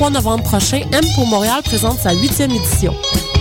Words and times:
20 0.00 0.06
au 0.06 0.10
23 0.10 0.10
novembre 0.10 0.44
prochain, 0.44 0.80
M 0.92 1.04
pour 1.14 1.26
Montréal 1.26 1.62
présente 1.62 1.98
sa 2.00 2.12
huitième 2.14 2.50
édition. 2.50 2.94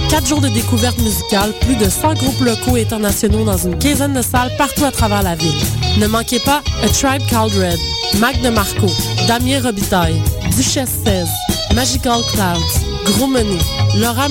Quatre 0.09 0.27
jours 0.27 0.41
de 0.41 0.50
découverte 0.50 0.98
musicale, 1.00 1.54
plus 1.62 1.76
de 1.76 1.90
100 1.90 2.16
groupes 2.16 2.41
locaux 2.41 2.76
et 2.76 2.81
internationaux 2.84 3.45
dans 3.45 3.58
une 3.58 3.77
quinzaine 3.77 4.13
de 4.13 4.22
salles 4.22 4.52
partout 4.58 4.84
à 4.84 4.92
travers 4.92 5.23
la 5.23 5.36
ville. 5.36 5.61
Ne 6.00 6.08
manquez 6.08 6.39
pas 6.39 6.61
A 6.84 6.88
Tribe 6.89 7.25
Called 7.30 7.53
Red, 7.53 7.80
Mac 8.19 8.42
de 8.42 8.50
Marco, 8.50 8.88
Damien 9.28 9.61
Robitaille, 9.61 10.22
Duchesse 10.58 11.00
16, 11.06 11.28
Magical 11.75 12.22
Clouds, 12.34 13.14
Gros 13.14 13.28
Money, 13.28 13.58
Laura 13.97 14.28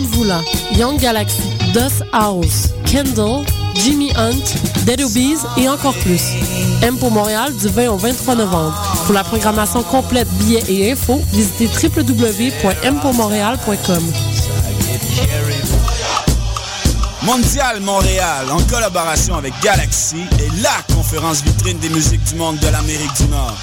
Young 0.77 0.99
Galaxy, 0.99 1.49
Dust 1.73 2.05
House, 2.13 2.69
Kendall, 2.85 3.45
Jimmy 3.75 4.11
Hunt, 4.17 4.85
Dead 4.85 5.01
Obies 5.01 5.39
et 5.57 5.69
encore 5.69 5.95
plus. 5.95 6.23
M 6.83 6.97
pour 6.99 7.11
Montréal 7.11 7.55
du 7.57 7.69
20 7.69 7.89
au 7.89 7.97
23 7.97 8.35
novembre. 8.35 8.98
Pour 9.09 9.15
la 9.15 9.25
programmation 9.25 9.83
complète, 9.83 10.29
billets 10.35 10.63
et 10.69 10.93
infos, 10.93 11.21
visitez 11.33 11.67
www.mpourmontréal.com. 11.67 14.13
Mondial 17.23 17.81
Montréal, 17.81 18.51
en 18.51 18.61
collaboration 18.65 19.35
avec 19.35 19.55
Galaxy, 19.63 20.27
est 20.39 20.51
la 20.61 20.83
conférence 20.95 21.43
vitrine 21.43 21.79
des 21.79 21.89
musiques 21.89 22.23
du 22.25 22.35
monde 22.35 22.59
de 22.59 22.69
l'Amérique 22.69 23.17
du 23.17 23.29
Nord. 23.29 23.57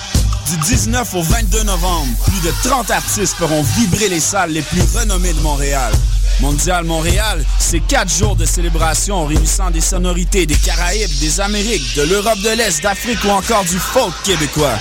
Du 0.49 0.57
19 0.57 1.13
au 1.13 1.21
22 1.21 1.61
novembre, 1.61 2.07
plus 2.25 2.41
de 2.41 2.51
30 2.67 2.89
artistes 2.89 3.35
feront 3.35 3.61
vibrer 3.61 4.09
les 4.09 4.19
salles 4.19 4.49
les 4.49 4.63
plus 4.63 4.81
renommées 4.97 5.33
de 5.33 5.41
Montréal. 5.41 5.93
Mondial 6.39 6.85
Montréal, 6.85 7.45
c'est 7.59 7.81
quatre 7.81 8.11
jours 8.11 8.35
de 8.35 8.45
célébration 8.45 9.27
réunissant 9.27 9.69
des 9.69 9.81
sonorités 9.81 10.47
des 10.47 10.55
Caraïbes, 10.55 11.19
des 11.19 11.39
Amériques, 11.39 11.95
de 11.95 12.01
l'Europe 12.01 12.39
de 12.39 12.49
l'Est, 12.49 12.81
d'Afrique 12.81 13.23
ou 13.25 13.29
encore 13.29 13.63
du 13.65 13.77
folk 13.77 14.15
québécois. 14.23 14.79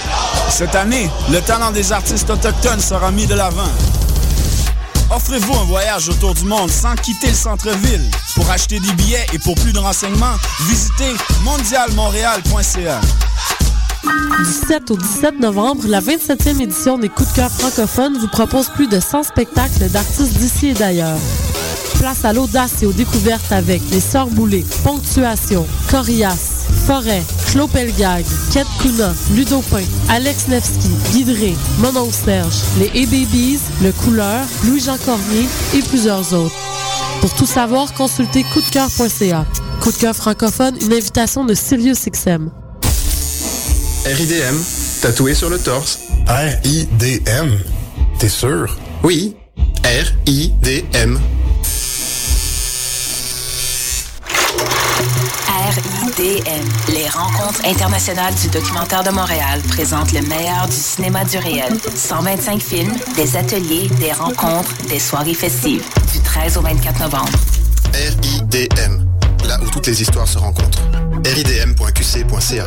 Cette 0.50 0.74
année, 0.74 1.10
le 1.30 1.40
talent 1.40 1.70
des 1.72 1.92
artistes 1.92 2.30
autochtones 2.30 2.80
sera 2.80 3.10
mis 3.10 3.26
de 3.26 3.34
l'avant. 3.34 3.70
Offrez-vous 5.10 5.54
un 5.54 5.64
voyage 5.64 6.08
autour 6.08 6.34
du 6.34 6.44
monde 6.44 6.70
sans 6.70 6.94
quitter 6.96 7.28
le 7.28 7.34
centre-ville. 7.34 8.04
Pour 8.34 8.50
acheter 8.50 8.80
des 8.80 8.92
billets 8.92 9.26
et 9.32 9.38
pour 9.38 9.54
plus 9.56 9.72
de 9.72 9.78
renseignements, 9.78 10.36
visitez 10.66 11.12
mondialmontréal.ca. 11.42 13.00
Du 14.44 14.52
7 14.68 14.90
au 14.90 14.96
17 14.96 15.40
novembre, 15.40 15.84
la 15.86 16.00
27e 16.00 16.60
édition 16.60 16.98
des 16.98 17.08
Coups 17.08 17.30
de 17.30 17.36
cœur 17.36 17.50
francophones 17.50 18.18
vous 18.18 18.28
propose 18.28 18.68
plus 18.68 18.86
de 18.86 19.00
100 19.00 19.24
spectacles 19.24 19.88
d'artistes 19.88 20.36
d'ici 20.36 20.68
et 20.68 20.74
d'ailleurs. 20.74 21.18
Place 21.98 22.24
à 22.24 22.32
l'audace 22.32 22.82
et 22.82 22.86
aux 22.86 22.92
découvertes 22.92 23.50
avec 23.50 23.82
Les 23.90 24.00
Sœurs 24.00 24.28
Boulées, 24.28 24.64
Ponctuation, 24.82 25.66
Corias, 25.90 26.66
Forêt, 26.86 27.22
Claude 27.54 27.70
Pelgag, 27.70 28.24
Kate 28.52 28.66
Kuna, 28.82 29.14
Ludopin, 29.32 29.84
Alex 30.08 30.48
Nevsky, 30.48 30.88
Guidré, 31.12 31.54
Monon 31.78 32.10
Serge, 32.10 32.56
Les 32.80 32.88
A-Babies, 32.88 33.60
Le 33.80 33.92
Couleur, 33.92 34.44
Louis-Jean 34.64 34.96
Cormier 34.98 35.46
et 35.72 35.80
plusieurs 35.82 36.32
autres. 36.32 36.52
Pour 37.20 37.32
tout 37.34 37.46
savoir, 37.46 37.94
consultez 37.94 38.42
coupdecoeur.ca. 38.42 39.46
Coup 39.80 39.92
de 39.92 39.96
cœur 39.96 40.16
francophone, 40.16 40.74
une 40.80 40.94
invitation 40.94 41.44
de 41.44 41.54
Sirius 41.54 42.06
XM. 42.06 42.50
RIDM, 44.04 44.56
tatoué 45.00 45.34
sur 45.34 45.48
le 45.48 45.60
torse. 45.60 46.00
R-I-D-M? 46.26 47.56
T'es 48.18 48.28
sûr? 48.28 48.76
Oui, 49.04 49.36
R-I-D-M. 49.84 51.20
RIDM, 56.16 56.92
les 56.92 57.08
rencontres 57.08 57.64
internationales 57.64 58.34
du 58.34 58.48
documentaire 58.48 59.02
de 59.02 59.10
Montréal 59.10 59.60
présentent 59.68 60.12
le 60.12 60.22
meilleur 60.22 60.66
du 60.66 60.76
cinéma 60.76 61.24
du 61.24 61.38
réel. 61.38 61.76
125 61.94 62.62
films, 62.62 62.92
des 63.16 63.36
ateliers, 63.36 63.88
des 64.00 64.12
rencontres, 64.12 64.72
des 64.88 64.98
soirées 64.98 65.34
festives. 65.34 65.84
Du 66.12 66.20
13 66.20 66.56
au 66.58 66.60
24 66.60 67.00
novembre. 67.00 67.30
RIDM, 67.92 69.04
là 69.46 69.58
où 69.62 69.70
toutes 69.70 69.86
les 69.86 70.02
histoires 70.02 70.28
se 70.28 70.38
rencontrent. 70.38 70.82
ridm.qc.ca. 71.24 72.66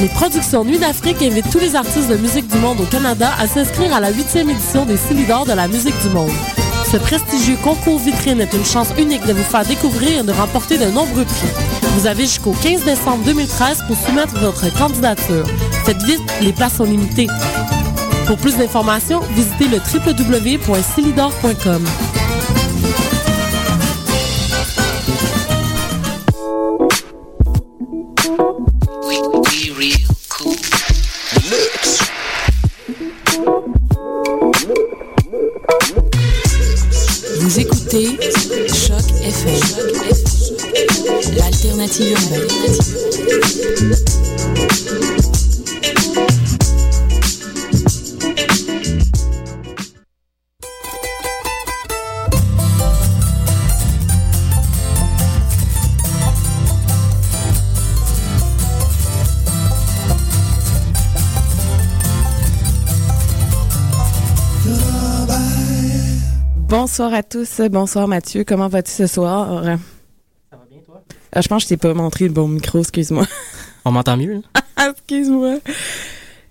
Les 0.00 0.08
productions 0.08 0.64
Nuit 0.64 0.78
d'Afrique 0.78 1.20
invitent 1.22 1.50
tous 1.50 1.58
les 1.58 1.76
artistes 1.76 2.08
de 2.08 2.16
musique 2.16 2.48
du 2.48 2.58
monde 2.58 2.80
au 2.80 2.86
Canada 2.86 3.30
à 3.38 3.46
s'inscrire 3.46 3.94
à 3.94 4.00
la 4.00 4.10
huitième 4.10 4.48
édition 4.48 4.86
des 4.86 4.96
Silidor 4.96 5.44
de 5.44 5.52
la 5.52 5.68
musique 5.68 5.98
du 6.02 6.08
monde. 6.08 6.30
Ce 6.90 6.96
prestigieux 6.96 7.56
concours 7.62 8.00
vitrine 8.00 8.40
est 8.40 8.52
une 8.52 8.64
chance 8.64 8.88
unique 8.98 9.24
de 9.24 9.32
vous 9.32 9.44
faire 9.44 9.64
découvrir 9.64 10.20
et 10.20 10.24
de 10.24 10.32
remporter 10.32 10.76
de 10.76 10.86
nombreux 10.86 11.24
prix. 11.24 11.46
Vous 11.96 12.08
avez 12.08 12.24
jusqu'au 12.24 12.50
15 12.50 12.84
décembre 12.84 13.22
2013 13.24 13.84
pour 13.86 13.96
soumettre 13.96 14.36
votre 14.40 14.76
candidature. 14.76 15.46
Faites 15.84 16.02
vite, 16.02 16.20
les 16.40 16.52
places 16.52 16.78
sont 16.78 16.84
limitées. 16.84 17.28
Pour 18.26 18.38
plus 18.38 18.56
d'informations, 18.56 19.20
visitez 19.36 19.68
le 19.68 19.78
www.silidor.com. 19.78 21.84
FM, 39.22 39.60
l'alternative 41.36 42.16
urbaine. 42.32 42.80
Bonsoir 67.00 67.18
à 67.18 67.22
tous. 67.22 67.62
Bonsoir 67.70 68.08
Mathieu. 68.08 68.44
Comment 68.44 68.68
vas-tu 68.68 68.90
ce 68.90 69.06
soir? 69.06 69.64
Ça 69.64 69.70
va 70.58 70.64
bien 70.70 70.80
toi? 70.84 71.02
je 71.34 71.48
pense 71.48 71.62
que 71.62 71.64
je 71.64 71.68
t'ai 71.68 71.76
pas 71.78 71.94
montré 71.94 72.26
le 72.26 72.34
bon 72.34 72.46
micro, 72.46 72.80
excuse-moi. 72.80 73.24
On 73.86 73.90
m'entend 73.90 74.18
mieux? 74.18 74.42
excuse-moi. 74.76 75.60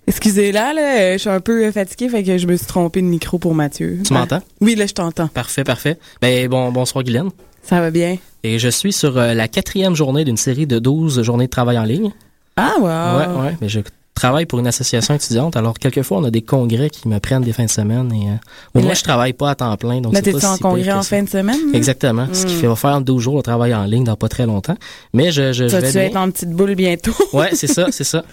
Excusez 0.08 0.50
là, 0.50 0.74
là, 0.74 1.12
je 1.12 1.18
suis 1.18 1.30
un 1.30 1.38
peu 1.38 1.70
fatiguée, 1.70 2.08
fait 2.08 2.24
que 2.24 2.36
je 2.36 2.48
me 2.48 2.56
suis 2.56 2.66
trompée 2.66 3.00
de 3.00 3.06
micro 3.06 3.38
pour 3.38 3.54
Mathieu. 3.54 4.00
Tu 4.04 4.12
m'entends? 4.12 4.40
Oui, 4.60 4.74
là, 4.74 4.86
je 4.86 4.92
t'entends. 4.92 5.28
Parfait, 5.28 5.62
parfait. 5.62 6.00
Ben, 6.20 6.48
bon, 6.48 6.72
bonsoir 6.72 7.04
Guylaine. 7.04 7.30
Ça 7.62 7.80
va 7.80 7.92
bien? 7.92 8.18
Et 8.42 8.58
je 8.58 8.68
suis 8.70 8.92
sur 8.92 9.18
euh, 9.18 9.34
la 9.34 9.46
quatrième 9.46 9.94
journée 9.94 10.24
d'une 10.24 10.36
série 10.36 10.66
de 10.66 10.80
12 10.80 11.22
journées 11.22 11.46
de 11.46 11.50
travail 11.50 11.78
en 11.78 11.84
ligne. 11.84 12.10
Ah, 12.56 12.74
wow! 12.80 12.86
Ouais, 12.86 13.44
ouais. 13.44 13.56
Mais 13.60 13.68
je 13.68 13.78
travaille 14.14 14.44
pour 14.46 14.58
une 14.58 14.66
association 14.66 15.14
étudiante. 15.14 15.56
Alors, 15.56 15.78
quelquefois, 15.78 16.18
on 16.18 16.24
a 16.24 16.30
des 16.30 16.42
congrès 16.42 16.90
qui 16.90 17.08
me 17.08 17.18
prennent 17.20 17.42
des 17.42 17.52
fins 17.52 17.64
de 17.64 17.70
semaine 17.70 18.12
et, 18.12 18.28
euh, 18.28 18.34
au 18.78 18.82
moins, 18.82 18.94
je 18.94 19.02
travaille 19.02 19.32
pas 19.32 19.50
à 19.50 19.54
temps 19.54 19.74
plein. 19.76 20.00
Donc 20.00 20.12
Là, 20.12 20.20
t'es 20.20 20.34
en 20.44 20.56
si 20.56 20.60
congrès 20.60 20.92
en 20.92 21.02
fin 21.02 21.22
de 21.22 21.28
semaine? 21.28 21.56
Exactement. 21.74 22.26
Ce 22.32 22.44
qui 22.44 22.54
Mm. 22.54 22.58
fait 22.58 22.66
va 22.66 22.76
faire 22.76 23.00
12 23.00 23.22
jours 23.22 23.36
de 23.36 23.42
travail 23.42 23.74
en 23.74 23.84
ligne 23.84 24.04
dans 24.04 24.16
pas 24.16 24.28
très 24.28 24.44
longtemps. 24.46 24.76
Mais 25.14 25.30
je, 25.32 25.52
je, 25.52 25.64
je 25.64 25.68
Ça, 25.68 25.80
vais 25.80 25.86
tu 25.88 25.94
vas 25.94 26.00
bien. 26.00 26.10
être 26.10 26.16
en 26.16 26.30
petite 26.30 26.50
boule 26.50 26.74
bientôt. 26.74 27.14
Ouais, 27.32 27.50
c'est 27.54 27.66
ça, 27.66 27.86
c'est 27.90 28.04
ça. 28.04 28.24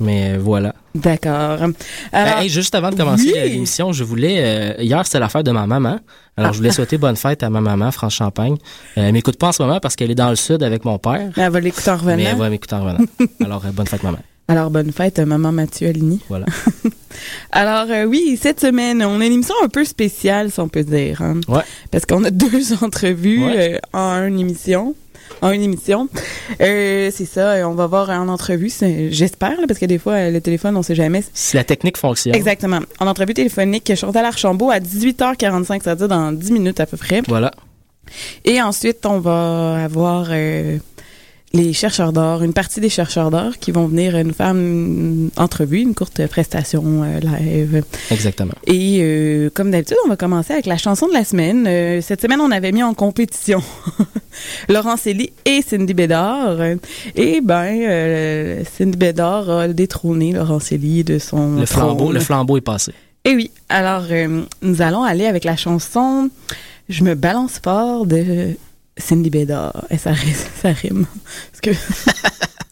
Mais 0.00 0.32
euh, 0.32 0.38
voilà. 0.40 0.74
D'accord. 0.94 1.62
Euh, 1.62 1.68
Alors, 2.12 2.38
hey, 2.38 2.48
juste 2.48 2.74
avant 2.74 2.90
de 2.90 2.96
commencer 2.96 3.30
oui. 3.32 3.34
euh, 3.38 3.44
l'émission, 3.44 3.92
je 3.92 4.02
voulais 4.02 4.38
euh, 4.78 4.82
hier 4.82 5.06
c'était 5.06 5.20
l'affaire 5.20 5.44
de 5.44 5.52
ma 5.52 5.68
maman. 5.68 6.00
Alors 6.36 6.52
je 6.52 6.58
voulais 6.58 6.72
souhaiter 6.72 6.98
bonne 6.98 7.14
fête 7.14 7.44
à 7.44 7.50
ma 7.50 7.60
maman 7.60 7.92
France 7.92 8.14
Champagne. 8.14 8.54
Euh, 8.98 9.02
elle 9.06 9.12
m'écoute 9.12 9.36
pas 9.38 9.48
en 9.48 9.52
ce 9.52 9.62
moment 9.62 9.78
parce 9.78 9.94
qu'elle 9.94 10.10
est 10.10 10.16
dans 10.16 10.30
le 10.30 10.36
sud 10.36 10.64
avec 10.64 10.84
mon 10.84 10.98
père. 10.98 11.30
elle 11.36 11.50
va 11.52 11.60
l'écouter 11.60 11.90
en 11.92 11.96
revenant. 11.96 12.16
Mais 12.16 12.24
elle 12.24 12.36
va 12.38 12.50
m'écouter 12.50 12.74
en 12.74 12.82
revenant. 12.84 13.04
Alors 13.44 13.62
euh, 13.64 13.70
bonne 13.70 13.86
fête 13.86 14.02
maman. 14.02 14.18
Alors, 14.52 14.70
bonne 14.70 14.92
fête, 14.92 15.18
maman 15.18 15.50
Mathieu 15.52 15.88
Aligny. 15.88 16.20
Voilà. 16.28 16.46
Alors, 17.52 17.86
euh, 17.90 18.04
oui, 18.04 18.38
cette 18.40 18.60
semaine, 18.60 19.02
on 19.04 19.20
a 19.20 19.26
une 19.26 19.32
émission 19.32 19.54
un 19.62 19.68
peu 19.68 19.84
spéciale, 19.84 20.50
si 20.50 20.60
on 20.60 20.68
peut 20.68 20.82
dire. 20.84 21.22
hein. 21.22 21.40
Ouais. 21.48 21.62
Parce 21.90 22.06
qu'on 22.06 22.24
a 22.24 22.30
deux 22.30 22.72
entrevues 22.82 23.44
Ouais. 23.44 23.74
euh, 23.74 23.78
en 23.98 24.24
une 24.26 24.38
émission. 24.40 24.94
En 25.40 25.50
une 25.50 25.62
émission. 25.62 26.08
Euh, 26.60 27.10
c'est 27.12 27.24
ça, 27.24 27.52
euh, 27.52 27.64
on 27.64 27.74
va 27.74 27.86
voir 27.86 28.10
en 28.10 28.28
entrevue, 28.28 28.70
j'espère, 29.10 29.56
parce 29.66 29.78
que 29.80 29.86
des 29.86 29.98
fois, 29.98 30.14
euh, 30.14 30.30
le 30.30 30.40
téléphone, 30.40 30.76
on 30.76 30.82
sait 30.82 30.94
jamais. 30.94 31.24
Si 31.32 31.56
la 31.56 31.64
technique 31.64 31.96
fonctionne. 31.96 32.34
Exactement. 32.34 32.80
En 33.00 33.06
entrevue 33.06 33.34
téléphonique, 33.34 33.92
Chantal 33.96 34.24
Archambault 34.24 34.70
à 34.70 34.78
18h45, 34.78 35.80
c'est-à-dire 35.82 36.08
dans 36.08 36.32
10 36.32 36.52
minutes 36.52 36.80
à 36.80 36.86
peu 36.86 36.96
près. 36.96 37.22
Voilà. 37.28 37.50
Et 38.44 38.60
ensuite, 38.60 39.04
on 39.06 39.20
va 39.20 39.84
avoir 39.84 40.26
euh, 40.30 40.78
les 41.54 41.72
chercheurs 41.72 42.12
d'or, 42.12 42.42
une 42.42 42.52
partie 42.54 42.80
des 42.80 42.88
chercheurs 42.88 43.30
d'or 43.30 43.58
qui 43.60 43.72
vont 43.72 43.86
venir 43.86 44.24
nous 44.24 44.32
faire 44.32 44.52
une 44.54 45.30
entrevue, 45.36 45.80
une 45.80 45.94
courte 45.94 46.26
prestation 46.26 47.02
euh, 47.02 47.20
live. 47.20 47.84
Exactement. 48.10 48.54
Et 48.66 49.00
euh, 49.02 49.50
comme 49.52 49.70
d'habitude, 49.70 49.96
on 50.04 50.08
va 50.08 50.16
commencer 50.16 50.52
avec 50.54 50.66
la 50.66 50.78
chanson 50.78 51.08
de 51.08 51.12
la 51.12 51.24
semaine. 51.24 51.66
Euh, 51.66 52.00
cette 52.00 52.22
semaine, 52.22 52.40
on 52.40 52.50
avait 52.50 52.72
mis 52.72 52.82
en 52.82 52.94
compétition 52.94 53.62
Laurent 54.68 54.96
Célie 54.96 55.32
et 55.44 55.60
Cindy 55.62 55.94
Bédard. 55.94 56.58
Et 57.16 57.40
ben, 57.42 57.66
euh, 57.82 58.62
Cindy 58.76 58.96
Bédard 58.96 59.50
a 59.50 59.68
détrôné 59.68 60.32
Laurent 60.32 60.60
Célie 60.60 61.04
de 61.04 61.18
son 61.18 61.56
Le 61.56 61.66
flambeau, 61.66 62.04
trône. 62.04 62.14
le 62.14 62.20
flambeau 62.20 62.56
est 62.56 62.62
passé. 62.62 62.92
Et 63.24 63.34
oui, 63.36 63.50
alors 63.68 64.04
euh, 64.10 64.42
nous 64.62 64.82
allons 64.82 65.04
aller 65.04 65.26
avec 65.26 65.44
la 65.44 65.56
chanson 65.56 66.28
Je 66.88 67.04
me 67.04 67.14
balance 67.14 67.60
fort 67.62 68.06
de 68.06 68.56
Cindy 68.96 69.30
Bédard. 69.30 69.86
Et 69.90 69.98
ça, 69.98 70.12
ça 70.60 70.72
rime. 70.72 71.06
Parce 71.50 71.60
que 71.60 71.70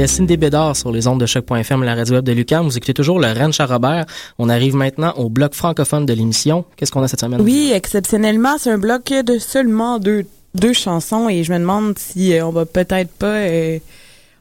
C'était 0.00 0.14
Cindy 0.14 0.38
Bédard 0.38 0.76
sur 0.76 0.90
les 0.92 1.06
ondes 1.08 1.20
de 1.20 1.26
choc.fm, 1.26 1.82
la 1.82 1.94
radio 1.94 2.14
web 2.14 2.24
de 2.24 2.32
Lucam. 2.32 2.64
Vous 2.64 2.74
écoutez 2.74 2.94
toujours 2.94 3.20
le 3.20 3.26
Rennes 3.26 3.52
Charrobert. 3.52 4.06
On 4.38 4.48
arrive 4.48 4.74
maintenant 4.74 5.12
au 5.18 5.28
bloc 5.28 5.52
francophone 5.52 6.06
de 6.06 6.14
l'émission. 6.14 6.64
Qu'est-ce 6.76 6.90
qu'on 6.90 7.02
a 7.02 7.08
cette 7.08 7.20
semaine? 7.20 7.42
oui, 7.42 7.70
exceptionnellement, 7.74 8.56
c'est 8.58 8.70
un 8.70 8.78
bloc 8.78 9.12
de 9.12 9.38
seulement 9.38 9.98
deux, 9.98 10.24
deux 10.54 10.72
chansons 10.72 11.28
et 11.28 11.44
je 11.44 11.52
me 11.52 11.58
demande 11.58 11.98
si 11.98 12.32
euh, 12.32 12.46
on 12.46 12.50
va 12.50 12.64
peut-être 12.64 13.10
pas... 13.10 13.26
euh, 13.26 13.78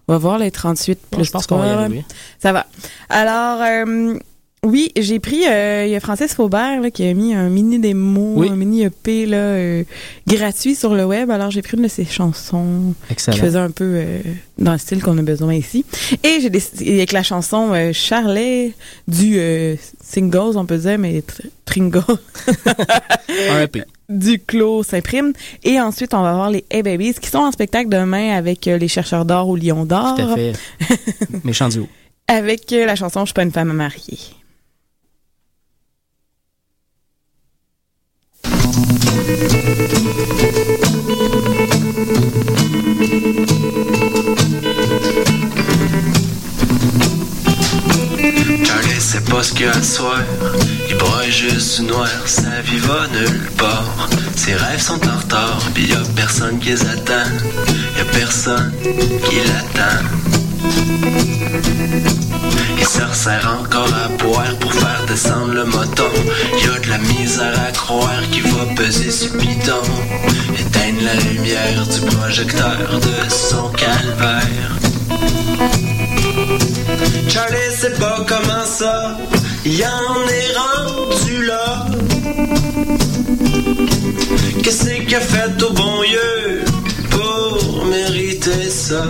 on 0.08 0.14
va 0.14 0.18
voir 0.18 0.40
les 0.40 0.50
38 0.50 0.98
Bon, 1.12 1.18
plus 1.18 1.26
je 1.26 1.32
pense 1.32 1.46
qu'on 1.46 1.58
va 1.58 1.68
y 1.68 1.72
arriver. 1.72 2.06
Ça 2.42 2.54
va. 2.54 2.66
Alors, 3.10 3.62
euh, 3.62 4.18
oui, 4.66 4.92
j'ai 4.98 5.20
pris, 5.20 5.48
euh, 5.48 5.86
il 5.86 5.92
y 5.92 5.96
a 5.96 6.00
Francis 6.02 6.34
Faubert 6.34 6.82
là, 6.82 6.92
qui 6.92 7.06
a 7.08 7.14
mis 7.14 7.34
un 7.34 7.48
mini 7.50 7.80
démo, 7.80 8.34
Oui. 8.36 8.50
un 8.50 8.56
mini 8.58 8.84
EP 8.84 9.26
là, 9.26 9.38
euh, 9.38 9.84
gratuit 10.28 10.76
sur 10.76 10.94
le 10.96 11.06
web. 11.06 11.32
Alors, 11.32 11.50
j'ai 11.50 11.62
pris 11.62 11.78
une 11.78 11.84
de 11.84 11.88
ses 11.88 12.04
chansons 12.06 12.94
qui 13.16 13.38
faisait 13.38 13.58
un 13.58 13.72
peu 13.72 13.86
euh, 13.86 14.20
dans 14.58 14.74
le 14.74 14.78
style 14.78 15.02
qu'on 15.02 15.18
a 15.18 15.22
besoin 15.22 15.54
ici. 15.54 15.86
Et 16.24 16.40
j'ai 16.42 16.50
décidé, 16.50 16.92
avec 16.96 17.14
la 17.14 17.24
chanson 17.24 17.72
euh, 17.74 17.94
Charlet 17.94 18.74
du 19.08 19.38
euh, 19.40 19.76
Singles, 20.04 20.58
on 20.58 20.66
peut 20.66 20.78
dire, 20.78 20.98
mais 21.00 21.20
tr- 21.20 21.46
Tringo, 21.64 22.02
Un 23.52 23.62
EP. 23.62 23.84
du 24.10 24.40
Clos 24.40 24.84
s'imprime. 24.84 25.32
Et 25.64 25.80
ensuite, 25.80 26.14
on 26.14 26.22
va 26.22 26.34
voir 26.34 26.50
les 26.50 26.66
Hey 26.70 26.84
Babies 26.84 27.14
qui 27.14 27.30
sont 27.30 27.38
en 27.38 27.52
spectacle 27.54 27.88
demain 27.90 28.36
avec 28.36 28.66
les 28.66 28.88
chercheurs 28.90 29.24
d'or 29.24 29.48
au 29.48 29.56
Lion 29.56 29.86
d'or. 29.86 30.16
Tout 30.16 30.22
à 30.24 30.36
fait. 30.36 30.54
Méchant 31.46 31.70
duo. 31.70 31.88
Avec 32.28 32.70
la 32.72 32.96
chanson 32.98 33.22
Je 33.22 33.26
suis 33.28 33.34
pas 33.34 33.44
une 33.44 33.52
femme 33.52 33.72
à 33.72 33.74
marier. 33.74 34.18
Charlie 38.44 38.50
sait 38.50 38.50
pas 38.50 38.52
ce 38.52 38.52
qu'il 38.52 38.54
y 38.54 38.54
a 38.54 38.78
à 38.84 39.02
soir. 39.02 39.10
Il 50.90 50.96
broye 50.98 51.30
juste 51.30 51.82
noir, 51.82 52.08
sa 52.26 52.62
vie 52.62 52.78
va 52.80 53.08
nulle 53.14 53.50
part. 53.58 54.10
Ses 54.36 54.54
rêves 54.54 54.82
sont 54.82 55.00
en 55.08 55.18
retard, 55.18 55.60
pis 55.74 55.88
y 55.88 55.94
a 55.94 56.02
personne 56.16 56.60
qui 56.60 56.70
les 56.70 56.82
attend. 56.82 57.30
Y 57.98 58.02
a 58.02 58.06
personne 58.06 58.74
qui 58.82 59.36
l'attend. 59.48 60.39
Il 62.78 62.86
se 62.86 63.02
resserre 63.02 63.60
encore 63.62 63.94
à 63.94 64.08
boire 64.24 64.56
pour 64.60 64.74
faire 64.74 65.06
descendre 65.08 65.54
le 65.54 65.66
moton. 65.66 66.12
Y 66.64 66.68
a 66.76 66.80
de 66.80 66.90
la 66.90 66.98
misère 66.98 67.60
à 67.68 67.72
croire 67.72 68.22
qu'il 68.32 68.44
va 68.44 68.66
peser 68.76 69.12
sur 69.12 69.32
piton. 69.38 69.82
Éteindre 70.58 71.02
la 71.04 71.16
lumière 71.30 71.86
du 71.88 72.16
projecteur 72.16 73.00
de 73.00 73.30
son 73.30 73.70
calvaire. 73.70 74.80
Charlie 77.30 77.76
sait 77.76 77.92
pas 77.92 78.26
comment 78.28 78.66
ça, 78.66 79.18
y 79.66 79.84
en 79.84 80.28
est 80.28 80.54
rendu 80.58 81.46
là. 81.46 81.86
Qu'est-ce 84.64 84.90
qu'il 84.90 85.16
a 85.16 85.22
fait 85.22 85.64
au 85.64 85.74
bon 85.74 86.04
Dieu 86.08 86.66
pour 87.12 87.86
mériter 87.86 88.70
ça? 88.70 89.04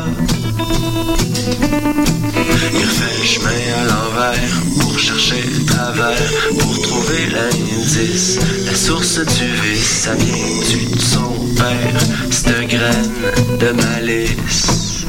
Il 1.61 2.85
refait 2.85 3.17
le 3.19 3.25
chemin 3.25 3.49
à 3.49 3.85
l'envers 3.85 4.61
pour 4.79 4.97
chercher 4.99 5.41
le 5.41 5.65
travers, 5.65 6.31
pour 6.57 6.81
trouver 6.81 7.27
l'indice. 7.31 8.39
La 8.65 8.75
source 8.75 9.19
du 9.19 9.45
vice, 9.63 10.03
ça 10.03 10.13
vient 10.15 10.95
de 10.95 11.01
son 11.01 11.33
père, 11.55 12.01
cette 12.31 12.67
graine 12.67 13.11
de 13.59 13.71
malice. 13.71 15.05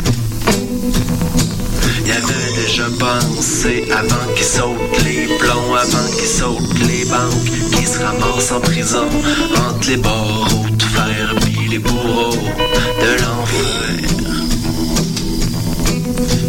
Il 2.04 2.12
avait 2.12 2.62
déjà 2.66 2.86
pensé 2.98 3.84
avant 3.92 4.34
qu'il 4.34 4.44
saute 4.44 5.04
les 5.04 5.26
plombs, 5.38 5.74
avant 5.74 6.10
qu'il 6.16 6.26
saute 6.26 6.78
les 6.88 7.04
banques, 7.04 7.76
qu'il 7.76 7.86
se 7.86 8.00
ramasse 8.00 8.52
en 8.52 8.60
prison 8.60 9.08
entre 9.56 9.88
les 9.88 9.96
barreaux 9.96 10.66
de 10.70 10.82
fer 10.82 11.34
puis 11.42 11.68
les 11.68 11.78
bourreaux 11.78 12.32
de 12.32 13.22
l'enfer. 13.22 14.49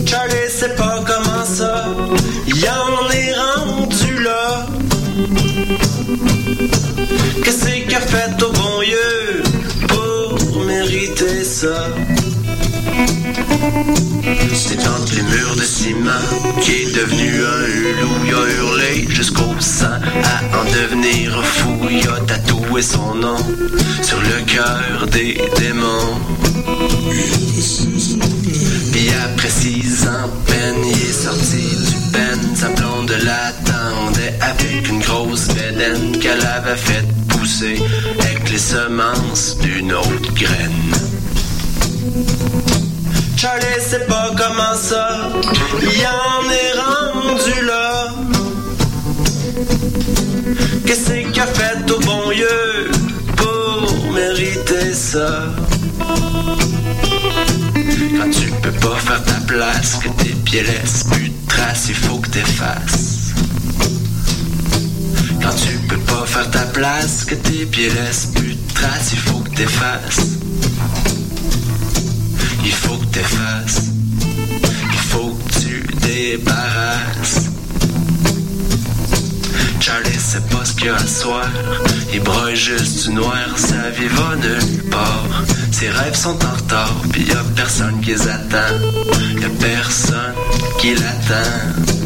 Charlie 0.05 0.49
sait 0.49 0.75
pas 0.75 1.03
comment 1.05 1.45
ça, 1.45 1.85
y 2.47 2.65
en 2.67 3.09
est 3.11 3.33
rendu 3.33 4.23
là. 4.23 4.65
Qu'est-ce 7.43 7.65
qu'il 7.65 7.95
a 7.95 8.01
fait 8.01 8.43
au 8.43 8.51
bon 8.51 8.81
Dieu 8.83 9.43
pour 9.87 10.63
mériter 10.65 11.43
ça? 11.43 11.87
C'est 14.53 14.87
entre 14.87 15.15
les 15.15 15.23
murs 15.23 15.55
de 15.55 15.61
ciment 15.61 16.11
qui 16.61 16.71
est 16.71 16.95
devenu 16.95 17.43
un 17.43 18.01
loup. 18.01 18.19
Il 18.25 18.33
a 18.33 18.35
hurlé 18.57 19.07
jusqu'au 19.09 19.53
sang 19.59 19.99
à 20.23 20.57
en 20.57 20.65
devenir 20.65 21.43
fou. 21.43 21.73
Il 21.89 22.07
a 22.07 22.19
tatoué 22.27 22.81
son 22.81 23.15
nom 23.15 23.37
sur 24.01 24.19
le 24.19 24.45
cœur 24.45 25.07
des 25.11 25.41
démons. 25.57 26.19
Puis 28.91 29.09
après 29.23 29.49
six 29.49 30.03
ans 30.07 30.29
peine, 30.45 30.83
il 30.85 31.09
est 31.09 31.13
sorti 31.13 31.57
du 31.57 32.11
pen. 32.11 32.55
Sa 32.55 32.69
blonde 32.69 33.13
l'attendait 33.23 34.33
avec 34.41 34.89
une 34.89 34.99
grosse 34.99 35.47
bédaine 35.47 36.17
qu'elle 36.19 36.45
avait 36.45 36.77
fait 36.77 37.05
pousser 37.27 37.81
avec 38.19 38.49
les 38.49 38.57
semences 38.57 39.57
d'une 39.59 39.93
autre 39.93 40.33
graine. 40.33 40.91
Charlie 43.37 43.81
sait 43.89 44.05
pas 44.07 44.29
comment 44.37 44.75
ça, 44.75 45.31
y 45.81 46.05
en 46.05 46.49
est 46.51 46.73
rendu 46.79 47.65
là. 47.65 48.13
Qu'est-ce 50.85 51.31
qu'il 51.31 51.41
a 51.41 51.47
fait 51.47 51.91
au 51.91 51.99
bon 52.01 52.31
Dieu 52.31 52.91
pour 53.35 54.11
mériter 54.13 54.93
ça? 54.93 55.45
Peux 58.61 58.71
pas 58.71 58.95
faire 58.97 59.23
ta 59.23 59.39
place, 59.47 59.99
que 60.03 60.09
tes 60.23 60.33
pieds 60.45 60.63
laissent 60.63 61.03
plus 61.11 61.29
de 61.29 61.47
traces, 61.47 61.87
il 61.89 61.95
faut 61.95 62.17
que 62.17 62.29
t'effaces. 62.29 63.33
Quand 65.41 65.55
tu 65.55 65.77
peux 65.87 65.97
pas 65.97 66.25
faire 66.25 66.51
ta 66.51 66.65
place, 66.65 67.25
que 67.25 67.35
tes 67.35 67.65
pieds 67.65 67.89
laissent 67.89 68.27
plus 68.35 68.55
de 68.55 68.73
traces, 68.73 69.11
il 69.13 69.19
faut 69.19 69.39
que 69.39 69.49
t'effaces. 69.49 70.27
Il 72.63 72.71
faut 72.71 72.97
que 72.97 73.05
t'effaces. 73.05 73.81
Il 74.91 74.99
faut 75.09 75.31
que 75.33 75.59
tu 75.59 75.83
débarrasses. 76.01 77.50
Charlie 79.81 80.13
sait 80.13 80.41
pas 80.51 80.63
ce 80.63 80.73
qu'il 80.73 80.85
y 80.85 80.89
a 80.89 80.95
à 80.95 81.07
soir. 81.07 81.49
Il 82.13 82.19
broye 82.19 82.53
juste 82.53 83.07
du 83.07 83.15
noir, 83.15 83.47
sa 83.57 83.89
vie 83.89 84.07
va 84.09 84.35
nulle 84.35 84.83
part. 84.91 85.43
Ses 85.71 85.89
rêves 85.89 86.15
sont 86.15 86.37
en 86.45 86.53
retard, 86.55 87.01
pis 87.11 87.23
y 87.23 87.31
a 87.31 87.43
personne 87.55 87.99
qui 87.99 88.11
les 88.11 88.27
attend. 88.27 88.75
Y 89.39 89.43
a 89.43 89.49
personne 89.59 90.35
qui 90.77 90.93
l'attend. 90.93 92.00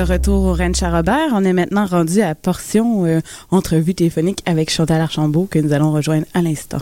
De 0.00 0.10
retour 0.10 0.46
au 0.46 0.52
Rennes 0.54 0.74
Charrobert, 0.74 1.28
on 1.34 1.44
est 1.44 1.52
maintenant 1.52 1.84
rendu 1.84 2.22
à 2.22 2.34
portion 2.34 3.04
euh, 3.04 3.20
entrevue 3.50 3.94
téléphonique 3.94 4.38
avec 4.46 4.70
Chantal 4.70 4.98
Archambault 4.98 5.44
que 5.44 5.58
nous 5.58 5.74
allons 5.74 5.92
rejoindre 5.92 6.24
à 6.32 6.40
l'instant. 6.40 6.78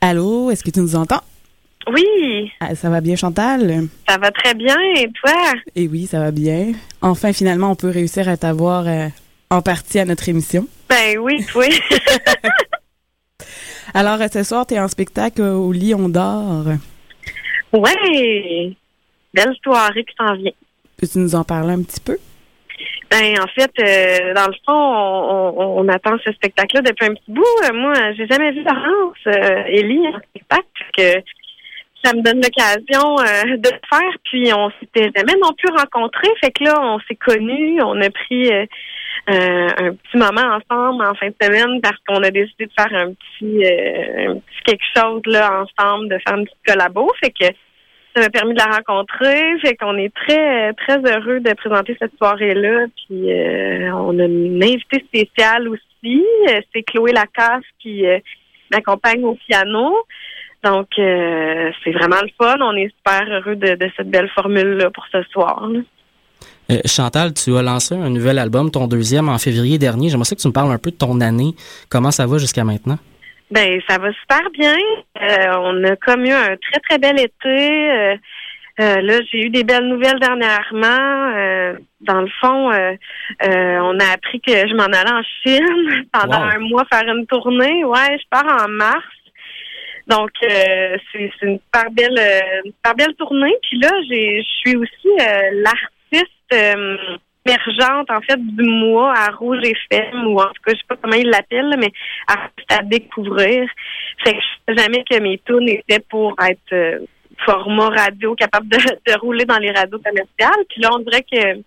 Allô, 0.00 0.50
est-ce 0.50 0.64
que 0.64 0.70
tu 0.72 0.80
nous 0.80 0.96
entends? 0.96 1.20
Oui, 1.92 2.50
Ah, 2.58 2.74
ça 2.74 2.90
va 2.90 3.00
bien 3.00 3.14
Chantal? 3.14 3.86
ça 4.08 4.18
va 4.18 4.32
très 4.32 4.54
bien. 4.54 4.76
Et 4.96 5.08
toi? 5.12 5.52
Eh 5.76 5.86
oui, 5.86 6.08
ça 6.08 6.18
va 6.18 6.32
bien. 6.32 6.72
Enfin, 7.00 7.32
finalement, 7.32 7.70
on 7.70 7.76
peut 7.76 7.90
réussir 7.90 8.28
à 8.28 8.36
t'avoir 8.36 8.88
euh, 8.88 9.06
en 9.50 9.62
partie 9.62 10.00
à 10.00 10.04
notre 10.04 10.28
émission. 10.28 10.66
Ben 10.88 11.16
oui, 11.18 11.46
oui. 11.54 11.68
Alors, 13.94 14.20
euh, 14.20 14.26
ce 14.32 14.42
soir, 14.42 14.66
tu 14.66 14.74
es 14.74 14.80
en 14.80 14.88
spectacle 14.88 15.42
au 15.42 15.70
Lion 15.70 16.08
d'Or. 16.08 16.64
ouais. 17.72 18.76
Belle 19.32 19.54
soirée 19.62 20.04
qui 20.04 20.14
s'en 20.18 20.34
vient. 20.34 20.50
Peux-tu 20.98 21.18
nous 21.18 21.34
en 21.34 21.44
parler 21.44 21.74
un 21.74 21.82
petit 21.82 22.00
peu? 22.00 22.18
Ben 23.10 23.38
en 23.38 23.46
fait, 23.46 23.70
euh, 23.78 24.34
dans 24.34 24.48
le 24.48 24.54
fond, 24.66 24.72
on, 24.72 25.88
attend 25.88 26.16
ce 26.24 26.32
spectacle-là 26.32 26.82
depuis 26.82 27.06
un 27.06 27.14
petit 27.14 27.30
bout. 27.30 27.44
Euh, 27.64 27.72
moi, 27.72 27.92
j'ai 28.16 28.26
jamais 28.26 28.50
vu 28.50 28.62
Laurence, 28.62 29.16
euh, 29.26 29.62
Élie 29.68 30.08
en 30.08 30.18
spectacle. 30.18 30.64
Que 30.96 31.22
ça 32.04 32.12
me 32.12 32.22
donne 32.22 32.40
l'occasion 32.42 33.18
euh, 33.20 33.56
de 33.56 33.70
le 33.70 33.80
faire. 33.88 34.12
Puis 34.24 34.52
on 34.52 34.70
s'était 34.80 35.10
jamais 35.14 35.38
non 35.40 35.52
plus 35.56 35.70
rencontrés. 35.70 36.30
Fait 36.42 36.50
que 36.50 36.64
là, 36.64 36.74
on 36.80 36.98
s'est 37.00 37.14
connus. 37.14 37.80
On 37.82 38.00
a 38.00 38.10
pris 38.10 38.52
euh, 38.52 38.66
un 39.28 39.94
petit 39.94 40.16
moment 40.16 40.58
ensemble 40.58 41.04
en 41.04 41.14
fin 41.14 41.28
de 41.28 41.34
semaine 41.40 41.80
parce 41.82 41.98
qu'on 42.08 42.22
a 42.22 42.30
décidé 42.30 42.66
de 42.66 42.72
faire 42.76 42.92
un 42.94 43.12
petit, 43.12 43.64
un 44.26 44.34
petit 44.34 44.62
quelque 44.64 44.84
chose 44.96 45.22
là 45.26 45.62
ensemble, 45.62 46.08
de 46.08 46.18
faire 46.26 46.36
une 46.36 46.46
petite 46.46 46.66
collabo. 46.66 47.12
Fait 47.22 47.30
que 47.30 47.54
ça 48.14 48.20
m'a 48.20 48.30
permis 48.30 48.54
de 48.54 48.58
la 48.58 48.76
rencontrer. 48.76 49.58
Fait 49.60 49.74
qu'on 49.76 49.96
est 49.96 50.12
très, 50.14 50.72
très 50.74 50.98
heureux 50.98 51.40
de 51.40 51.52
présenter 51.54 51.96
cette 51.98 52.16
soirée-là. 52.16 52.86
Puis 52.96 53.32
euh, 53.32 53.92
on 53.94 54.18
a 54.18 54.24
une 54.24 54.62
invitée 54.62 55.04
spéciale 55.06 55.68
aussi. 55.68 56.24
Euh, 56.48 56.60
C'est 56.72 56.82
Chloé 56.82 57.12
Lacasse 57.12 57.64
qui 57.80 58.06
euh, 58.06 58.18
m'accompagne 58.72 59.24
au 59.24 59.34
piano. 59.34 59.94
Donc 60.62 60.86
c'est 60.96 61.90
vraiment 61.92 62.22
le 62.22 62.30
fun. 62.40 62.56
On 62.60 62.74
est 62.74 62.90
super 62.96 63.28
heureux 63.28 63.56
de, 63.56 63.76
cette 63.96 64.08
belle 64.08 64.30
formule-là 64.30 64.90
pour 64.90 65.04
ce 65.12 65.22
soir. 65.24 65.68
Chantal, 66.86 67.34
tu 67.34 67.54
as 67.54 67.62
lancé 67.62 67.94
un 67.94 68.08
nouvel 68.08 68.38
album, 68.38 68.70
ton 68.70 68.86
deuxième, 68.86 69.28
en 69.28 69.36
février 69.36 69.76
dernier. 69.76 70.08
J'aimerais 70.08 70.34
que 70.34 70.40
tu 70.40 70.48
me 70.48 70.54
parles 70.54 70.72
un 70.72 70.78
peu 70.78 70.90
de 70.90 70.96
ton 70.96 71.20
année. 71.20 71.54
Comment 71.90 72.10
ça 72.10 72.26
va 72.26 72.38
jusqu'à 72.38 72.64
maintenant? 72.64 72.98
Ben, 73.54 73.80
ça 73.88 73.98
va 73.98 74.10
super 74.12 74.50
bien. 74.50 74.76
Euh, 75.22 75.54
on 75.58 75.84
a 75.84 75.94
comme 75.94 76.24
eu 76.26 76.32
un 76.32 76.56
très, 76.56 76.80
très 76.88 76.98
bel 76.98 77.20
été. 77.20 77.90
Euh, 77.92 78.16
euh, 78.80 79.00
là, 79.00 79.20
j'ai 79.30 79.46
eu 79.46 79.50
des 79.50 79.62
belles 79.62 79.86
nouvelles 79.86 80.18
dernièrement. 80.18 81.32
Euh, 81.36 81.74
dans 82.00 82.20
le 82.22 82.28
fond, 82.40 82.72
euh, 82.72 82.96
on 83.40 84.00
a 84.00 84.12
appris 84.12 84.40
que 84.40 84.50
je 84.66 84.74
m'en 84.74 84.86
allais 84.86 85.12
en 85.12 85.22
Chine 85.44 86.04
pendant 86.12 86.40
Wow. 86.40 86.50
un 86.56 86.58
mois 86.58 86.84
faire 86.92 87.06
une 87.06 87.26
tournée. 87.26 87.84
Ouais, 87.84 88.18
je 88.18 88.24
pars 88.28 88.64
en 88.64 88.68
mars. 88.68 89.04
Donc, 90.08 90.32
euh, 90.42 90.96
c'est 91.12 91.30
c'est 91.38 91.46
une 91.46 91.60
super 91.60 91.90
belle, 91.92 92.18
euh, 92.18 92.62
une 92.64 92.72
super 92.72 92.94
belle 92.96 93.14
tournée. 93.14 93.54
Puis 93.62 93.78
là, 93.78 93.90
j'ai, 94.10 94.42
je 94.42 94.48
suis 94.68 94.76
aussi 94.76 95.08
euh, 95.20 95.62
l'artiste 95.62 96.52
euh, 96.52 96.96
émergente, 97.46 98.10
en 98.10 98.20
fait, 98.20 98.38
du 98.38 98.64
mois 98.64 99.14
à 99.16 99.30
Rouge 99.30 99.58
FM, 99.62 100.26
ou 100.26 100.40
en 100.40 100.46
tout 100.46 100.62
cas, 100.64 100.72
je 100.72 100.76
sais 100.76 100.86
pas 100.88 100.96
comment 101.00 101.16
ils 101.16 101.28
l'appellent, 101.28 101.76
mais 101.78 101.92
à 102.26 102.82
découvrir. 102.82 103.68
Fait 104.24 104.32
que 104.32 104.38
je 104.38 104.72
sais 104.74 104.82
jamais 104.82 105.04
que 105.08 105.18
mes 105.20 105.38
tunes 105.44 105.68
étaient 105.68 106.04
pour 106.08 106.34
être 106.40 106.72
euh, 106.72 106.98
format 107.44 107.90
radio, 107.90 108.34
capable 108.34 108.68
de, 108.68 108.78
de 108.78 109.18
rouler 109.18 109.44
dans 109.44 109.58
les 109.58 109.70
radios 109.70 109.98
commerciales. 109.98 110.64
Puis 110.68 110.80
là, 110.80 110.90
on 110.92 111.00
dirait 111.00 111.22
que, 111.22 111.60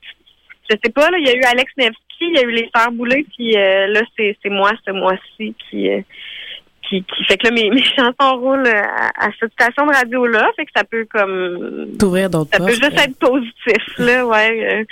je 0.70 0.76
sais 0.84 0.92
pas, 0.92 1.10
là, 1.12 1.18
il 1.20 1.28
y 1.28 1.30
a 1.30 1.36
eu 1.36 1.44
Alex 1.44 1.72
Nevsky, 1.78 1.98
il 2.22 2.36
y 2.36 2.40
a 2.40 2.44
eu 2.44 2.52
les 2.52 2.70
Sœurs 2.76 2.92
Boulay, 2.92 3.26
puis 3.36 3.56
euh, 3.56 3.88
là, 3.88 4.02
c'est 4.18 4.38
c'est 4.42 4.50
moi 4.50 4.72
ce 4.86 4.92
mois-ci 4.92 5.56
qui... 5.70 5.90
euh, 5.90 6.02
qui, 6.90 7.04
qui 7.04 7.26
fait 7.26 7.36
que 7.38 7.48
là, 7.48 7.52
mes, 7.52 7.70
mes 7.76 7.84
chansons 7.84 8.38
roulent 8.40 8.66
à, 8.66 9.10
à 9.18 9.30
cette 9.42 9.52
station 9.52 9.86
de 9.86 9.94
radio-là. 9.94 10.50
Fait 10.56 10.66
que 10.66 10.72
ça 10.74 10.86
peut 10.86 11.06
comme 11.12 11.98
T'ouvrir 12.00 12.30
d'autres 12.30 12.50
ça 12.54 12.60
peut 12.60 12.70
juste 12.70 12.98
être 12.98 13.20
positif, 13.20 13.98
là, 13.98 14.26
ouais. 14.26 14.86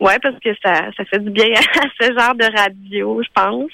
Ouais, 0.00 0.18
parce 0.22 0.36
que 0.42 0.50
ça, 0.64 0.86
ça 0.96 1.04
fait 1.04 1.18
du 1.20 1.30
bien 1.30 1.46
à 1.54 1.86
ce 2.00 2.06
genre 2.12 2.34
de 2.34 2.44
radio, 2.56 3.22
je 3.22 3.28
pense. 3.34 3.70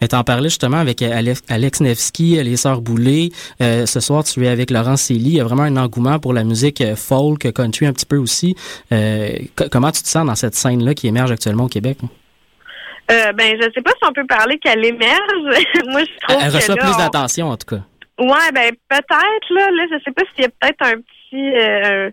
Mais 0.00 0.08
t'en 0.08 0.24
parlais 0.24 0.48
justement 0.48 0.78
avec 0.78 1.00
Alex, 1.02 1.80
Nevsky, 1.80 2.42
les 2.42 2.56
Sœurs 2.56 2.80
Boulay. 2.80 3.28
Euh, 3.60 3.86
ce 3.86 4.00
soir, 4.00 4.24
tu 4.24 4.44
es 4.44 4.48
avec 4.48 4.70
Laurent 4.70 4.96
Célie. 4.96 5.30
Il 5.30 5.36
y 5.36 5.40
a 5.40 5.44
vraiment 5.44 5.62
un 5.62 5.76
engouement 5.76 6.18
pour 6.18 6.32
la 6.32 6.42
musique 6.44 6.80
euh, 6.80 6.96
folk, 6.96 7.52
country 7.52 7.86
un 7.86 7.92
petit 7.92 8.06
peu 8.06 8.16
aussi. 8.16 8.56
Euh, 8.92 9.28
co- 9.56 9.68
comment 9.70 9.92
tu 9.92 10.02
te 10.02 10.08
sens 10.08 10.26
dans 10.26 10.34
cette 10.34 10.54
scène-là 10.56 10.94
qui 10.94 11.06
émerge 11.06 11.30
actuellement 11.30 11.64
au 11.64 11.68
Québec? 11.68 11.98
Euh, 13.10 13.32
ben, 13.32 13.56
je 13.60 13.68
sais 13.74 13.82
pas 13.82 13.90
si 13.92 14.08
on 14.08 14.12
peut 14.12 14.26
parler 14.26 14.58
qu'elle 14.58 14.84
émerge. 14.84 15.20
Moi, 15.86 16.02
je 16.04 16.26
trouve 16.26 16.42
Elle 16.42 16.50
que 16.50 16.56
reçoit 16.56 16.74
là, 16.76 16.82
plus 16.82 16.94
on- 16.94 16.98
d'attention, 16.98 17.48
en 17.50 17.56
tout 17.56 17.76
cas. 17.76 17.82
Ouais, 18.18 18.52
ben 18.54 18.70
peut-être 18.88 19.50
là, 19.50 19.70
là, 19.70 19.84
je 19.90 19.96
sais 20.04 20.12
pas 20.12 20.22
s'il 20.34 20.44
y 20.44 20.46
a 20.46 20.48
peut-être 20.48 20.82
un 20.82 21.00
petit 21.00 21.56
euh, 21.56 22.10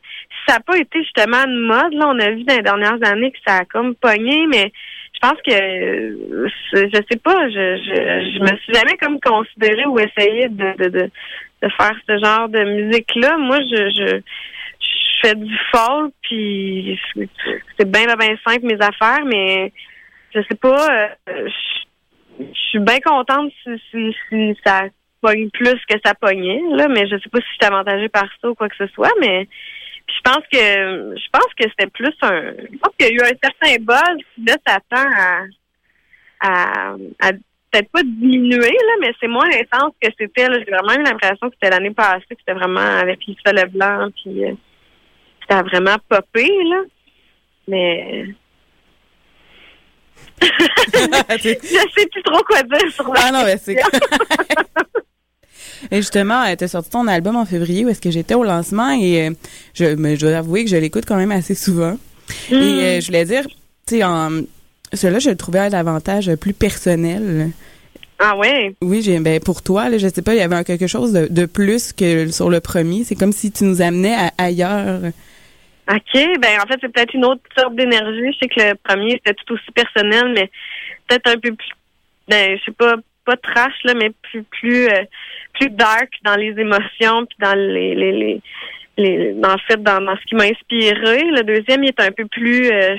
ça 0.47 0.55
n'a 0.55 0.59
pas 0.61 0.77
été 0.77 1.01
justement 1.03 1.45
une 1.45 1.59
mode, 1.59 1.93
là, 1.93 2.07
on 2.09 2.19
a 2.19 2.29
vu 2.31 2.43
dans 2.43 2.55
les 2.55 2.61
dernières 2.61 2.97
années 3.07 3.31
que 3.31 3.37
ça 3.45 3.57
a 3.57 3.65
comme 3.65 3.95
pogné, 3.95 4.47
mais 4.47 4.71
je 5.13 5.19
pense 5.27 5.39
que 5.45 5.51
euh, 5.51 6.47
je 6.73 7.01
sais 7.11 7.19
pas, 7.19 7.49
je, 7.49 7.77
je, 7.77 8.31
je 8.35 8.39
me 8.41 8.57
suis 8.57 8.73
jamais 8.73 8.97
comme 8.97 9.19
considérée 9.19 9.85
ou 9.85 9.99
essayé 9.99 10.47
de, 10.49 10.77
de, 10.83 10.89
de, 10.89 11.11
de 11.61 11.69
faire 11.77 11.95
ce 12.07 12.17
genre 12.23 12.47
de 12.49 12.63
musique 12.63 13.13
là. 13.15 13.37
Moi 13.37 13.59
je, 13.61 13.89
je 13.89 14.21
fais 15.21 15.35
du 15.35 15.53
folk 15.71 16.13
puis 16.21 16.97
c'est- 17.13 17.85
bien 17.85 18.05
bien 18.17 18.35
simple 18.47 18.65
mes 18.65 18.79
affaires, 18.81 19.25
mais 19.25 19.73
je 20.33 20.39
sais 20.49 20.57
pas, 20.57 20.87
euh, 21.27 21.49
je 22.39 22.59
suis 22.69 22.79
bien 22.79 22.99
contente 23.03 23.51
si, 23.63 23.71
si, 23.91 24.15
si 24.29 24.57
ça 24.65 24.83
pogne 25.21 25.49
plus 25.49 25.75
que 25.89 25.97
ça 26.05 26.13
pognait, 26.13 26.61
là, 26.71 26.87
mais 26.87 27.05
je 27.07 27.17
sais 27.17 27.29
pas 27.29 27.39
si 27.39 27.47
je 27.49 27.65
suis 27.65 27.73
avantagée 27.73 28.07
par 28.07 28.27
ça 28.41 28.49
ou 28.49 28.55
quoi 28.55 28.69
que 28.69 28.77
ce 28.77 28.87
soit, 28.93 29.11
mais 29.19 29.49
je 30.19 30.31
pense 30.31 30.43
que 30.51 31.15
je 31.17 31.29
pense 31.31 31.53
que 31.57 31.69
c'était 31.69 31.89
plus 31.89 32.13
un 32.21 32.53
je 32.71 32.77
pense 32.77 32.93
qu'il 32.97 33.07
y 33.07 33.11
a 33.11 33.13
eu 33.13 33.21
un 33.21 33.37
certain 33.41 33.75
buzz, 33.81 34.23
puis 34.33 34.45
là 34.45 34.55
ça 34.65 34.79
tend 34.89 35.09
à 35.15 35.43
à, 36.41 36.95
à 37.19 37.31
peut-être 37.71 37.91
pas 37.91 38.03
diminuer, 38.03 38.71
là, 38.71 38.93
mais 39.01 39.13
c'est 39.19 39.27
moins 39.27 39.47
intense 39.47 39.93
que 40.01 40.09
c'était. 40.17 40.47
là. 40.47 40.57
J'ai 40.59 40.71
vraiment 40.71 40.93
eu 40.93 41.03
l'impression 41.03 41.49
que 41.49 41.55
c'était 41.55 41.69
l'année 41.69 41.91
passée, 41.91 42.25
que 42.29 42.35
c'était 42.39 42.53
vraiment 42.57 42.79
avec 42.79 43.19
les 43.27 43.35
soleils 43.45 43.69
blancs, 43.69 44.13
puis 44.23 44.45
euh, 44.45 44.53
ça 45.49 45.59
a 45.59 45.63
vraiment 45.63 45.97
popé, 46.07 46.47
là. 46.47 46.81
Mais 47.67 48.25
je 50.41 51.91
sais 51.95 52.07
plus 52.11 52.23
trop 52.23 52.43
quoi 52.43 52.63
dire 52.63 52.91
sur 52.91 53.07
la 53.13 53.19
Ah 53.25 53.31
non, 53.31 53.43
mais 53.43 53.57
c'est. 53.57 53.75
Et 55.91 55.97
justement, 55.97 56.43
tu 56.55 56.63
as 56.63 56.67
sorti 56.67 56.89
ton 56.89 57.07
album 57.07 57.35
en 57.35 57.45
février 57.45 57.85
où 57.85 57.89
est-ce 57.89 58.01
que 58.01 58.11
j'étais 58.11 58.35
au 58.35 58.43
lancement 58.43 58.91
et 58.91 59.27
euh, 59.27 59.31
je, 59.73 59.85
mais 59.95 60.15
je 60.15 60.25
dois 60.25 60.37
avouer 60.37 60.63
que 60.65 60.69
je 60.69 60.77
l'écoute 60.77 61.05
quand 61.05 61.17
même 61.17 61.31
assez 61.31 61.55
souvent. 61.55 61.97
Mm. 62.51 62.53
Et 62.53 62.57
euh, 62.57 63.01
je 63.01 63.07
voulais 63.07 63.25
dire, 63.25 63.45
tu 63.87 63.97
sais, 63.97 64.03
en 64.03 64.29
celui-là, 64.93 65.19
je 65.19 65.29
le 65.29 65.35
trouvais 65.35 65.69
davantage 65.69 66.33
plus 66.35 66.53
personnel. 66.53 67.51
Ah 68.17 68.35
ouais? 68.35 68.75
Oui, 68.81 69.01
j'ai 69.01 69.19
ben 69.19 69.39
pour 69.39 69.61
toi, 69.61 69.89
là, 69.89 69.97
je 69.97 70.07
sais 70.07 70.21
pas, 70.21 70.33
il 70.33 70.39
y 70.39 70.41
avait 70.41 70.63
quelque 70.63 70.87
chose 70.87 71.13
de, 71.13 71.27
de 71.29 71.45
plus 71.45 71.93
que 71.93 72.29
sur 72.31 72.49
le 72.49 72.59
premier. 72.59 73.03
C'est 73.03 73.15
comme 73.15 73.31
si 73.31 73.51
tu 73.51 73.63
nous 73.63 73.81
amenais 73.81 74.13
à 74.13 74.31
ailleurs. 74.37 74.99
OK, 75.89 76.13
ben 76.13 76.59
en 76.61 76.67
fait, 76.67 76.77
c'est 76.81 76.91
peut-être 76.91 77.13
une 77.13 77.25
autre 77.25 77.41
sorte 77.57 77.75
d'énergie. 77.75 78.33
Je 78.33 78.37
sais 78.39 78.47
que 78.47 78.61
le 78.61 78.75
premier, 78.75 79.13
c'était 79.13 79.33
tout 79.33 79.53
aussi 79.53 79.71
personnel, 79.73 80.33
mais 80.35 80.51
peut-être 81.07 81.27
un 81.27 81.39
peu 81.39 81.53
plus, 81.53 81.69
ben, 82.27 82.57
je 82.57 82.63
sais 82.65 82.71
pas, 82.71 82.95
pas 83.29 83.37
trash, 83.37 83.73
là, 83.83 83.93
mais 83.93 84.11
plus, 84.23 84.43
plus, 84.43 84.87
euh, 84.87 85.03
plus 85.53 85.69
dark 85.69 86.09
dans 86.23 86.35
les 86.35 86.53
émotions, 86.57 87.25
puis 87.25 87.37
dans 87.39 87.55
les, 87.55 87.93
les, 87.95 88.11
les, 88.11 88.41
les- 88.97 89.35
en 89.43 89.57
fait, 89.67 89.81
dans, 89.81 90.01
dans 90.01 90.15
ce 90.17 90.23
qui 90.25 90.35
m'a 90.35 90.45
inspiré. 90.45 91.23
Le 91.31 91.43
deuxième, 91.43 91.83
il 91.83 91.89
est 91.89 91.99
un 92.01 92.11
peu 92.11 92.25
plus 92.25 92.69
euh, 92.71 92.95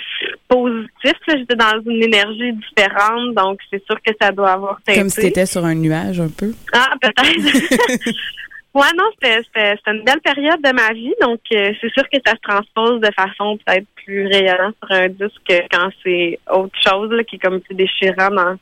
positif. 0.48 1.14
J'étais 1.28 1.56
dans 1.56 1.80
une 1.86 2.02
énergie 2.02 2.52
différente, 2.52 3.34
donc 3.34 3.58
c'est 3.70 3.84
sûr 3.84 3.96
que 4.04 4.12
ça 4.20 4.30
doit 4.32 4.52
avoir 4.52 4.80
teinté. 4.84 4.98
Comme 4.98 5.08
si 5.10 5.20
t'étais 5.20 5.46
sur 5.46 5.64
un 5.64 5.74
nuage 5.74 6.20
un 6.20 6.28
peu. 6.30 6.52
Ah, 6.72 6.94
peut-être. 7.00 8.06
ouais, 8.74 8.92
non, 8.96 9.04
c'était 9.22 9.42
une 9.88 10.02
belle 10.04 10.20
période 10.22 10.62
de 10.62 10.72
ma 10.72 10.92
vie, 10.92 11.14
donc 11.20 11.40
euh, 11.52 11.72
c'est 11.80 11.92
sûr 11.92 12.04
que 12.08 12.18
ça 12.24 12.32
se 12.32 12.40
transpose 12.48 13.00
de 13.00 13.10
façon 13.14 13.58
peut-être 13.64 13.86
plus 14.04 14.26
rayonnante 14.26 14.76
sur 14.82 14.96
un 14.96 15.08
disque 15.08 15.42
que 15.48 15.58
quand 15.70 15.90
c'est 16.02 16.38
autre 16.50 16.78
chose 16.86 17.10
là, 17.10 17.24
qui 17.24 17.36
est 17.36 17.38
comme 17.40 17.60
plus 17.60 17.74
déchirant 17.74 18.30
dans, 18.30 18.56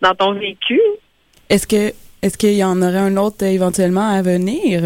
dans 0.00 0.14
ton 0.14 0.32
vécu? 0.34 0.80
Est-ce 1.48 1.66
que 1.66 1.92
est-ce 2.22 2.36
qu'il 2.36 2.54
y 2.54 2.64
en 2.64 2.80
aurait 2.82 2.98
un 2.98 3.16
autre 3.16 3.44
euh, 3.44 3.48
éventuellement 3.48 4.08
à 4.10 4.20
venir? 4.22 4.82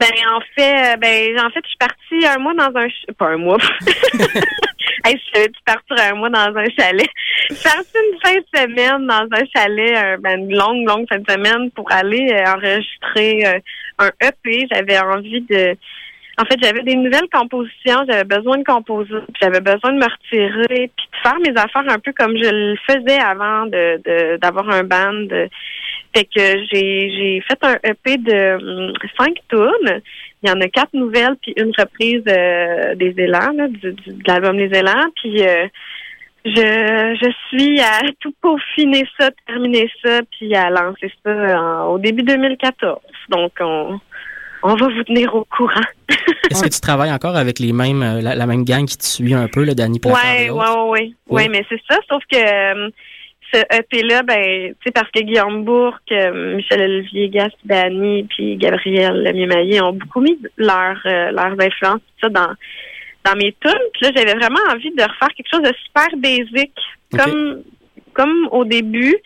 Ben 0.00 0.10
en 0.32 0.40
fait, 0.54 0.92
euh, 0.92 0.96
ben 0.96 1.40
en 1.40 1.50
fait, 1.50 1.60
je 1.64 1.68
suis 1.68 1.78
partie 1.78 2.26
un 2.26 2.38
mois 2.38 2.54
dans 2.54 2.78
un 2.78 2.88
ch- 2.88 3.06
pas 3.18 3.28
un 3.30 3.38
mois. 3.38 3.56
hey, 5.04 5.18
je 5.34 5.40
suis 5.40 5.52
partie 5.64 6.00
un 6.00 6.14
mois 6.14 6.30
dans 6.30 6.54
un 6.54 6.64
chalet? 6.78 7.08
Je 7.50 7.54
suis 7.54 7.64
partie 7.64 7.88
une 7.94 8.20
fin 8.20 8.34
de 8.34 8.46
semaine 8.54 9.06
dans 9.06 9.26
un 9.32 9.44
chalet, 9.54 9.96
euh, 9.96 10.16
ben, 10.20 10.40
une 10.40 10.54
longue, 10.54 10.86
longue 10.86 11.06
fin 11.08 11.18
de 11.18 11.28
semaine 11.28 11.70
pour 11.72 11.90
aller 11.90 12.30
enregistrer 12.46 13.44
un 13.98 14.10
EP. 14.20 14.66
J'avais 14.72 14.98
envie 15.00 15.40
de 15.40 15.76
en 16.40 16.44
fait, 16.44 16.56
j'avais 16.62 16.82
des 16.82 16.94
nouvelles 16.94 17.28
compositions, 17.32 18.04
j'avais 18.08 18.24
besoin 18.24 18.58
de 18.58 18.64
composer, 18.64 19.14
j'avais 19.40 19.60
besoin 19.60 19.92
de 19.92 19.98
me 19.98 20.04
retirer, 20.04 20.90
puis 20.96 21.06
de 21.12 21.18
faire 21.22 21.38
mes 21.40 21.60
affaires 21.60 21.84
un 21.92 21.98
peu 21.98 22.12
comme 22.12 22.36
je 22.36 22.48
le 22.50 22.76
faisais 22.88 23.18
avant 23.20 23.66
de 23.66 24.00
de- 24.04 24.36
d'avoir 24.38 24.68
un 24.70 24.84
band. 24.84 25.26
Fait 26.14 26.24
que 26.24 26.40
j'ai 26.72 27.10
j'ai 27.10 27.42
fait 27.46 27.58
un 27.62 27.76
EP 27.84 28.16
de 28.18 28.54
hum, 28.88 28.92
cinq 29.18 29.36
tunes. 29.50 30.00
Il 30.42 30.48
y 30.48 30.52
en 30.52 30.60
a 30.60 30.68
quatre 30.68 30.94
nouvelles 30.94 31.36
puis 31.42 31.52
une 31.56 31.72
reprise 31.76 32.22
euh, 32.28 32.94
des 32.94 33.12
élans, 33.18 33.52
là, 33.56 33.66
du, 33.68 33.92
du- 33.92 34.12
de 34.12 34.22
l'album 34.26 34.56
Les 34.56 34.78
Élans. 34.78 35.10
Puis 35.16 35.42
euh, 35.42 35.66
je, 36.44 37.16
je 37.20 37.30
suis 37.48 37.80
à 37.80 38.00
tout 38.20 38.32
peaufiner 38.40 39.04
ça, 39.18 39.30
terminer 39.46 39.90
ça, 40.04 40.20
puis 40.30 40.54
à 40.54 40.70
lancer 40.70 41.10
ça 41.24 41.60
en- 41.60 41.86
au 41.88 41.98
début 41.98 42.22
2014. 42.22 43.00
Donc 43.28 43.52
on 43.60 44.00
on 44.62 44.74
va 44.74 44.88
vous 44.88 45.02
tenir 45.04 45.34
au 45.34 45.44
courant. 45.44 45.80
Est-ce 46.50 46.62
que 46.62 46.68
tu 46.68 46.80
travailles 46.80 47.12
encore 47.12 47.36
avec 47.36 47.58
les 47.58 47.72
mêmes, 47.72 48.02
euh, 48.02 48.20
la, 48.20 48.34
la 48.34 48.46
même 48.46 48.64
gang 48.64 48.84
qui 48.86 48.96
te 48.96 49.04
suit 49.04 49.34
un 49.34 49.48
peu, 49.48 49.64
le 49.64 49.74
Danny 49.74 50.00
ouais, 50.04 50.50
ouais. 50.50 50.70
Oui. 50.88 51.14
Ouais, 51.28 51.48
mais 51.48 51.64
c'est 51.68 51.80
ça, 51.88 51.98
sauf 52.08 52.22
que 52.30 52.36
euh, 52.36 52.90
ce 53.52 53.60
EP-là, 53.78 54.22
ben, 54.22 54.74
tu 54.74 54.76
sais, 54.84 54.90
parce 54.92 55.10
que 55.10 55.20
Guillaume 55.20 55.64
Bourque, 55.64 56.12
euh, 56.12 56.56
Michel 56.56 56.80
Olivier, 56.80 57.28
Gas, 57.28 57.50
Dany, 57.64 58.24
puis 58.24 58.56
Gabriel 58.56 59.22
Lemieux-Maillé 59.22 59.80
ont 59.80 59.92
beaucoup 59.92 60.20
mis 60.20 60.38
leur, 60.56 60.96
euh, 61.06 61.30
leurs 61.30 61.58
influences, 61.60 62.00
ça, 62.22 62.28
dans, 62.28 62.52
dans 63.24 63.36
mes 63.36 63.54
tunes. 63.60 63.88
Puis 63.94 64.02
là, 64.02 64.10
j'avais 64.14 64.34
vraiment 64.34 64.60
envie 64.70 64.90
de 64.90 65.02
refaire 65.02 65.28
quelque 65.36 65.50
chose 65.50 65.62
de 65.62 65.74
super 65.86 66.08
basic, 66.18 66.72
Ok. 67.14 67.20
comme, 67.22 67.62
comme 68.12 68.48
au 68.52 68.64
début. 68.64 69.16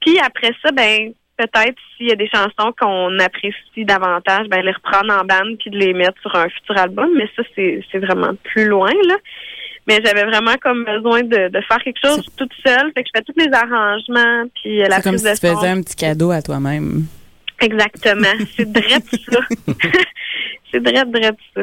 Puis 0.00 0.18
après 0.18 0.52
ça, 0.62 0.70
ben, 0.72 1.12
peut-être 1.36 1.76
s'il 1.96 2.08
y 2.08 2.12
a 2.12 2.16
des 2.16 2.28
chansons 2.28 2.72
qu'on 2.78 3.18
apprécie 3.18 3.84
davantage, 3.84 4.48
ben, 4.48 4.64
les 4.64 4.72
reprendre 4.72 5.12
en 5.12 5.24
bande 5.24 5.56
puis 5.58 5.70
de 5.70 5.78
les 5.78 5.92
mettre 5.92 6.20
sur 6.20 6.34
un 6.36 6.48
futur 6.48 6.78
album. 6.78 7.08
Mais 7.16 7.28
ça, 7.36 7.42
c'est 7.56 7.98
vraiment 7.98 8.32
plus 8.44 8.66
loin, 8.66 8.92
là. 9.08 9.16
Mais 9.88 9.98
j'avais 10.04 10.24
vraiment 10.24 10.54
comme 10.62 10.84
besoin 10.84 11.22
de, 11.22 11.48
de 11.48 11.60
faire 11.62 11.82
quelque 11.82 11.98
chose 12.04 12.24
toute 12.36 12.52
seule. 12.64 12.92
Fait 12.94 13.02
que 13.02 13.08
je 13.12 13.18
fais 13.18 13.24
tous 13.24 13.36
les 13.36 13.52
arrangements 13.52 14.44
puis 14.62 14.80
euh, 14.80 14.86
la 14.88 14.96
C'est 14.96 15.02
comme 15.02 15.12
prise 15.16 15.26
si 15.26 15.30
de 15.30 15.34
tu 15.40 15.46
son. 15.48 15.56
faisais 15.56 15.68
un 15.72 15.82
petit 15.82 15.96
cadeau 15.96 16.30
à 16.30 16.40
toi-même. 16.40 17.04
Exactement. 17.60 18.32
C'est 18.56 18.70
drette 18.70 19.04
ça. 19.28 19.40
c'est 20.72 20.80
drette, 20.80 21.10
drette 21.10 21.36
ça. 21.56 21.62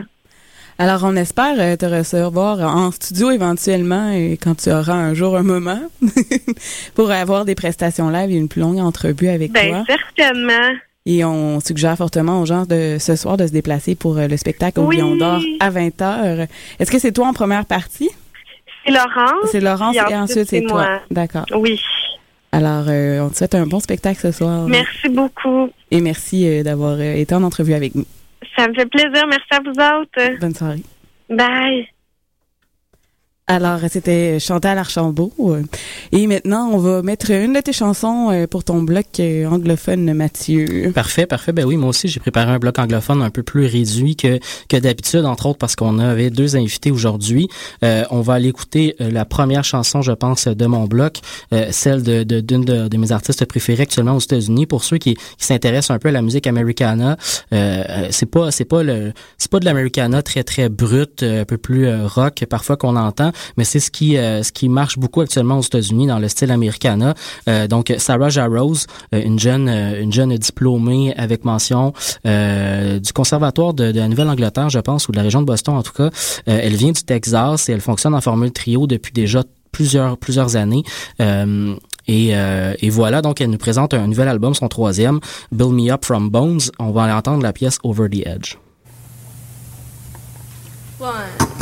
Alors, 0.82 1.02
on 1.04 1.16
espère 1.18 1.56
euh, 1.60 1.76
te 1.76 1.86
recevoir 1.86 2.60
en 2.62 2.90
studio 2.92 3.32
éventuellement 3.32 4.12
et 4.12 4.38
quand 4.42 4.56
tu 4.56 4.72
auras 4.72 4.94
un 4.94 5.14
jour 5.14 5.36
un 5.36 5.44
moment 5.44 5.82
pour 6.96 7.12
avoir 7.12 7.44
des 7.44 7.54
prestations 7.54 8.10
live 8.10 8.32
et 8.32 8.36
une 8.36 8.48
plus 8.48 8.62
longue 8.62 8.80
entrevue 8.80 9.28
avec 9.28 9.52
Ben, 9.52 9.84
toi. 9.86 9.96
certainement. 10.16 10.74
Et 11.06 11.26
on 11.26 11.60
suggère 11.60 11.98
fortement 11.98 12.42
aux 12.42 12.46
gens 12.46 12.66
de 12.66 12.96
ce 12.98 13.16
soir 13.18 13.36
de 13.36 13.46
se 13.46 13.52
déplacer 13.52 13.96
pour 13.96 14.18
euh, 14.18 14.28
le 14.28 14.38
spectacle 14.38 14.80
au 14.80 14.86
Oui. 14.86 14.98
Lion 14.98 15.16
d'Or 15.18 15.42
à 15.60 15.70
20h. 15.70 16.48
Est-ce 16.80 16.92
que 16.92 17.00
c'est 17.00 17.12
toi 17.12 17.28
en 17.28 17.34
première 17.34 17.66
partie? 17.66 18.10
C'est 18.86 18.92
Laurence. 18.94 19.50
C'est 19.52 19.60
Laurence 19.60 19.96
et 19.96 20.16
ensuite 20.16 20.48
c'est 20.50 20.62
toi. 20.62 21.02
D'accord. 21.12 21.46
Oui. 21.58 21.80
Alors, 22.52 22.86
euh, 22.88 23.20
on 23.20 23.30
te 23.30 23.38
souhaite 23.38 23.54
un 23.54 23.68
bon 23.68 23.80
spectacle 23.80 24.20
ce 24.20 24.32
soir. 24.32 24.66
Merci 24.68 25.10
beaucoup. 25.10 25.70
Et 25.92 26.02
merci 26.02 26.48
euh, 26.48 26.64
d'avoir 26.64 26.94
euh, 26.94 27.14
été 27.14 27.36
en 27.36 27.44
entrevue 27.44 27.74
avec 27.74 27.94
nous. 27.96 28.06
Ça 28.56 28.68
me 28.68 28.74
fait 28.74 28.86
plaisir. 28.86 29.26
Merci 29.28 29.48
à 29.52 29.60
vous 29.60 29.72
autres. 29.72 30.40
Bonne 30.40 30.56
soirée. 30.56 30.84
Bye. 31.30 31.88
Alors, 33.52 33.80
c'était 33.90 34.40
Chantal 34.40 34.78
Archambault. 34.78 35.34
euh, 35.40 35.64
Et 36.12 36.28
maintenant, 36.28 36.70
on 36.72 36.78
va 36.78 37.02
mettre 37.02 37.32
une 37.32 37.54
de 37.54 37.62
tes 37.62 37.74
chansons 37.74 38.30
euh, 38.30 38.46
pour 38.46 38.64
ton 38.64 38.84
bloc 38.84 39.08
euh, 39.20 39.48
anglophone, 39.48 40.14
Mathieu. 40.14 40.92
Parfait, 40.94 41.26
parfait. 41.26 41.52
Ben 41.52 41.66
oui, 41.66 41.76
moi 41.76 41.90
aussi, 41.90 42.08
j'ai 42.08 42.20
préparé 42.20 42.52
un 42.52 42.60
bloc 42.60 42.78
anglophone 42.78 43.24
un 43.24 43.32
peu 43.32 43.42
plus 43.42 43.66
réduit 43.66 44.16
que, 44.16 44.40
que 44.70 44.78
d'habitude, 44.78 45.26
entre 45.26 45.48
autres 45.48 45.58
parce 45.58 45.76
qu'on 45.76 45.98
avait 45.98 46.30
deux 46.30 46.56
invités 46.56 46.92
aujourd'hui. 46.92 47.48
On 47.82 48.22
va 48.22 48.36
aller 48.36 48.50
écouter 48.50 48.96
la 49.00 49.26
première 49.26 49.64
chanson, 49.64 50.04
je 50.04 50.12
pense, 50.12 50.48
de 50.48 50.66
mon 50.68 50.86
bloc, 50.86 51.20
celle 51.72 52.04
de 52.04 52.24
d'une 52.24 52.64
de, 52.64 52.98
mes 52.98 53.12
artistes 53.12 53.46
préférés 53.46 53.84
actuellement 53.84 54.16
aux 54.16 54.20
États-Unis. 54.20 54.68
Pour 54.68 54.84
ceux 54.84 54.98
qui, 54.98 55.18
s'intéressent 55.38 55.96
un 55.96 56.00
peu 56.00 56.10
à 56.10 56.12
la 56.12 56.22
musique 56.22 56.48
americana, 56.48 57.18
euh, 57.54 58.08
c'est 58.12 58.26
pas 58.26 58.52
c'est 58.52 58.66
pas 58.66 58.84
le 58.84 59.14
c'est 59.38 59.50
pas 59.50 59.60
de 59.60 59.66
l'americana 59.66 60.22
très 60.22 60.44
très 60.44 60.70
brut, 60.70 61.24
euh, 61.24 61.42
un 61.42 61.46
peu 61.46 61.58
plus 61.58 61.90
rock 62.06 62.46
parfois 62.50 62.78
qu'on 62.78 62.96
entend, 62.96 63.32
mais 63.58 63.64
c'est 63.64 63.80
ce 63.80 63.92
qui 63.92 64.18
euh, 64.18 64.44
ce 64.44 64.52
qui 64.52 64.70
marche 64.70 64.98
beaucoup 64.98 65.22
actuellement 65.22 65.58
aux 65.58 65.64
États-Unis 65.64 66.08
dans 66.08 66.20
le 66.20 66.28
style 66.28 66.52
americana. 66.52 67.14
Euh, 67.48 67.68
donc 67.68 67.94
Sarah 67.98 68.30
Jarose, 68.30 68.88
euh, 69.14 69.22
une 69.24 69.40
jeune 69.40 69.70
une 69.70 70.14
jeune 70.14 70.36
diplômée 70.38 71.14
avec 71.16 71.46
mention 71.46 71.94
du 72.26 73.14
conservatoire 73.14 73.74
de, 73.74 73.92
la 73.92 74.08
Nouvelle-Angleterre, 74.08 74.70
je 74.70 74.80
pense, 74.80 75.08
ou 75.08 75.12
de 75.12 75.18
la 75.18 75.24
région 75.24 75.42
de 75.42 75.46
Boston 75.46 75.76
en 75.76 75.84
tout 75.84 75.94
cas. 75.94 76.10
Elle 76.46 76.76
vient 76.76 76.92
du 76.92 77.04
Texas 77.04 77.70
et 77.70 77.74
elle 77.74 77.82
fonctionne 77.82 78.14
en 78.14 78.22
formule 78.22 78.52
trio 78.52 78.88
depuis 78.88 79.12
déjà 79.14 79.44
plusieurs 79.72 80.18
plusieurs 80.18 80.56
années. 80.56 80.84
Et, 82.08 82.90
voilà, 82.90 83.22
donc 83.22 83.42
elle 83.42 83.50
nous 83.50 83.58
présente 83.58 83.94
un 83.94 84.08
nouvel 84.08 84.28
album, 84.28 84.54
son 84.54 84.68
troisième, 84.68 85.20
Build 85.52 85.72
Me 85.72 85.92
Up 85.92 86.06
From 86.06 86.30
Bones. 86.30 86.72
On 86.80 86.92
va 86.92 87.16
entendre 87.16 87.44
la 87.44 87.54
pièce 87.54 87.78
Over 87.84 88.10
the 88.10 88.26
Edge. 88.26 88.56
One, 91.00 91.59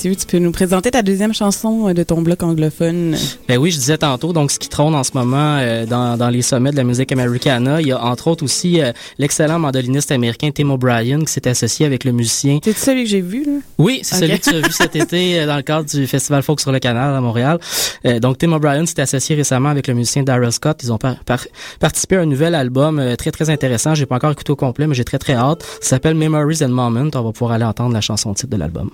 Mathieu, 0.00 0.16
tu 0.16 0.24
peux 0.24 0.38
nous 0.38 0.50
présenter 0.50 0.90
ta 0.90 1.02
deuxième 1.02 1.34
chanson 1.34 1.88
euh, 1.88 1.92
de 1.92 2.02
ton 2.02 2.22
bloc 2.22 2.42
anglophone? 2.42 3.14
Ben 3.48 3.58
oui, 3.58 3.70
je 3.70 3.76
disais 3.76 3.98
tantôt, 3.98 4.32
donc 4.32 4.50
ce 4.50 4.58
qui 4.58 4.70
trône 4.70 4.94
en 4.94 5.04
ce 5.04 5.10
moment 5.12 5.58
euh, 5.58 5.84
dans, 5.84 6.16
dans 6.16 6.30
les 6.30 6.40
sommets 6.40 6.70
de 6.70 6.76
la 6.76 6.84
musique 6.84 7.12
americana, 7.12 7.82
il 7.82 7.88
y 7.88 7.92
a 7.92 8.02
entre 8.02 8.28
autres 8.28 8.42
aussi 8.42 8.80
euh, 8.80 8.92
l'excellent 9.18 9.58
mandoliniste 9.58 10.10
américain 10.10 10.48
Tim 10.54 10.70
O'Brien 10.70 11.20
qui 11.20 11.30
s'est 11.30 11.46
associé 11.46 11.84
avec 11.84 12.04
le 12.04 12.12
musicien. 12.12 12.60
C'est 12.64 12.74
celui 12.78 13.04
que 13.04 13.10
j'ai 13.10 13.20
vu, 13.20 13.44
là? 13.44 13.58
Oui, 13.76 14.00
c'est 14.02 14.14
celui 14.20 14.38
que 14.40 14.44
tu 14.48 14.56
as 14.56 14.60
vu 14.66 14.72
cet 14.72 14.96
été 14.96 15.44
dans 15.44 15.56
le 15.56 15.62
cadre 15.62 15.84
du 15.86 16.06
Festival 16.06 16.42
Folk 16.42 16.60
sur 16.60 16.72
le 16.72 16.78
Canal 16.78 17.14
à 17.14 17.20
Montréal. 17.20 17.58
Euh, 18.06 18.18
donc 18.20 18.38
Tim 18.38 18.52
O'Brien 18.52 18.86
s'est 18.86 19.02
associé 19.02 19.36
récemment 19.36 19.68
avec 19.68 19.86
le 19.86 19.92
musicien 19.92 20.22
Daryl 20.22 20.50
Scott. 20.50 20.80
Ils 20.82 20.90
ont 20.94 20.96
par- 20.98 21.22
par- 21.26 21.44
participé 21.78 22.16
à 22.16 22.20
un 22.20 22.26
nouvel 22.26 22.54
album 22.54 23.02
très 23.18 23.32
très 23.32 23.50
intéressant. 23.50 23.94
J'ai 23.94 24.06
pas 24.06 24.16
encore 24.16 24.32
écouté 24.32 24.50
au 24.50 24.56
complet, 24.56 24.86
mais 24.86 24.94
j'ai 24.94 25.04
très 25.04 25.18
très 25.18 25.34
hâte. 25.34 25.62
Ça 25.82 25.90
s'appelle 25.90 26.14
Memories 26.14 26.64
and 26.64 26.68
Moments. 26.70 27.10
On 27.14 27.20
va 27.22 27.32
pouvoir 27.32 27.52
aller 27.52 27.64
entendre 27.66 27.92
la 27.92 28.00
chanson 28.00 28.32
titre 28.32 28.48
de 28.48 28.56
l'album. 28.56 28.88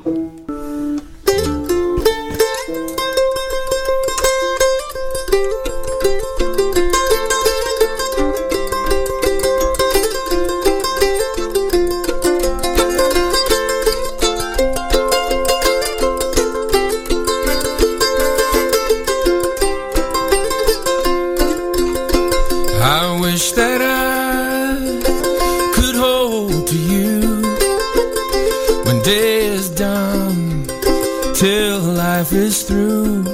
Is 32.57 32.63
through. 32.63 33.25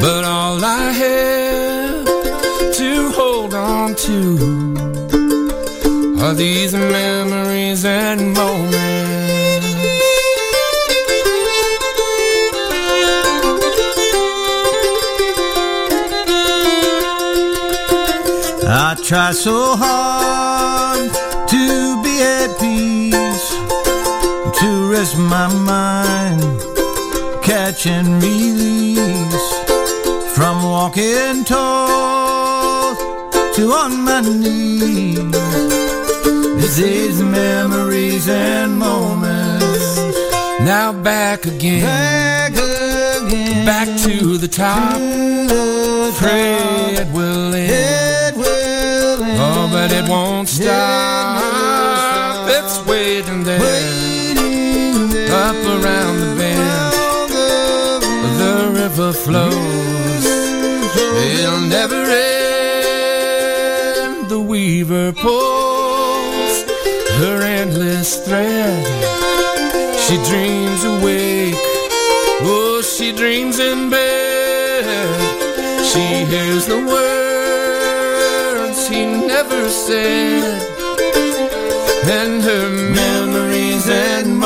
But 0.00 0.24
all 0.24 0.64
I 0.64 0.92
have 1.04 2.04
to 2.80 3.10
hold 3.18 3.54
on 3.54 3.94
to 4.06 4.18
are 6.22 6.34
these 6.34 6.72
memories 6.72 7.84
and 7.84 8.32
moments. 8.34 8.78
I 18.72 18.96
try 19.02 19.32
so 19.32 19.76
hard 19.76 21.10
to 21.48 22.02
be 22.04 22.14
at 22.22 22.50
peace, 22.60 23.48
to 24.60 24.68
rest 24.92 25.16
my 25.18 25.48
mind, 25.72 26.59
catch 27.50 27.88
and 27.88 28.22
release 28.22 29.50
from 30.36 30.62
walking 30.62 31.42
tall 31.42 32.94
to 33.56 33.72
on 33.72 34.04
my 34.04 34.20
knees. 34.20 35.18
It's 36.62 36.76
these 36.76 37.20
memories 37.20 38.28
and 38.28 38.78
moments. 38.78 39.98
Now 40.60 40.92
back 40.92 41.44
again. 41.44 41.82
Back 41.82 42.52
again. 42.52 43.66
Back 43.66 43.88
to 44.06 44.38
the 44.38 44.46
top. 44.46 45.00
Pray 46.22 46.54
it 47.02 47.08
will 47.12 47.52
end. 47.52 48.36
Oh, 49.42 49.68
but 49.72 49.90
it 49.90 50.08
won't 50.08 50.48
stop. 50.48 51.42
It's 52.48 52.78
waiting 52.86 53.42
there. 53.42 53.58
Up 53.58 53.89
The 59.00 59.06
river 59.06 59.18
flows. 59.18 60.24
It'll 61.32 61.60
never 61.60 62.02
end. 62.04 63.48
The 64.28 64.38
weaver 64.38 65.12
pulls 65.14 66.64
her 67.20 67.40
endless 67.40 68.16
thread. 68.26 68.84
She 70.04 70.16
dreams 70.30 70.84
awake. 70.84 71.54
Oh, 72.42 72.82
she 72.82 73.12
dreams 73.16 73.58
in 73.58 73.88
bed. 73.88 74.84
She 75.90 76.26
hears 76.32 76.66
the 76.66 76.84
words 76.94 78.86
he 78.86 79.06
never 79.06 79.70
said. 79.70 80.60
And 82.04 82.42
her 82.42 82.68
memories 82.68 83.88
and 83.88 84.39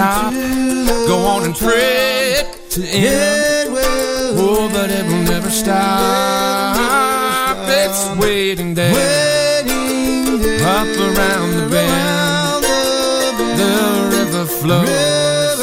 top. 0.00 0.32
Go 1.10 1.16
on 1.32 1.40
and 1.44 1.54
pray 1.54 2.32
it 2.40 2.46
to 2.74 2.80
end. 2.82 3.68
Oh, 4.42 4.68
but 4.72 4.88
it 4.98 5.04
will 5.10 5.24
never 5.34 5.50
stop. 5.50 6.76
It's 7.68 8.02
waiting 8.22 8.72
there. 8.74 9.60
Up 10.76 10.90
around 11.08 11.48
the 11.58 11.66
bend. 11.74 12.64
The 13.60 13.74
river 14.16 14.46
flows. 14.60 15.60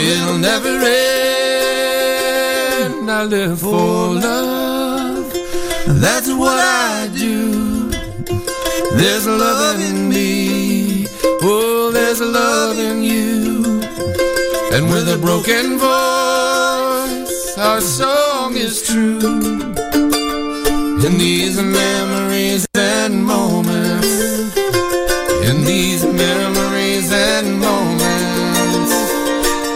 It'll 0.00 0.40
never 0.50 0.74
end. 0.94 1.06
I 3.10 3.12
live 3.24 3.58
for 3.60 4.14
love. 4.28 5.26
That's 6.04 6.30
what 6.42 6.58
I 6.58 7.08
do. 7.24 7.36
There's 8.98 9.26
love 9.26 9.80
in 9.90 10.08
me. 10.08 11.06
Oh, 11.42 11.90
there's 11.92 12.20
love. 12.20 12.55
And 14.86 14.94
with 14.94 15.08
a 15.08 15.18
broken 15.18 15.78
voice, 15.78 17.58
our 17.58 17.80
song 17.80 18.54
is 18.54 18.86
true. 18.86 19.18
In 21.04 21.18
these 21.18 21.60
memories 21.60 22.68
and 22.74 23.24
moments. 23.24 24.54
In 25.50 25.64
these 25.64 26.04
memories 26.04 27.10
and 27.12 27.58
moments. 27.58 28.92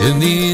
In 0.07 0.21
these 0.21 0.50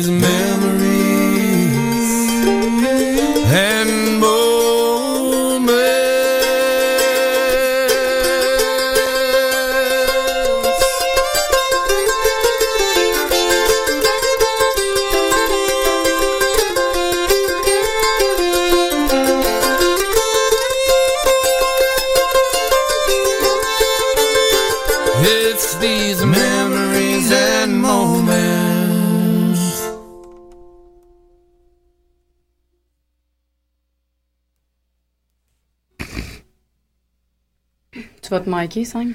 Tu 38.68 38.80
vas 38.80 38.84
te 38.84 38.98
marquer, 38.98 39.14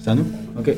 C'est 0.00 0.10
à 0.10 0.14
nous? 0.14 0.24
OK, 0.58 0.70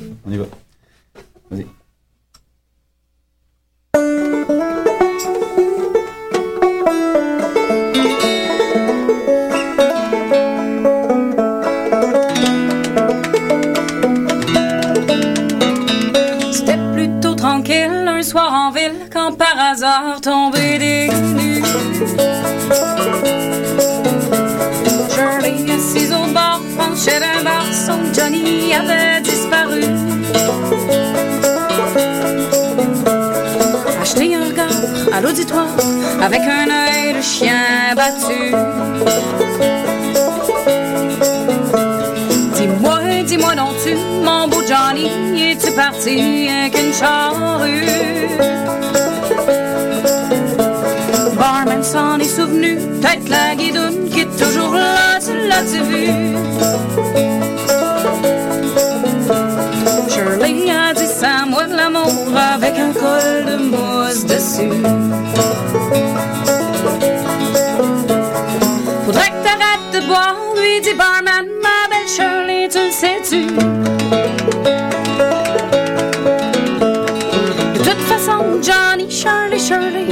disparu. 29.80 29.82
Acheter 34.00 34.34
un 34.34 34.50
cœur 34.50 34.68
à 35.12 35.20
l'auditoire 35.20 35.68
avec 36.20 36.40
un 36.40 36.68
œil 36.70 37.14
de 37.14 37.22
chien 37.22 37.94
battu. 37.96 38.54
Dis-moi, 42.56 43.00
dis-moi 43.24 43.54
donc 43.54 43.74
tu, 43.84 43.94
mon 44.24 44.48
beau 44.48 44.62
Johnny, 44.68 45.50
es-tu 45.50 45.72
parti 45.72 46.48
avec 46.48 46.78
une 46.78 46.92
charrue? 46.92 47.86
Barman 51.36 51.82
s'en 51.82 52.18
est 52.18 52.24
souvenu, 52.24 52.76
peut-être 52.76 53.28
la 53.28 53.54
guidoune 53.56 54.08
qui 54.10 54.20
est 54.20 54.36
toujours 54.36 54.74
là, 54.74 55.18
tu 55.20 55.48
l'as-tu 55.48 55.82
vu? 55.82 57.31
A 60.44 60.92
dit 60.92 61.06
ça, 61.06 61.46
moi 61.48 61.66
de 61.66 61.76
l'amour 61.76 62.36
avec 62.36 62.74
un 62.76 62.92
col 62.92 63.44
de 63.46 63.56
mousse 63.62 64.24
dessus. 64.24 64.72
Faudrait 69.06 69.30
que 69.30 69.42
t'arrêtes 69.44 69.92
de 69.92 70.00
boire, 70.08 70.34
lui 70.56 70.80
dit 70.80 70.94
barman, 70.94 71.46
ma 71.62 71.86
belle 71.88 72.08
Shirley, 72.08 72.68
tu 72.68 72.78
le 72.78 72.90
sais-tu? 72.90 73.46
De 77.78 77.84
toute 77.84 78.02
façon, 78.08 78.60
Johnny, 78.60 79.08
Shirley, 79.08 79.60
Shirley, 79.60 80.08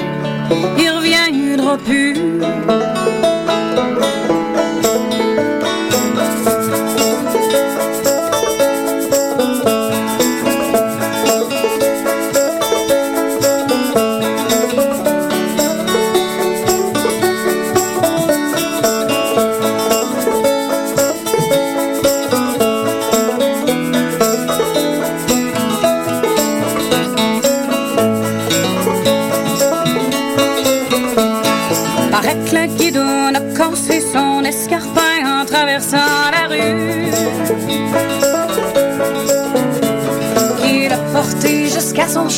il 0.79 0.91
reviendra 0.91 1.77
plus. 1.77 2.15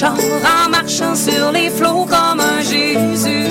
En 0.00 0.70
marchant 0.70 1.14
sur 1.14 1.52
les 1.52 1.68
flots 1.68 2.06
comme 2.06 2.40
un 2.40 2.62
Jésus. 2.62 3.50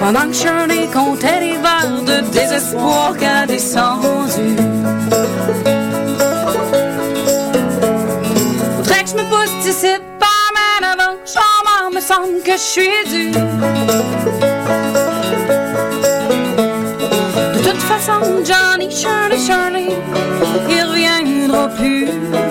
Pendant 0.00 0.26
que 0.28 0.34
Shirley 0.34 0.88
comptait 0.92 1.40
les 1.40 1.58
verres 1.58 2.02
de 2.04 2.20
désespoir 2.32 3.16
qu'a 3.16 3.46
descendu. 3.46 4.56
Faudrait 8.76 9.04
que 9.04 9.10
je 9.10 9.14
me 9.14 9.24
pousse 9.30 9.54
d'ici 9.62 9.94
pas 10.18 10.50
mal 10.58 10.82
avant. 10.92 11.16
J'en 11.24 11.90
me 11.94 12.00
semble 12.00 12.42
que 12.44 12.52
je 12.52 12.56
suis 12.56 13.04
dû. 13.08 13.30
De 17.54 17.70
toute 17.70 17.82
façon, 17.82 18.20
Johnny, 18.44 18.90
Shirley, 18.90 19.38
Shirley, 19.38 19.96
il 20.68 20.82
reviendra 20.82 21.68
plus. 21.68 22.41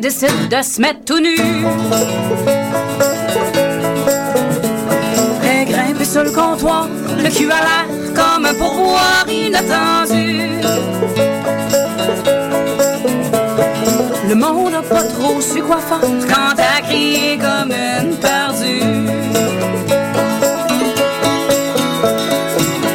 Décide 0.00 0.48
de 0.50 0.62
se 0.62 0.78
mettre 0.78 1.04
tout 1.06 1.18
nu. 1.18 1.36
Elle 5.42 5.66
grimpe 5.66 6.04
sur 6.04 6.22
le 6.22 6.30
comptoir, 6.30 6.86
le 7.16 7.30
cul 7.30 7.50
à 7.50 7.60
l'air, 7.64 7.86
comme 8.14 8.44
un 8.44 8.52
pourboire 8.52 9.24
inattendu. 9.26 10.60
Le 14.28 14.34
monde 14.34 14.72
n'a 14.72 14.82
pas 14.82 15.02
trop 15.02 15.40
su 15.40 15.62
quoi 15.62 15.78
faire 15.78 16.00
quand 16.00 16.56
elle 16.58 16.84
crié 16.84 17.38
comme 17.38 17.72
une 17.72 18.16
perdue. 18.16 18.82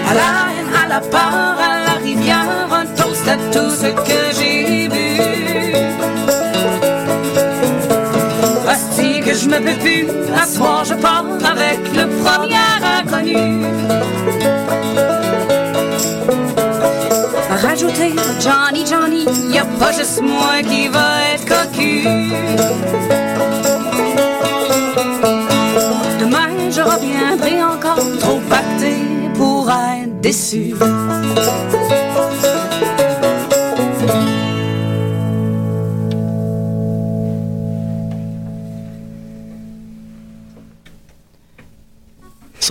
À 0.08 0.14
la 0.14 0.30
haine, 0.52 0.72
à 0.86 0.88
la 0.88 1.00
peur, 1.00 1.58
à 1.60 1.84
la 1.88 1.94
rivière, 2.04 2.70
un 2.72 2.86
toast 2.86 3.28
à 3.28 3.38
tout 3.52 3.72
ce 3.72 3.88
que 3.88 4.40
j'ai 4.40 4.51
je 9.42 9.48
me 9.48 9.58
peux 9.58 9.80
plus, 9.80 10.08
à 10.36 10.46
soir 10.46 10.84
je 10.86 10.94
pars 10.94 11.26
avec 11.44 11.80
le 11.96 12.06
premier 12.24 12.78
inconnu. 13.00 13.66
Rajouter 17.50 18.14
Johnny, 18.40 18.86
Johnny, 18.86 19.26
y 19.52 19.58
a 19.58 19.66
pas 19.80 19.92
juste 19.92 20.22
moi 20.22 20.62
qui 20.62 20.88
va 20.88 21.10
être 21.34 21.46
cocu. 21.46 22.04
Demain 26.20 26.50
je 26.70 26.82
reviendrai 26.82 27.64
encore 27.64 28.04
trop 28.20 28.40
pacté 28.50 28.96
pour 29.36 29.70
être 29.70 30.22
déçu. 30.22 30.76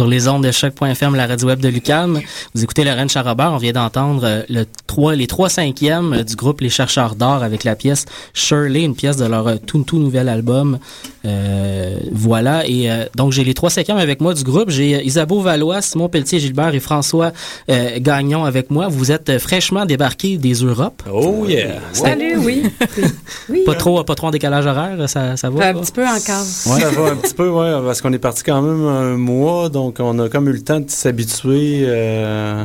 Sur 0.00 0.08
les 0.08 0.28
ondes 0.28 0.46
de 0.46 0.50
choc.fm, 0.50 1.14
la 1.14 1.26
radio 1.26 1.48
web 1.48 1.60
de 1.60 1.68
Lucam, 1.68 2.18
vous 2.54 2.64
écoutez 2.64 2.84
Lorraine 2.84 3.10
Charrobert. 3.10 3.52
On 3.52 3.58
vient 3.58 3.72
d'entendre 3.72 4.22
euh, 4.24 4.42
le 4.48 4.64
3, 4.86 5.14
les 5.14 5.26
trois 5.26 5.50
cinquièmes 5.50 6.14
euh, 6.14 6.22
du 6.22 6.36
groupe 6.36 6.62
Les 6.62 6.70
Chercheurs 6.70 7.16
d'Or 7.16 7.42
avec 7.42 7.64
la 7.64 7.76
pièce 7.76 8.06
Shirley, 8.32 8.84
une 8.84 8.94
pièce 8.94 9.18
de 9.18 9.26
leur 9.26 9.46
euh, 9.46 9.56
tout, 9.66 9.82
tout 9.82 9.98
nouvel 9.98 10.30
album. 10.30 10.78
Euh, 11.26 11.98
voilà. 12.12 12.66
Et 12.66 12.90
euh, 12.90 13.04
donc, 13.14 13.32
j'ai 13.32 13.44
les 13.44 13.54
trois 13.54 13.70
cinquièmes 13.70 13.98
avec 13.98 14.20
moi 14.20 14.34
du 14.34 14.42
groupe. 14.42 14.70
J'ai 14.70 15.04
Isabeau 15.04 15.40
Valois, 15.40 15.82
Simon 15.82 16.08
Pelletier-Gilbert 16.08 16.74
et 16.74 16.80
François 16.80 17.32
euh, 17.70 17.98
Gagnon 17.98 18.44
avec 18.44 18.70
moi. 18.70 18.88
Vous 18.88 19.12
êtes 19.12 19.38
fraîchement 19.38 19.84
débarqués 19.86 20.38
des 20.38 20.54
Europes. 20.54 21.02
Oh 21.12 21.44
yeah! 21.46 21.80
Salut, 21.92 22.36
oui. 22.38 22.62
oui. 23.48 23.62
Pas 23.66 23.74
trop, 23.74 24.02
pas 24.04 24.14
trop 24.14 24.28
en 24.28 24.30
décalage 24.30 24.66
horaire, 24.66 25.08
ça, 25.08 25.36
ça 25.36 25.50
va? 25.50 25.68
Un 25.68 25.74
pas? 25.74 25.80
petit 25.80 25.92
peu 25.92 26.06
encore. 26.06 26.44
Ça 26.44 26.90
va 26.90 27.10
un 27.10 27.16
petit 27.22 27.34
peu, 27.34 27.48
ouais, 27.48 27.84
parce 27.84 28.00
qu'on 28.00 28.12
est 28.12 28.18
parti 28.18 28.42
quand 28.42 28.62
même 28.62 28.86
un 28.86 29.16
mois, 29.16 29.68
donc 29.68 29.89
on 29.98 30.18
a 30.20 30.28
comme 30.28 30.48
eu 30.48 30.52
le 30.52 30.62
temps 30.62 30.80
de 30.80 30.88
s'habituer 30.90 31.84
euh, 31.86 32.64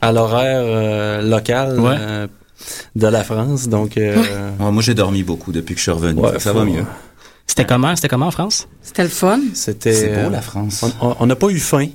à 0.00 0.12
l'horaire 0.12 0.62
euh, 0.64 1.22
local 1.22 1.78
Ouais. 1.80 1.94
euh, 1.98 2.26
de 2.94 3.06
la 3.06 3.22
France. 3.24 3.68
Donc, 3.68 3.96
euh, 3.98 4.16
Ouais, 4.58 4.70
moi, 4.72 4.82
j'ai 4.82 4.94
dormi 4.94 5.22
beaucoup 5.22 5.52
depuis 5.52 5.74
que 5.74 5.78
je 5.78 5.82
suis 5.82 5.92
revenu. 5.92 6.20
Ouais, 6.20 6.38
ça 6.38 6.52
va 6.52 6.64
mieux. 6.64 6.84
C'était 7.46 7.64
comment? 7.64 7.94
C'était 7.94 8.08
comment 8.08 8.26
en 8.26 8.30
France? 8.30 8.66
C'était 8.82 9.02
le 9.04 9.08
fun. 9.08 9.40
c'était. 9.54 9.92
C'est 9.92 10.08
beau, 10.08 10.20
euh, 10.20 10.30
la 10.30 10.40
France. 10.42 10.84
on- 11.20 11.26
n'a 11.26 11.36
pas 11.36 11.48
eu 11.48 11.58
faim. 11.58 11.88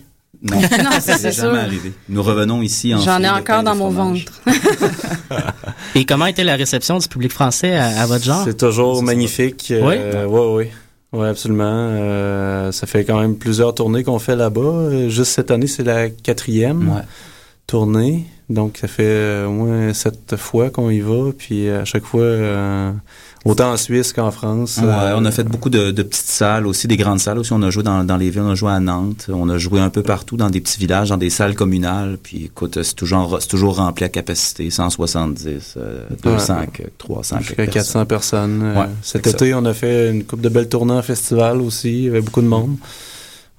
Non, 0.44 0.58
Non, 0.60 0.92
ça, 1.00 1.18
c'est 1.18 1.32
jamais 1.34 1.34
sûr. 1.34 1.54
arrivé. 1.56 1.94
Nous 2.10 2.24
revenons 2.24 2.62
ici 2.64 2.96
en 2.96 3.00
J'en 3.00 3.22
ai 3.22 3.30
encore 3.30 3.62
dans 3.64 3.76
mon 3.76 3.90
ventre. 3.90 4.42
Et 5.96 6.06
comment 6.06 6.26
était 6.26 6.44
la 6.44 6.56
réception 6.56 6.98
du 6.98 7.08
public 7.08 7.32
français 7.32 7.76
à, 7.76 8.02
à 8.02 8.06
votre 8.06 8.24
genre? 8.24 8.44
C'est 8.46 8.58
toujours 8.58 9.04
magnifique. 9.04 9.72
Euh, 9.72 10.26
ouais, 10.26 10.56
ouais. 10.56 10.72
Ouais, 11.14 11.28
absolument. 11.28 11.64
Euh, 11.66 12.72
ça 12.72 12.88
fait 12.88 13.04
quand 13.04 13.20
même 13.20 13.36
plusieurs 13.36 13.76
tournées 13.76 14.04
qu'on 14.04 14.20
fait 14.20 14.36
là-bas. 14.36 14.62
Euh, 14.62 15.10
Juste 15.10 15.32
cette 15.34 15.52
année, 15.52 15.68
c'est 15.68 15.84
la 15.84 16.10
quatrième 16.10 16.88
Ouais. 16.90 17.02
tournée. 17.68 18.26
Donc, 18.50 18.78
ça 18.78 18.88
fait 18.88 19.04
euh, 19.06 19.46
au 19.48 19.52
moins 19.52 19.94
sept 19.94 20.36
fois 20.38 20.70
qu'on 20.70 20.90
y 20.90 21.02
va. 21.02 21.32
Puis 21.38 21.70
à 21.70 21.84
chaque 21.86 22.06
fois, 22.06 22.22
euh, 22.22 22.92
autant 23.46 23.72
en 23.74 23.78
Suisse 23.78 24.14
qu'en 24.14 24.32
France. 24.32 24.78
Ouais, 24.78 24.88
Euh, 24.88 25.16
on 25.18 25.26
a 25.26 25.32
fait 25.32 25.44
beaucoup 25.44 25.70
de, 25.70 25.92
de 25.92 26.04
petites 26.04 26.28
salles 26.28 26.68
aussi, 26.68 26.88
des 26.88 26.98
grandes 26.98 27.20
salles 27.20 27.40
aussi. 27.40 27.54
On 27.54 27.62
a 27.64 27.70
joué 27.70 27.84
dans, 27.84 28.04
dans 28.04 28.18
les 28.18 28.30
villes, 28.30 28.42
on 28.44 28.52
a 28.52 28.56
joué 28.56 28.72
à 28.72 28.80
Nantes, 28.80 29.28
on 29.34 29.50
a 29.50 29.58
joué 29.58 29.80
un 29.80 29.90
peu 29.90 30.04
partout 30.04 30.38
dans 30.38 30.50
des 30.50 30.62
petits 30.62 30.80
villages, 30.80 31.10
dans 31.10 31.18
des 31.18 31.30
salles 31.30 31.56
communales. 31.56 32.18
Puis 32.22 32.46
écoute, 32.46 32.82
c'est 32.84 32.96
toujours, 32.96 33.38
c'est 33.42 33.48
toujours 33.48 33.78
rempli 33.78 34.06
à 34.06 34.10
capacité, 34.10 34.70
170, 34.70 35.74
euh, 35.78 36.04
200, 36.24 36.60
Ouais. 36.60 36.68
que- 36.68 36.84
300. 36.98 37.40
Jusqu'à 37.40 37.56
quelques 37.56 37.74
400 37.74 38.06
personnes. 38.06 38.62
Euh, 38.64 38.80
Ouais, 38.82 38.88
Cet 39.02 39.26
ça. 39.26 39.32
été, 39.32 39.54
on 39.54 39.66
a 39.66 39.74
fait 39.74 40.12
une 40.12 40.24
coupe 40.24 40.42
de 40.42 40.50
belles 40.50 40.70
tournées 40.70 40.94
en 40.94 41.02
festival 41.02 41.62
aussi. 41.62 41.90
Il 41.90 42.04
y 42.04 42.08
avait 42.10 42.22
beaucoup 42.22 42.42
de 42.42 42.48
monde. 42.48 42.76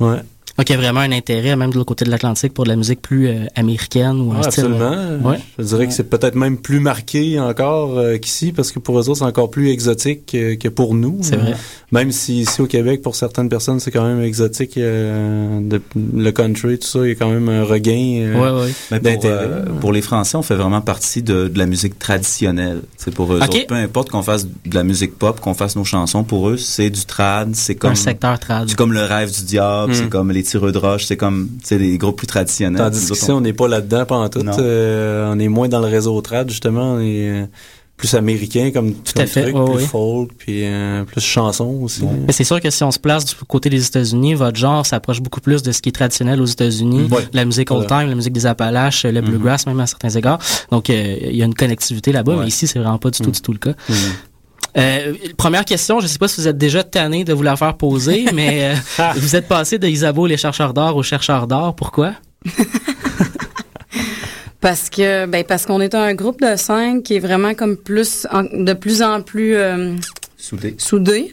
Ouais. 0.01 0.23
Donc, 0.59 0.69
il 0.69 0.73
y 0.73 0.75
a 0.75 0.79
vraiment 0.79 1.01
un 1.01 1.13
intérêt, 1.13 1.57
même 1.57 1.71
de 1.71 1.77
l'autre 1.77 1.89
côté 1.89 2.05
de 2.05 2.11
l'Atlantique, 2.11 2.53
pour 2.53 2.65
de 2.65 2.69
la 2.69 2.77
musique 2.77 3.01
plus 3.01 3.29
euh, 3.29 3.47
américaine 3.57 4.21
ou 4.21 4.33
un 4.33 4.43
style. 4.43 4.65
absolument. 4.67 4.93
euh, 4.93 5.19
Ouais. 5.21 5.39
Je 5.59 5.65
dirais 5.65 5.87
que 5.87 5.93
c'est 5.95 6.11
peut-être 6.11 6.35
même 6.35 6.59
plus 6.59 6.79
marqué 6.81 7.41
encore 7.41 7.99
euh, 7.99 8.19
qu'ici, 8.19 8.53
parce 8.53 8.71
que 8.71 8.79
pour 8.79 8.99
eux 9.01 9.09
autres, 9.09 9.19
c'est 9.21 9.25
encore 9.25 9.51
plus 9.51 9.71
exotique 9.71 10.27
que, 10.27 10.55
que 10.55 10.69
pour 10.69 10.95
nous. 10.95 11.19
C'est 11.23 11.37
vrai. 11.37 11.55
Même 11.91 12.13
si 12.13 12.41
ici 12.43 12.61
au 12.61 12.67
Québec, 12.67 13.01
pour 13.03 13.17
certaines 13.17 13.49
personnes, 13.49 13.81
c'est 13.81 13.91
quand 13.91 14.05
même 14.07 14.23
exotique. 14.23 14.77
euh, 14.77 15.61
de- 15.63 15.81
le 16.15 16.31
country, 16.33 16.79
tout 16.79 16.87
ça, 16.87 17.01
il 17.05 17.09
y 17.09 17.13
a 17.13 17.15
quand 17.15 17.31
même 17.31 17.49
un 17.49 17.65
regain 17.65 18.21
euh, 18.23 18.63
Ouais, 18.65 18.73
pour, 18.91 18.99
d'intérêt. 19.01 19.35
euh, 19.35 19.65
pour 19.81 19.93
les 19.93 20.03
Français, 20.03 20.37
on 20.37 20.43
fait 20.43 20.55
vraiment 20.55 20.81
partie 20.83 21.23
de, 21.23 21.49
de 21.49 21.59
la 21.59 21.67
musique 21.67 21.99
traditionnelle. 21.99 22.83
C'est 23.05 23.13
pour 23.13 23.33
eux 23.33 23.39
autres, 23.41 23.67
peu 23.67 23.75
importe 23.75 24.11
qu'on 24.11 24.23
fasse 24.23 24.47
de 24.47 24.75
la 24.75 24.85
musique 24.85 25.19
pop, 25.19 25.41
qu'on 25.41 25.55
fasse 25.55 25.75
nos 25.75 25.83
chansons, 25.85 26.23
pour 26.23 26.49
eux, 26.51 26.57
c'est 26.57 26.89
du 26.89 27.05
trad, 27.05 27.53
c'est 27.57 27.75
comme 27.75 27.91
Un 27.93 27.95
secteur 27.97 28.39
trad. 28.39 28.69
c'est 28.69 28.77
comme 28.77 28.93
le 28.93 29.03
rêve 29.03 29.35
du 29.35 29.43
diable, 29.45 29.91
Mm. 29.93 29.95
c'est 29.97 30.09
comme 30.09 30.31
les 30.31 30.43
tireux 30.45 30.71
de 30.71 30.79
roche, 30.79 31.07
c'est 31.07 31.17
comme 31.17 31.49
c'est 31.65 31.79
les 31.79 31.99
groupes 31.99 32.17
plus 32.19 32.29
traditionnels. 32.29 32.81
Tandis 32.81 33.09
qu'ici, 33.11 33.31
on 33.33 33.41
n'est 33.41 33.53
pas 33.53 33.67
là-dedans 33.67 34.05
pendant 34.07 34.29
tout. 34.29 34.43
Non. 34.45 34.53
Euh, 34.59 35.33
on 35.35 35.39
est 35.41 35.49
moins 35.49 35.69
dans 35.69 35.81
le 35.81 35.89
réseau 35.89 36.21
trad, 36.21 36.49
justement. 36.49 36.93
On 36.95 37.01
est 37.01 37.29
euh, 37.43 37.47
plus 38.03 38.15
américain 38.17 38.73
comme, 38.75 38.95
Tout 38.95 39.13
comme 39.15 39.23
à 39.23 39.27
fait, 39.27 39.43
truc, 39.43 39.55
ouais, 39.55 39.65
plus 39.65 39.75
ouais. 39.75 39.87
folk, 39.87 40.31
puis 40.37 40.65
euh, 40.65 41.05
plus 41.05 41.21
chanson 41.21 41.79
aussi. 41.83 42.03
Mais 42.27 42.33
c'est 42.33 42.43
sûr 42.43 42.61
que 42.61 42.69
si 42.69 42.83
on 42.83 42.91
se 42.91 42.99
place 42.99 43.25
du 43.25 43.33
côté 43.47 43.71
des 43.71 43.87
États-Unis, 43.87 44.35
votre 44.35 44.57
genre 44.59 44.85
s'approche 44.85 45.21
beaucoup 45.21 45.41
plus 45.41 45.63
de 45.63 45.71
ce 45.71 45.81
qui 45.81 45.91
est 45.91 45.93
traditionnel 45.93 46.41
aux 46.43 46.47
États-Unis, 46.47 47.07
Ouais. 47.13 47.29
la 47.33 47.45
musique 47.45 47.71
old 47.71 47.87
time, 47.87 48.09
la 48.09 48.17
musique 48.17 48.33
des 48.33 48.45
Appalaches, 48.47 49.05
le 49.05 49.21
bluegrass 49.21 49.67
même 49.67 49.79
à 49.79 49.87
certains 49.87 50.09
égards. 50.11 50.41
Donc 50.73 50.91
euh, 50.91 51.17
il 51.31 51.37
y 51.37 51.43
a 51.43 51.45
une 51.47 51.55
connectivité 51.55 52.11
là-bas, 52.11 52.35
mais 52.41 52.49
ici 52.49 52.67
c'est 52.67 52.81
vraiment 52.81 52.99
pas 52.99 53.11
du 53.11 53.21
tout 53.21 53.31
du 53.31 53.41
tout 53.41 53.53
le 53.53 53.59
cas. 53.59 53.75
Euh, 54.77 55.13
première 55.37 55.65
question, 55.65 56.01
je 56.01 56.09
sais 56.09 56.19
pas 56.19 56.27
si 56.27 56.41
vous 56.41 56.49
êtes 56.49 56.59
déjà 56.59 56.83
tanné 56.83 57.23
de 57.23 57.33
vous 57.33 57.43
la 57.45 57.55
faire 57.57 57.77
poser, 57.77 58.25
mais 58.35 58.75
euh, 58.99 59.05
vous 59.17 59.37
êtes 59.37 59.47
passé 59.47 59.79
de 59.79 59.87
Isabeau 59.87 60.27
les 60.27 60.37
chercheurs 60.39 60.75
d'or 60.75 60.97
aux 60.97 61.03
chercheurs 61.05 61.47
d'or. 61.47 61.77
Pourquoi? 61.77 62.15
Parce 64.63 64.89
que 64.89 65.27
ben 65.27 65.45
parce 65.47 65.67
qu'on 65.67 65.81
est 65.83 65.95
un 65.95 66.15
groupe 66.15 66.41
de 66.41 66.57
cinq 66.57 67.03
qui 67.03 67.17
est 67.17 67.19
vraiment 67.19 67.53
comme 67.53 67.77
plus 67.77 68.27
en- 68.31 68.45
de 68.45 68.73
plus 68.73 69.03
en 69.03 69.21
plus 69.21 69.55
euh, 69.57 69.95
Soudé. 70.39 70.75
soudé. 70.79 71.33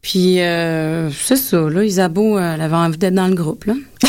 Puis 0.00 0.40
euh, 0.40 1.10
c'est 1.10 1.36
ça, 1.36 1.58
là, 1.68 1.82
Isabeau, 1.82 2.36
euh, 2.38 2.54
elle 2.54 2.60
avait 2.60 2.76
envie 2.76 2.98
d'être 2.98 3.14
dans 3.14 3.26
le 3.26 3.34
groupe, 3.34 3.64
là. 3.64 3.74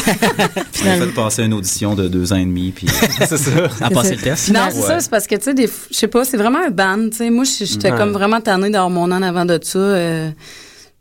On 0.86 0.90
a 0.90 0.98
fait 0.98 1.14
passer 1.16 1.44
une 1.44 1.54
audition 1.54 1.96
de 1.96 2.08
deux 2.10 2.34
ans 2.34 2.36
et 2.36 2.44
demi, 2.46 2.72
puis 2.72 2.86
c'est 3.20 3.38
ça. 3.38 3.52
À 3.82 3.90
passer 3.90 4.16
le 4.16 4.22
test. 4.22 4.50
Non, 4.52 4.68
c'est 4.72 4.82
ça, 4.82 5.00
c'est 5.00 5.10
parce 5.10 5.26
que, 5.26 5.36
tu 5.36 5.44
sais, 5.56 5.70
je 5.90 5.96
sais 5.96 6.08
pas, 6.10 6.26
c'est 6.26 6.36
vraiment 6.38 6.60
un 6.66 6.70
band, 6.70 7.10
tu 7.10 7.18
sais. 7.18 7.30
Moi, 7.30 7.46
je- 7.46 7.66
j'étais 7.66 7.92
Ouais. 7.92 7.98
comme 7.98 8.12
vraiment 8.12 8.42
tannée 8.42 8.70
d'avoir 8.70 8.90
mon 8.90 9.12
an 9.12 9.22
avant 9.22 9.46
de 9.46 9.58
ça. 9.64 9.80
euh, 9.80 10.30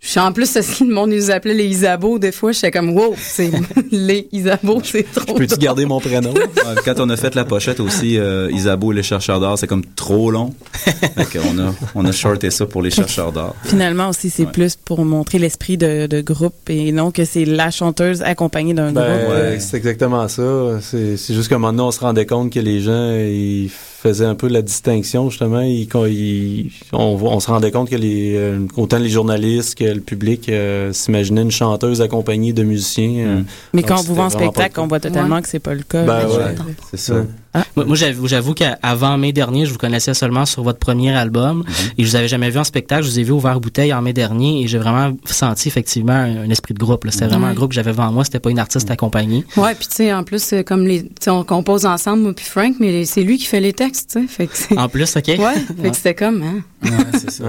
je 0.05 0.11
suis 0.11 0.21
en 0.21 0.33
plus, 0.33 0.45
ce 0.51 0.85
le 0.85 0.93
monde 0.93 1.11
nous 1.13 1.31
appelait 1.31 1.55
les 1.55 1.65
Isabeaux. 1.65 2.19
Des 2.19 2.31
fois, 2.31 2.53
j'étais 2.53 2.71
comme, 2.71 2.91
wow, 2.95 3.15
c'est 3.17 3.51
les 3.91 4.29
Isabeaux, 4.33 4.83
c'est 4.85 5.11
trop. 5.11 5.33
Peux-tu 5.33 5.47
drôle. 5.55 5.59
garder 5.59 5.87
mon 5.87 5.99
prénom? 5.99 6.35
Quand 6.85 7.01
on 7.01 7.09
a 7.09 7.17
fait 7.17 7.35
la 7.35 7.47
pochette 7.47 7.81
aussi, 7.81 8.19
euh, 8.19 8.51
Isabeau 8.53 8.93
et 8.93 8.97
les 8.97 9.03
chercheurs 9.03 9.41
d'or, 9.41 9.59
c'est 9.59 9.67
comme 9.67 9.83
trop 9.97 10.31
long. 10.31 10.53
fait 10.75 11.39
qu'on 11.39 11.59
a, 11.59 11.75
on 11.95 12.05
a 12.05 12.13
shorté 12.13 12.51
ça 12.51 12.67
pour 12.67 12.83
les 12.83 12.91
chercheurs 12.91 13.33
d'or. 13.33 13.57
Finalement 13.65 14.11
aussi, 14.11 14.29
c'est 14.29 14.45
plus 14.45 14.77
pour 14.77 15.03
montrer 15.07 15.39
l'esprit 15.39 15.79
de, 15.79 16.07
de 16.07 16.21
groupe 16.21 16.55
et 16.69 16.93
non 16.93 17.11
que 17.11 17.25
c'est 17.25 17.47
la 17.47 17.71
chanteuse 17.71 18.21
accompagnée 18.21 18.75
d'un 18.75 18.93
Ben, 18.93 19.19
groupe. 19.19 19.31
ouais, 19.35 19.59
c'est 19.59 19.79
exactement 19.79 20.29
ça. 20.29 20.43
C'est 20.83 21.17
c'est 21.17 21.33
juste 21.33 21.49
qu'à 21.49 21.55
un 21.55 21.59
moment 21.59 21.73
donné, 21.73 21.83
on 21.89 21.93
se 21.93 22.01
rendait 22.01 22.27
compte 22.27 22.53
que 22.53 22.61
les 22.61 22.81
gens, 22.83 23.15
ils 23.17 23.71
faisaient 24.05 24.27
un 24.27 24.35
peu 24.35 24.49
la 24.49 24.61
distinction, 24.63 25.31
justement. 25.31 25.61
Ils- 25.63 26.71
on, 26.93 27.19
on 27.23 27.41
se 27.41 27.47
rendait 27.49 27.71
compte 27.71 27.89
que 27.89 27.97
les, 27.97 28.35
euh, 28.37 28.61
autant 28.77 28.99
les 28.99 29.09
journalistes 29.09 29.77
que 29.79 29.85
le 29.85 30.01
public 30.01 30.49
euh, 30.51 30.93
s'imaginaient 30.93 31.41
une 31.43 31.51
chanteuse 31.51 32.03
accompagnée 32.03 32.53
de 32.53 32.63
musiciens. 32.65 33.15
euh, 33.27 33.41
Mais 33.73 33.83
quand 33.83 33.99
on 34.01 34.03
vous 34.03 34.15
vend 34.15 34.27
en 34.27 34.31
spectacle, 34.31 34.79
on 34.81 34.87
voit 34.87 35.01
totalement 35.01 35.37
Ouais. 35.37 35.43
que 35.43 35.49
c'est 35.49 35.59
pas 35.59 35.75
le 35.75 35.83
cas. 35.83 36.05
Ben 36.05 36.27
ouais, 36.29 36.55
C'est 36.91 36.99
ça. 37.01 37.25
Ouais. 37.55 37.63
Moi, 37.77 37.85
moi, 37.85 37.97
j'avoue, 37.97 38.27
j'avoue 38.27 38.55
qu'avant 38.55 39.17
mai 39.17 39.33
dernier, 39.33 39.65
je 39.67 39.73
vous 39.73 39.79
connaissais 39.79 40.13
seulement 40.15 40.45
sur 40.47 40.63
votre 40.63 40.79
premier 40.79 41.15
album 41.15 41.65
et 41.97 42.05
je 42.05 42.09
vous 42.09 42.17
avais 42.17 42.29
jamais 42.29 42.51
vu 42.51 42.59
en 42.59 42.65
spectacle. 42.65 43.05
Je 43.05 43.11
vous 43.11 43.19
ai 43.21 43.23
vu 43.23 43.31
ouvert 43.33 43.61
bouteille 43.61 43.93
en 43.95 44.03
mai 44.03 44.13
dernier 44.13 44.63
et 44.63 44.67
j'ai 44.67 44.79
vraiment 44.79 45.17
senti 45.25 45.69
effectivement 45.69 46.13
un, 46.15 46.43
un 46.43 46.51
esprit 46.51 46.75
de 46.75 46.79
groupe. 46.79 47.07
C'était 47.11 47.27
vraiment 47.27 47.47
Ouais. 47.47 47.53
un 47.53 47.55
groupe 47.55 47.71
que 47.71 47.75
j'avais 47.75 47.93
devant 47.93 48.11
moi. 48.13 48.25
C'était 48.25 48.41
pas 48.41 48.51
une 48.51 48.59
artiste 48.59 48.91
accompagnée. 48.91 49.45
Ouais, 49.57 49.75
puis 49.75 49.87
tu 49.89 49.95
sais, 49.97 50.13
en 50.13 50.25
plus, 50.25 50.43
c'est 50.43 50.65
comme 50.65 50.87
les, 50.87 51.09
on 51.29 51.45
compose 51.45 51.87
ensemble, 51.87 52.23
moi 52.23 52.33
puis 52.35 52.45
Frank, 52.45 52.75
mais 52.81 53.05
c'est 53.05 53.23
lui 53.23 53.39
qui 53.39 53.47
fait 53.47 53.61
les 53.61 53.73
textes, 53.73 54.11
tu 54.13 54.21
sais. 54.23 54.27
Fait 54.27 54.47
que. 54.47 54.79
En 54.79 54.89
plus, 54.89 55.17
ok. 55.17 55.27
Ouais, 55.29 55.55
fait 55.83 55.91
que 55.91 55.97
c'était 55.97 56.15
comme, 56.15 56.43
hein. 56.43 56.63
Ouais, 56.83 56.91
c'est 57.19 57.31
ça. 57.31 57.45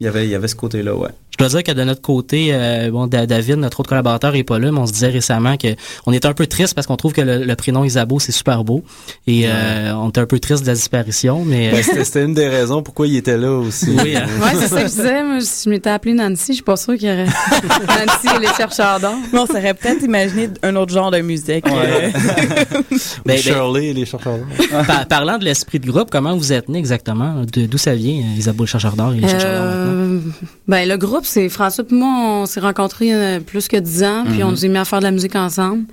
Il 0.00 0.04
y 0.04 0.06
avait, 0.08 0.26
il 0.26 0.30
y 0.30 0.34
avait 0.34 0.48
ce 0.48 0.54
côté-là, 0.54 0.94
ouais. 0.96 1.10
Je 1.38 1.44
dois 1.44 1.48
dire 1.50 1.62
que 1.62 1.70
de 1.72 1.84
notre 1.84 2.02
côté, 2.02 2.48
euh, 2.50 2.90
bon, 2.90 3.06
Da- 3.06 3.24
David, 3.26 3.56
notre 3.58 3.78
autre 3.78 3.88
collaborateur, 3.88 4.34
est 4.34 4.42
pas 4.42 4.58
là, 4.58 4.72
mais 4.72 4.78
on 4.78 4.86
se 4.86 4.92
disait 4.92 5.06
récemment 5.08 5.56
que 5.56 5.68
on 6.04 6.12
était 6.12 6.26
un 6.26 6.32
peu 6.34 6.46
triste 6.48 6.74
parce 6.74 6.86
qu'on 6.88 6.96
trouve 6.96 7.12
que 7.12 7.20
le, 7.20 7.44
le 7.44 7.54
prénom 7.54 7.84
Isabeau 7.84 8.18
c'est 8.18 8.32
super 8.32 8.64
beau 8.64 8.82
et 9.28 9.44
euh, 9.46 9.94
on 9.94 10.08
était 10.08 10.20
un 10.20 10.26
peu 10.26 10.40
triste 10.40 10.62
de 10.62 10.66
la 10.68 10.74
disparition, 10.74 11.44
mais 11.44 11.70
Ben, 11.70 11.82
c'était 11.82 12.24
une 12.24 12.34
des 12.34 12.48
raisons 12.48 12.82
pourquoi 12.82 13.06
il 13.06 13.16
était 13.16 13.36
là 13.38 13.52
aussi. 13.52 13.86
Oui, 14.02 14.16
hein. 14.16 14.26
Ouais, 14.42 14.50
c'est 14.58 14.66
ça 14.66 14.82
que 14.82 14.88
je 14.88 14.94
disais. 14.94 15.22
Moi, 15.22 15.40
si 15.40 15.64
je 15.66 15.70
m'étais 15.70 15.90
appelée 15.90 16.14
Nancy, 16.14 16.46
je 16.48 16.52
suis 16.54 16.62
pas 16.62 16.76
sûre 16.76 16.96
qu'il 16.96 17.08
y 17.08 17.12
aurait 17.12 17.24
Nancy 17.88 18.36
et 18.36 18.40
les 18.40 18.52
chercheurs 18.56 18.98
d'or. 18.98 19.14
On 19.32 19.46
s'aurait 19.46 19.74
peut-être 19.74 20.02
imaginé 20.02 20.48
un 20.64 20.74
autre 20.74 20.92
genre 20.92 21.10
de 21.12 21.20
musique. 21.20 21.64
Ouais. 21.66 22.12
Ou 22.74 22.82
Ben, 22.82 22.96
ben, 23.26 23.38
Shirley 23.38 23.86
et 23.86 23.94
les 23.94 24.06
chercheurs 24.06 24.38
d'or. 24.38 24.84
par- 24.86 25.06
parlant 25.06 25.38
de 25.38 25.44
l'esprit 25.44 25.78
de 25.78 25.86
groupe, 25.88 26.08
comment 26.10 26.36
vous 26.36 26.52
êtes 26.52 26.68
né 26.68 26.78
exactement? 26.78 27.42
De- 27.52 27.66
D'où 27.66 27.78
ça 27.78 27.94
vient, 27.94 28.14
euh, 28.24 28.38
Isabeau 28.38 28.64
le 28.64 28.68
chercheur 28.68 28.96
d'or 28.96 29.12
et 29.12 29.20
les 29.20 29.28
chercheurs 29.28 29.52
d'or 29.52 29.62
maintenant? 29.76 29.92
Euh, 29.94 30.20
ben, 30.66 30.88
le 30.88 30.96
groupe, 30.96 31.24
c'est 31.28 31.48
François 31.48 31.84
et 31.90 31.94
moi, 31.94 32.08
on 32.42 32.46
s'est 32.46 32.60
rencontrés 32.60 33.14
euh, 33.14 33.40
plus 33.40 33.68
que 33.68 33.76
dix 33.76 34.02
ans, 34.02 34.24
puis 34.26 34.38
Mhm. 34.38 34.44
on 34.46 34.50
nous 34.52 34.64
est 34.64 34.68
mis 34.68 34.78
à 34.78 34.84
faire 34.84 34.98
de 35.00 35.04
la 35.04 35.10
musique 35.10 35.36
ensemble. 35.36 35.84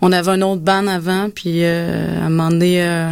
On 0.00 0.12
avait 0.12 0.30
un 0.30 0.42
autre 0.42 0.62
band 0.62 0.86
avant, 0.86 1.28
puis 1.34 1.64
euh, 1.64 2.20
à 2.20 2.24
un 2.26 2.28
moment 2.30 2.50
donné, 2.50 2.82
euh, 2.82 3.10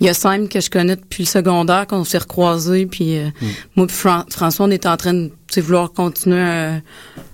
il 0.00 0.06
y 0.06 0.08
a 0.10 0.14
Simon 0.14 0.46
que 0.46 0.60
je 0.60 0.68
connais 0.70 0.96
depuis 0.96 1.22
le 1.24 1.28
secondaire, 1.28 1.86
qu'on 1.86 2.04
s'est 2.04 2.18
recroisés, 2.18 2.86
puis 2.86 3.16
euh, 3.18 3.28
moi 3.76 3.86
Fran- 3.88 4.24
François, 4.30 4.66
on 4.66 4.70
était 4.70 4.88
en 4.88 4.96
train 4.96 5.14
de 5.14 5.30
vouloir 5.56 5.92
continuer 5.92 6.40
un, 6.40 6.82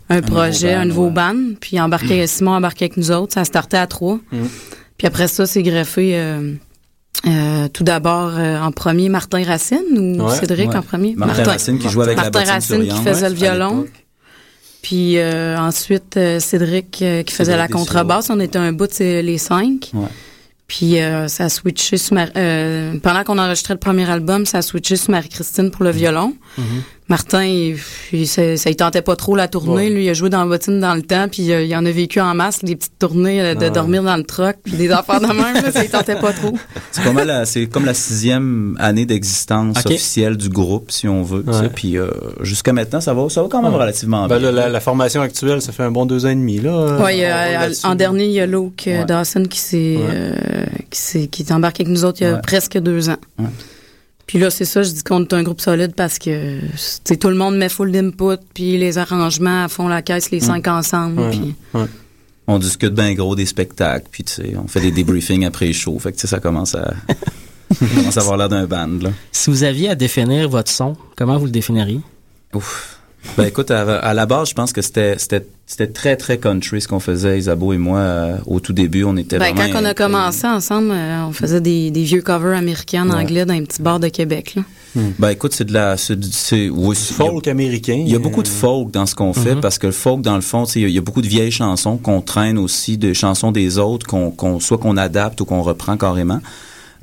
un 0.08 0.20
projet, 0.22 0.74
un 0.74 0.84
nouveau 0.84 1.06
ouais. 1.06 1.12
band, 1.12 1.36
puis 1.60 1.80
embarquer, 1.80 2.26
Simon 2.26 2.52
embarqué 2.52 2.84
avec 2.84 2.96
nous 2.96 3.10
autres, 3.10 3.34
ça 3.34 3.44
startait 3.44 3.78
à 3.78 3.86
trois. 3.86 4.18
Puis 4.98 5.06
après 5.06 5.26
ça, 5.28 5.46
c'est 5.46 5.62
greffé... 5.62 6.14
euh, 7.26 7.68
tout 7.68 7.84
d'abord, 7.84 8.32
euh, 8.36 8.58
en 8.60 8.72
premier, 8.72 9.08
Martin 9.08 9.44
Racine 9.44 9.78
ou 10.18 10.24
Ouais, 10.28 10.34
Cédric 10.36 10.70
ouais. 10.70 10.76
en 10.76 10.82
premier? 10.82 11.14
Martin 11.16 11.44
Racine 11.44 11.78
qui 11.78 11.88
jouait 11.88 12.04
avec 12.04 12.16
la 12.16 12.24
Martin 12.30 12.44
Racine 12.52 12.88
qui 12.88 12.98
faisait 13.02 13.22
ouais, 13.24 13.28
le 13.28 13.34
violon. 13.34 13.86
Puis 14.82 15.18
euh, 15.18 15.56
ensuite, 15.58 16.18
Cédric 16.40 16.90
qui 16.90 17.04
faisait 17.04 17.52
Cédric 17.52 17.56
la 17.56 17.68
contrebasse. 17.68 18.30
On 18.30 18.40
était 18.40 18.58
un 18.58 18.72
bout 18.72 18.88
de 18.98 19.20
les 19.20 19.38
cinq. 19.38 19.92
Puis 20.66 20.96
ça 21.28 21.44
a 21.44 21.48
switché 21.48 21.98
sur 21.98 22.14
Mar- 22.14 22.32
pendant 23.02 23.22
qu'on 23.24 23.38
enregistrait 23.38 23.74
le 23.74 23.80
premier 23.80 24.08
album, 24.10 24.46
ça 24.46 24.58
a 24.58 24.62
switché 24.62 24.96
sur 24.96 25.10
Marie-Christine 25.10 25.70
pour 25.70 25.84
le 25.84 25.90
violon. 25.90 26.34
Martin, 27.08 27.44
il, 27.44 27.76
il- 28.12 28.26
ça, 28.26 28.56
ça, 28.56 28.70
il 28.70 28.76
tentait 28.76 29.02
pas 29.02 29.16
trop 29.16 29.34
la 29.36 29.48
tournée. 29.48 29.90
Lui, 29.90 30.04
il 30.06 30.08
a 30.08 30.14
joué 30.14 30.30
dans 30.30 30.38
la 30.40 30.46
bottine 30.46 30.80
dans 30.80 30.94
le 30.94 31.02
temps, 31.02 31.26
puis 31.30 31.52
euh, 31.52 31.62
il 31.62 31.74
en 31.76 31.84
a 31.84 31.90
vécu 31.90 32.20
en 32.20 32.34
masse, 32.34 32.64
des 32.64 32.76
petites 32.76 32.98
tournées 32.98 33.42
euh, 33.42 33.54
de 33.54 33.66
Ah. 33.66 33.70
dormir 33.70 34.02
dans 34.02 34.16
le 34.16 34.22
truck, 34.22 34.56
puis 34.64 34.72
des 34.74 34.90
affaires 34.90 35.20
de 35.20 35.26
même, 35.26 35.54
là, 35.62 35.72
ça, 35.72 35.84
il 35.84 35.90
tentait 35.90 36.14
pas 36.14 36.32
trop. 36.32 36.56
C'est 36.92 37.02
pas 37.04 37.12
mal, 37.12 37.26
la- 37.26 37.44
c'est 37.44 37.66
comme 37.66 37.84
la 37.84 37.92
sixième 37.94 38.76
année 38.78 39.04
d'existence 39.04 39.84
officielle 39.84 40.36
du 40.36 40.48
groupe, 40.48 40.90
si 40.90 41.08
on 41.08 41.22
veut. 41.22 41.42
tu 41.46 41.52
sais. 41.52 41.60
Ouais. 41.60 41.68
Puis 41.74 41.98
euh, 41.98 42.08
jusqu'à 42.42 42.72
maintenant, 42.72 43.00
ça 43.00 43.12
va, 43.14 43.28
ça 43.28 43.42
va 43.42 43.48
quand 43.50 43.62
même 43.62 43.72
Ouais. 43.72 43.78
relativement 43.80 44.26
Ben, 44.28 44.38
bien. 44.38 44.50
là, 44.52 44.62
la, 44.62 44.68
la 44.68 44.80
formation 44.80 45.20
actuelle, 45.22 45.60
ça 45.60 45.72
fait 45.72 45.82
un 45.82 45.90
bon 45.90 46.06
deux 46.06 46.24
ans 46.24 46.30
et 46.30 46.34
demi. 46.34 46.60
Là, 46.60 46.98
Ouais, 47.02 47.24
a- 47.24 47.68
en 47.84 47.94
dernier, 47.94 48.26
il 48.26 48.32
y 48.32 48.40
a 48.40 48.46
Luke 48.46 48.84
euh, 48.86 49.00
Ouais. 49.00 49.04
Dawson 49.04 49.44
qui 49.50 49.58
s'est 49.58 49.96
Ouais. 49.96 50.04
euh, 50.14 50.34
qui 50.90 51.00
s'est 51.00 51.26
qui 51.26 51.42
est 51.42 51.52
embarqué 51.52 51.82
avec 51.82 51.92
nous 51.92 52.04
autres 52.04 52.18
il 52.20 52.24
y 52.24 52.26
a 52.30 52.34
Ouais. 52.34 52.40
presque 52.42 52.78
deux 52.78 53.08
ans. 53.10 53.16
Puis 54.26 54.38
là, 54.38 54.50
c'est 54.50 54.64
ça, 54.64 54.82
je 54.82 54.90
dis 54.90 55.02
qu'on 55.02 55.22
est 55.22 55.32
un 55.34 55.42
groupe 55.42 55.60
solide 55.60 55.94
parce 55.94 56.18
que 56.18 56.58
c'est 56.76 57.16
tout 57.18 57.28
le 57.28 57.34
monde 57.34 57.56
met 57.56 57.68
full 57.68 57.90
d'input, 57.92 58.38
puis 58.54 58.78
les 58.78 58.96
arrangements 58.98 59.68
font 59.68 59.88
la 59.88 60.00
caisse 60.02 60.30
les 60.30 60.40
cinq 60.40 60.68
ensemble. 60.68 61.20
Ouais. 61.20 61.30
puis- 61.30 61.54
On 62.46 62.58
discute 62.58 62.94
bien 62.94 63.12
gros 63.14 63.36
des 63.36 63.46
spectacles, 63.46 64.06
puis 64.10 64.24
tu 64.24 64.32
sais, 64.32 64.54
on 64.56 64.66
fait 64.68 64.80
des 64.80 64.90
débriefings 64.90 65.44
après 65.44 65.66
les 65.66 65.72
shows. 65.72 65.98
Fait 65.98 66.10
que 66.12 66.16
tu 66.16 66.22
sais, 66.22 66.28
ça 66.28 66.40
commence 66.40 66.74
à, 66.74 66.92
commence 67.78 68.16
à 68.16 68.20
avoir 68.20 68.36
l'air 68.36 68.48
d'un 68.48 68.66
band, 68.66 68.98
là. 69.02 69.10
Si 69.32 69.50
vous 69.50 69.62
aviez 69.64 69.90
à 69.90 69.94
définir 69.94 70.48
votre 70.48 70.70
son, 70.70 70.96
comment 71.16 71.36
vous 71.38 71.44
le 71.46 71.50
définiriez? 71.52 72.00
Ouf. 72.54 72.98
Ben 73.36 73.44
écoute, 73.44 73.70
à, 73.70 73.98
à 73.98 74.14
la 74.14 74.26
base, 74.26 74.48
je 74.50 74.54
pense 74.54 74.72
que 74.72 74.82
c'était 74.82 75.14
c'était 75.16 75.46
c'était 75.64 75.86
très 75.86 76.16
très 76.16 76.38
country 76.38 76.80
ce 76.82 76.88
qu'on 76.88 77.00
faisait 77.00 77.38
Isabeau 77.38 77.72
et 77.72 77.78
moi 77.78 77.98
euh, 77.98 78.36
au 78.46 78.60
tout 78.60 78.72
début. 78.72 79.04
On 79.04 79.16
était 79.16 79.38
Ben, 79.38 79.54
vraiment 79.54 79.72
quand 79.72 79.82
on 79.82 79.84
a 79.86 79.94
commencé 79.94 80.46
ensemble, 80.46 80.90
euh, 80.90 81.24
on 81.28 81.32
faisait 81.32 81.60
des, 81.60 81.90
des 81.90 82.02
vieux 82.02 82.20
covers 82.20 82.58
américains 82.58 83.08
en 83.08 83.14
Ouais. 83.14 83.22
anglais 83.22 83.44
dans 83.46 83.54
un 83.54 83.62
petit 83.64 83.80
bar 83.80 84.00
de 84.00 84.08
Québec. 84.08 84.54
Là. 84.56 84.62
Ben 85.18 85.30
écoute, 85.30 85.54
c'est 85.54 85.64
de 85.64 85.72
la 85.72 85.96
c'est 85.96 86.68
oui, 86.68 86.94
folk 86.96 87.46
américain. 87.48 88.02
Il 88.04 88.12
y 88.12 88.14
a 88.14 88.18
beaucoup 88.18 88.42
de 88.42 88.48
folk 88.48 88.90
dans 88.90 89.06
ce 89.06 89.14
qu'on 89.14 89.32
fait 89.32 89.54
Mhm. 89.54 89.60
parce 89.62 89.78
que 89.78 89.86
le 89.86 89.92
folk 89.94 90.20
dans 90.20 90.34
le 90.34 90.42
fond, 90.42 90.64
tu 90.66 90.72
sais, 90.72 90.80
il 90.80 90.88
y 90.90 90.92
y 90.94 90.98
a 90.98 91.00
beaucoup 91.00 91.22
de 91.22 91.28
vieilles 91.28 91.50
chansons 91.52 91.96
qu'on 91.96 92.20
traîne 92.20 92.58
aussi 92.58 92.98
des 92.98 93.14
chansons 93.14 93.52
des 93.52 93.78
autres 93.78 94.06
qu'on 94.06 94.30
qu'on 94.32 94.60
soit 94.60 94.76
qu'on 94.78 94.96
adapte 94.98 95.40
ou 95.40 95.44
qu'on 95.46 95.62
reprend 95.62 95.96
carrément. 95.96 96.40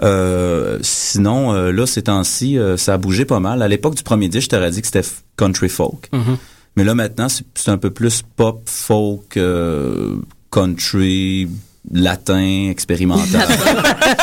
Euh, 0.01 0.77
sinon, 0.81 1.53
euh, 1.53 1.71
là, 1.71 1.85
ces 1.85 2.03
temps-ci, 2.03 2.57
euh, 2.57 2.77
ça 2.77 2.93
a 2.93 2.97
bougé 2.97 3.25
pas 3.25 3.39
mal. 3.39 3.61
À 3.61 3.67
l'époque 3.67 3.95
du 3.95 4.03
premier 4.03 4.29
disque, 4.29 4.45
je 4.45 4.49
t'aurais 4.49 4.71
dit 4.71 4.81
que 4.81 4.87
c'était 4.87 5.07
country 5.37 5.69
folk. 5.69 6.09
Mhm. 6.13 6.37
Mais 6.75 6.83
là, 6.83 6.95
maintenant, 6.95 7.27
c'est 7.29 7.69
un 7.69 7.77
peu 7.77 7.89
plus 7.89 8.21
pop, 8.35 8.61
folk, 8.65 9.35
euh, 9.37 10.15
country, 10.51 11.49
latin, 11.91 12.67
expérimental. 12.69 13.47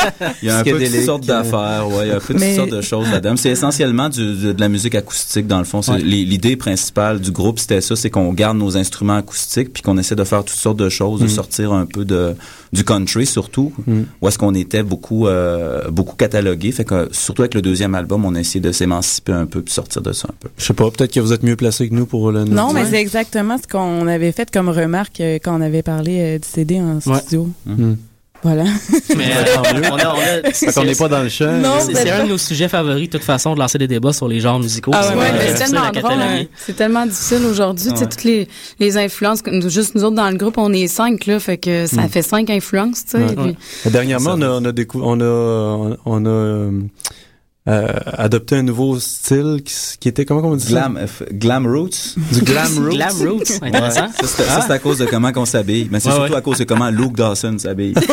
il 0.42 0.46
y 0.48 0.50
a 0.50 0.58
un 0.58 0.62
peu 0.64 0.78
de 0.78 0.86
toutes 0.86 1.04
sortes 1.04 1.26
d'affaires, 1.26 1.88
ouais, 1.88 2.06
il 2.06 2.08
y 2.08 2.12
a 2.12 2.16
un 2.16 2.20
peu 2.20 2.34
de 2.34 2.38
toutes 2.38 2.54
sortes 2.54 2.70
de 2.70 2.80
choses 2.80 3.10
là-dedans. 3.10 3.36
C'est 3.36 3.50
essentiellement 3.50 4.08
du- 4.08 4.34
de, 4.36 4.52
de 4.52 4.60
la 4.60 4.68
musique 4.68 4.94
acoustique, 4.94 5.46
dans 5.46 5.58
le 5.58 5.64
fond. 5.64 5.80
Ouais. 5.88 5.98
L'idée 5.98 6.56
principale 6.56 7.20
du 7.20 7.30
groupe, 7.32 7.58
c'était 7.58 7.80
ça, 7.80 7.96
c'est 7.96 8.10
qu'on 8.10 8.32
garde 8.32 8.56
nos 8.58 8.76
instruments 8.76 9.16
acoustiques, 9.16 9.72
puis 9.72 9.82
qu'on 9.82 9.98
essaie 9.98 10.14
de 10.16 10.24
faire 10.24 10.44
toutes 10.44 10.56
sortes 10.58 10.76
de 10.78 10.88
choses, 10.88 11.20
de 11.20 11.26
Mm. 11.26 11.28
sortir 11.28 11.72
un 11.72 11.86
peu 11.86 12.04
de 12.04 12.34
du 12.72 12.84
country, 12.84 13.26
surtout, 13.26 13.72
Mm. 13.86 14.02
où 14.20 14.28
est-ce 14.28 14.38
qu'on 14.38 14.54
était 14.54 14.82
beaucoup 14.82 15.26
euh, 15.26 15.90
beaucoup 15.90 16.16
catalogué. 16.16 16.72
Fait 16.72 16.84
que, 16.84 17.08
surtout 17.12 17.42
avec 17.42 17.54
le 17.54 17.62
deuxième 17.62 17.94
album, 17.94 18.24
on 18.24 18.34
a 18.34 18.40
essayé 18.40 18.60
de 18.60 18.72
s'émanciper 18.72 19.32
un 19.32 19.46
peu, 19.46 19.62
puis 19.62 19.72
sortir 19.74 20.02
de 20.02 20.12
ça 20.12 20.28
un 20.30 20.34
peu. 20.40 20.48
Je 20.58 20.64
sais 20.64 20.74
pas, 20.74 20.90
peut-être 20.90 21.12
que 21.12 21.20
vous 21.20 21.32
êtes 21.32 21.42
mieux 21.42 21.56
placé 21.56 21.88
que 21.88 21.94
nous 21.94 22.06
pour 22.06 22.32
le 22.32 22.44
Non, 22.44 22.72
mais 22.72 22.84
c'est 22.84 23.00
exactement 23.00 23.56
ce 23.58 23.66
qu'on 23.68 24.06
avait 24.06 24.32
fait 24.32 24.50
comme 24.50 24.68
remarque 24.68 25.20
euh, 25.20 25.38
quand 25.42 25.56
on 25.56 25.60
avait 25.60 25.82
parlé 25.82 26.18
euh, 26.20 26.38
du 26.38 26.46
CD 26.48 26.80
en 26.80 26.96
Ouais. 27.06 27.18
studio. 27.20 27.48
Hmm. 27.66 27.94
Voilà. 28.42 28.64
Mais 29.16 29.30
euh, 29.36 29.56
on 29.58 29.96
a, 29.98 30.14
on 30.14 30.18
a- 30.46 30.50
Fait 30.52 30.72
qu'on 30.72 30.84
n'est 30.84 30.94
pas 30.94 31.08
dans 31.08 31.22
le 31.22 31.28
champ. 31.28 31.50
Non, 31.52 31.78
c'est 31.80 32.10
un 32.10 32.24
de 32.24 32.28
nos 32.28 32.38
sujets 32.38 32.68
favoris, 32.68 33.08
de 33.08 33.12
toute 33.18 33.24
façon, 33.24 33.54
de 33.54 33.58
lancer 33.58 33.78
des 33.78 33.88
débats 33.88 34.12
sur 34.12 34.28
les 34.28 34.40
genres 34.40 34.58
musicaux. 34.60 34.92
Ah 34.94 35.08
ouais, 35.08 35.12
euh, 35.14 35.16
mais 35.16 35.38
c'est 35.40 35.46
difficile 35.54 35.64
tellement 35.72 35.80
à 35.86 35.90
drôle. 35.90 36.02
cataloguer. 36.10 36.40
hein. 36.42 36.46
C'est 36.56 36.76
tellement 36.76 37.06
difficile 37.06 37.44
aujourd'hui. 37.50 37.88
Tu 37.90 37.96
sais, 37.96 38.02
Ouais. 38.04 38.08
toutes 38.08 38.24
les, 38.24 38.48
les 38.78 38.96
influences, 38.98 39.40
juste 39.68 39.94
nous 39.94 40.04
autres 40.04 40.16
dans 40.16 40.30
le 40.30 40.36
groupe, 40.36 40.58
on 40.58 40.72
est 40.72 40.86
cinq, 40.86 41.26
là, 41.26 41.40
fait 41.40 41.56
que 41.58 41.86
ça 41.86 42.02
Mm. 42.02 42.08
fait 42.08 42.22
cinq 42.22 42.50
influences, 42.50 43.04
tu 43.04 43.12
sais. 43.12 43.24
Ouais. 43.24 43.34
puis- 43.34 43.56
Et 43.86 43.90
Dernièrement, 43.90 44.34
on 44.34 44.42
a, 44.42 44.48
on 44.50 44.64
a, 44.64 44.72
décou- 44.72 45.00
on 45.02 45.20
a, 45.20 45.96
on 46.04 46.26
a 46.26 46.70
euh, 47.68 47.86
euh, 47.88 47.98
adopté 48.16 48.56
un 48.56 48.62
nouveau 48.62 48.98
style 49.00 49.60
qui, 49.64 49.74
qui 49.98 50.08
était, 50.08 50.24
comment 50.24 50.40
on 50.48 50.56
dit 50.56 50.66
Glam, 50.68 50.96
euh, 50.96 51.06
f- 51.06 51.32
glam 51.32 51.66
roots. 51.66 52.14
Du 52.32 52.40
glam 52.42 52.68
roots. 52.78 52.90
Glam 52.96 53.16
Roots, 53.28 53.50
Ouais, 53.60 53.68
intéressant. 53.68 54.08
ça, 54.08 54.26
c'est 54.26 54.42
ça, 54.44 54.72
à 54.72 54.78
cause 54.78 54.98
de 54.98 55.06
comment 55.06 55.32
qu'on 55.32 55.44
s'habille. 55.44 55.88
Mais 55.90 55.98
c'est 56.00 56.08
Ouais, 56.08 56.14
surtout 56.14 56.32
ouais. 56.32 56.38
à 56.38 56.42
cause 56.42 56.58
de 56.58 56.64
comment 56.64 56.90
Luke 56.90 57.16
Dawson 57.16 57.56
s'habille. 57.58 57.94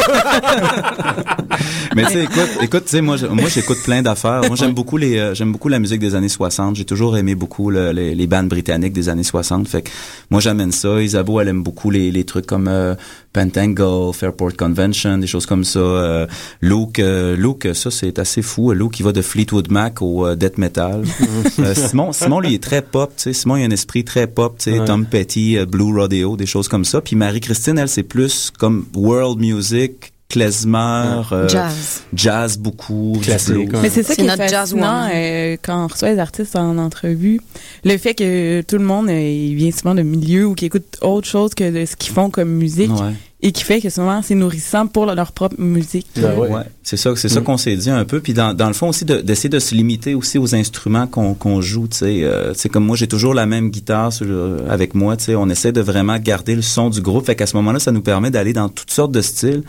Mais 1.95 2.05
tu 2.05 2.13
sais, 2.13 2.23
écoute, 2.23 2.49
écoute, 2.61 2.83
tu 2.85 2.89
sais, 2.91 3.01
moi, 3.01 3.17
moi, 3.29 3.47
j'écoute 3.49 3.77
plein 3.83 4.01
d'affaires. 4.01 4.41
Moi, 4.47 4.55
j'aime 4.55 4.73
beaucoup 4.73 4.97
les, 4.97 5.17
euh, 5.17 5.33
j'aime 5.35 5.51
beaucoup 5.51 5.69
la 5.69 5.77
musique 5.79 5.99
des 5.99 6.15
années 6.15 6.29
60. 6.29 6.75
J'ai 6.75 6.85
toujours 6.85 7.15
aimé 7.17 7.35
beaucoup 7.35 7.69
le- 7.69 7.91
les, 7.91 8.15
les 8.15 8.27
bandes 8.27 8.47
britanniques 8.47 8.93
des 8.93 9.09
années 9.09 9.23
60. 9.23 9.67
Fait 9.67 9.83
que 9.83 9.89
moi, 10.31 10.41
j'amène 10.41 10.71
ça. 10.71 10.99
Isabeau, 11.01 11.39
elle 11.39 11.49
aime 11.49 11.61
beaucoup 11.61 11.91
les, 11.91 12.11
les 12.11 12.23
trucs 12.23 12.47
comme 12.47 12.67
euh, 12.67 12.95
Pentangle, 13.33 14.11
Fairport 14.13 14.53
Convention, 14.57 15.17
des 15.19 15.27
choses 15.27 15.45
comme 15.45 15.63
ça. 15.63 15.79
Euh, 15.79 16.27
Luke, 16.61 16.99
euh, 16.99 17.35
Luke, 17.35 17.67
ça, 17.75 17.91
c'est 17.91 18.17
assez 18.17 18.41
fou. 18.41 18.71
Luke, 18.71 18.99
il 18.99 19.03
va 19.03 19.11
de 19.11 19.21
Fleetwood 19.43 19.71
Mac 19.71 20.01
au 20.01 20.25
euh, 20.25 20.35
death 20.35 20.57
metal. 20.57 21.03
Euh, 21.59 21.75
Simon, 21.75 22.13
Simon, 22.13 22.39
lui, 22.39 22.55
est 22.55 22.63
très 22.63 22.81
pop. 22.81 23.11
Tu 23.15 23.23
sais, 23.23 23.33
Simon, 23.33 23.57
il 23.57 23.63
a 23.63 23.65
un 23.67 23.71
esprit 23.71 24.03
très 24.03 24.27
pop. 24.27 24.55
Tu 24.57 24.71
sais, 24.71 24.79
Ouais. 24.79 24.85
Tom 24.85 25.05
Petty, 25.05 25.57
euh, 25.57 25.65
Blue 25.65 25.93
Rodeo, 25.95 26.35
des 26.35 26.45
choses 26.45 26.67
comme 26.67 26.83
ça. 26.83 26.99
Puis 27.01 27.15
Marie-Christine, 27.15 27.77
elle, 27.77 27.87
c'est 27.89 28.03
plus 28.03 28.51
comme 28.57 28.85
world 28.95 29.39
music, 29.39 30.13
klezmer, 30.29 31.21
euh, 31.31 31.47
Jazz. 31.47 32.01
jazz 32.13 32.57
beaucoup, 32.57 33.19
Classique. 33.21 33.69
Mais 33.81 33.89
c'est 33.91 34.01
ça 34.01 34.15
qui 34.15 34.21
est 34.21 34.25
notre 34.25 34.47
jazz 34.47 34.73
euh, 34.75 35.57
quand 35.61 35.83
on 35.83 35.87
reçoit 35.87 36.11
les 36.11 36.19
artistes 36.19 36.55
en 36.55 36.77
entrevue. 36.79 37.39
Le 37.83 37.97
fait 37.97 38.15
que 38.15 38.61
tout 38.61 38.77
le 38.77 38.83
monde 38.83 39.09
euh, 39.09 39.19
il 39.21 39.55
vient 39.55 39.71
souvent 39.71 39.93
de 39.93 40.01
milieux 40.01 40.47
ou 40.47 40.55
qui 40.55 40.65
écoute 40.65 40.97
autre 41.01 41.27
chose 41.27 41.53
que 41.53 41.69
de 41.69 41.85
ce 41.85 41.95
qu'ils 41.95 42.13
font 42.13 42.31
comme 42.31 42.49
musique 42.49 42.89
Ouais. 42.91 43.13
Et 43.45 43.51
qui 43.51 43.63
fait 43.63 43.81
que 43.81 43.89
souvent 43.89 44.21
c'est 44.23 44.33
nourrissant 44.35 44.87
pour 44.87 45.05
leur 45.05 45.31
propre 45.33 45.55
musique. 45.59 46.07
Ben 46.15 46.35
ouais. 46.37 46.49
Ouais, 46.49 46.61
c'est 46.81 46.97
ça, 46.97 47.13
c'est 47.15 47.29
ça 47.29 47.41
Mm. 47.41 47.43
qu'on 47.43 47.57
s'est 47.57 47.75
dit 47.75 47.89
un 47.91 48.05
peu. 48.05 48.19
Puis 48.21 48.33
dans, 48.33 48.53
dans 48.55 48.67
le 48.67 48.73
fond 48.73 48.87
aussi 48.89 49.05
de- 49.05 49.21
d'essayer 49.21 49.49
de, 49.49 49.59
se 49.59 49.75
limiter 49.75 50.15
aussi 50.15 50.37
aux 50.39 50.55
instruments 50.55 51.05
qu'on 51.07 51.33
qu'on 51.35 51.61
joue. 51.61 51.87
Tu 51.87 51.97
sais, 51.97 52.21
euh, 52.23 52.53
tu 52.53 52.59
sais, 52.61 52.69
comme 52.69 52.85
moi 52.85 52.95
j'ai 52.95 53.07
toujours 53.07 53.33
la 53.35 53.45
même 53.45 53.69
guitare 53.69 54.11
sur 54.11 54.25
le- 54.25 54.57
avec 54.69 54.95
moi. 54.95 55.15
Tu 55.17 55.25
sais, 55.25 55.35
on 55.35 55.49
essaie 55.49 55.71
de 55.73 55.81
vraiment 55.81 56.17
garder 56.17 56.55
le 56.55 56.61
son 56.63 56.89
du 56.89 57.01
groupe. 57.01 57.25
Fait 57.25 57.35
qu'à 57.35 57.45
ce 57.45 57.55
moment-là, 57.57 57.79
ça 57.79 57.91
nous 57.91 58.01
permet 58.01 58.31
d'aller 58.31 58.53
dans 58.53 58.69
toutes 58.69 58.91
sortes 58.91 59.11
de 59.11 59.21
styles. 59.21 59.63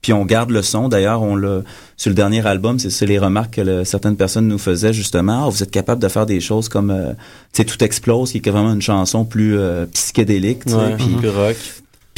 Puis 0.00 0.12
on 0.12 0.24
garde 0.24 0.50
le 0.50 0.62
son. 0.62 0.88
D'ailleurs, 0.88 1.22
on 1.22 1.34
l'a 1.34 1.62
sur 1.96 2.08
le 2.10 2.14
dernier 2.14 2.46
album, 2.46 2.78
c'est 2.78 2.88
c'est 2.88 3.04
les 3.04 3.18
remarques 3.18 3.54
que 3.56 3.60
le- 3.60 3.84
certaines 3.84 4.16
personnes 4.16 4.46
nous 4.46 4.56
faisaient 4.58 4.92
justement. 4.92 5.44
Ah, 5.46 5.50
vous 5.50 5.62
êtes 5.62 5.72
capable 5.72 6.00
de 6.00 6.06
faire 6.08 6.24
des 6.24 6.38
choses 6.40 6.68
comme, 6.68 6.90
euh, 6.90 7.10
tu 7.52 7.62
sais, 7.62 7.64
tout 7.64 7.82
explose, 7.82 8.30
qui 8.30 8.38
est 8.38 8.50
vraiment 8.50 8.72
une 8.72 8.80
chanson 8.80 9.24
plus 9.24 9.58
euh, 9.58 9.86
psychédélique. 9.92 10.64
tu 10.66 10.70
sais. 10.72 10.78
Ouais, 10.78 10.96
Puis 10.96 11.28
rock. 11.28 11.56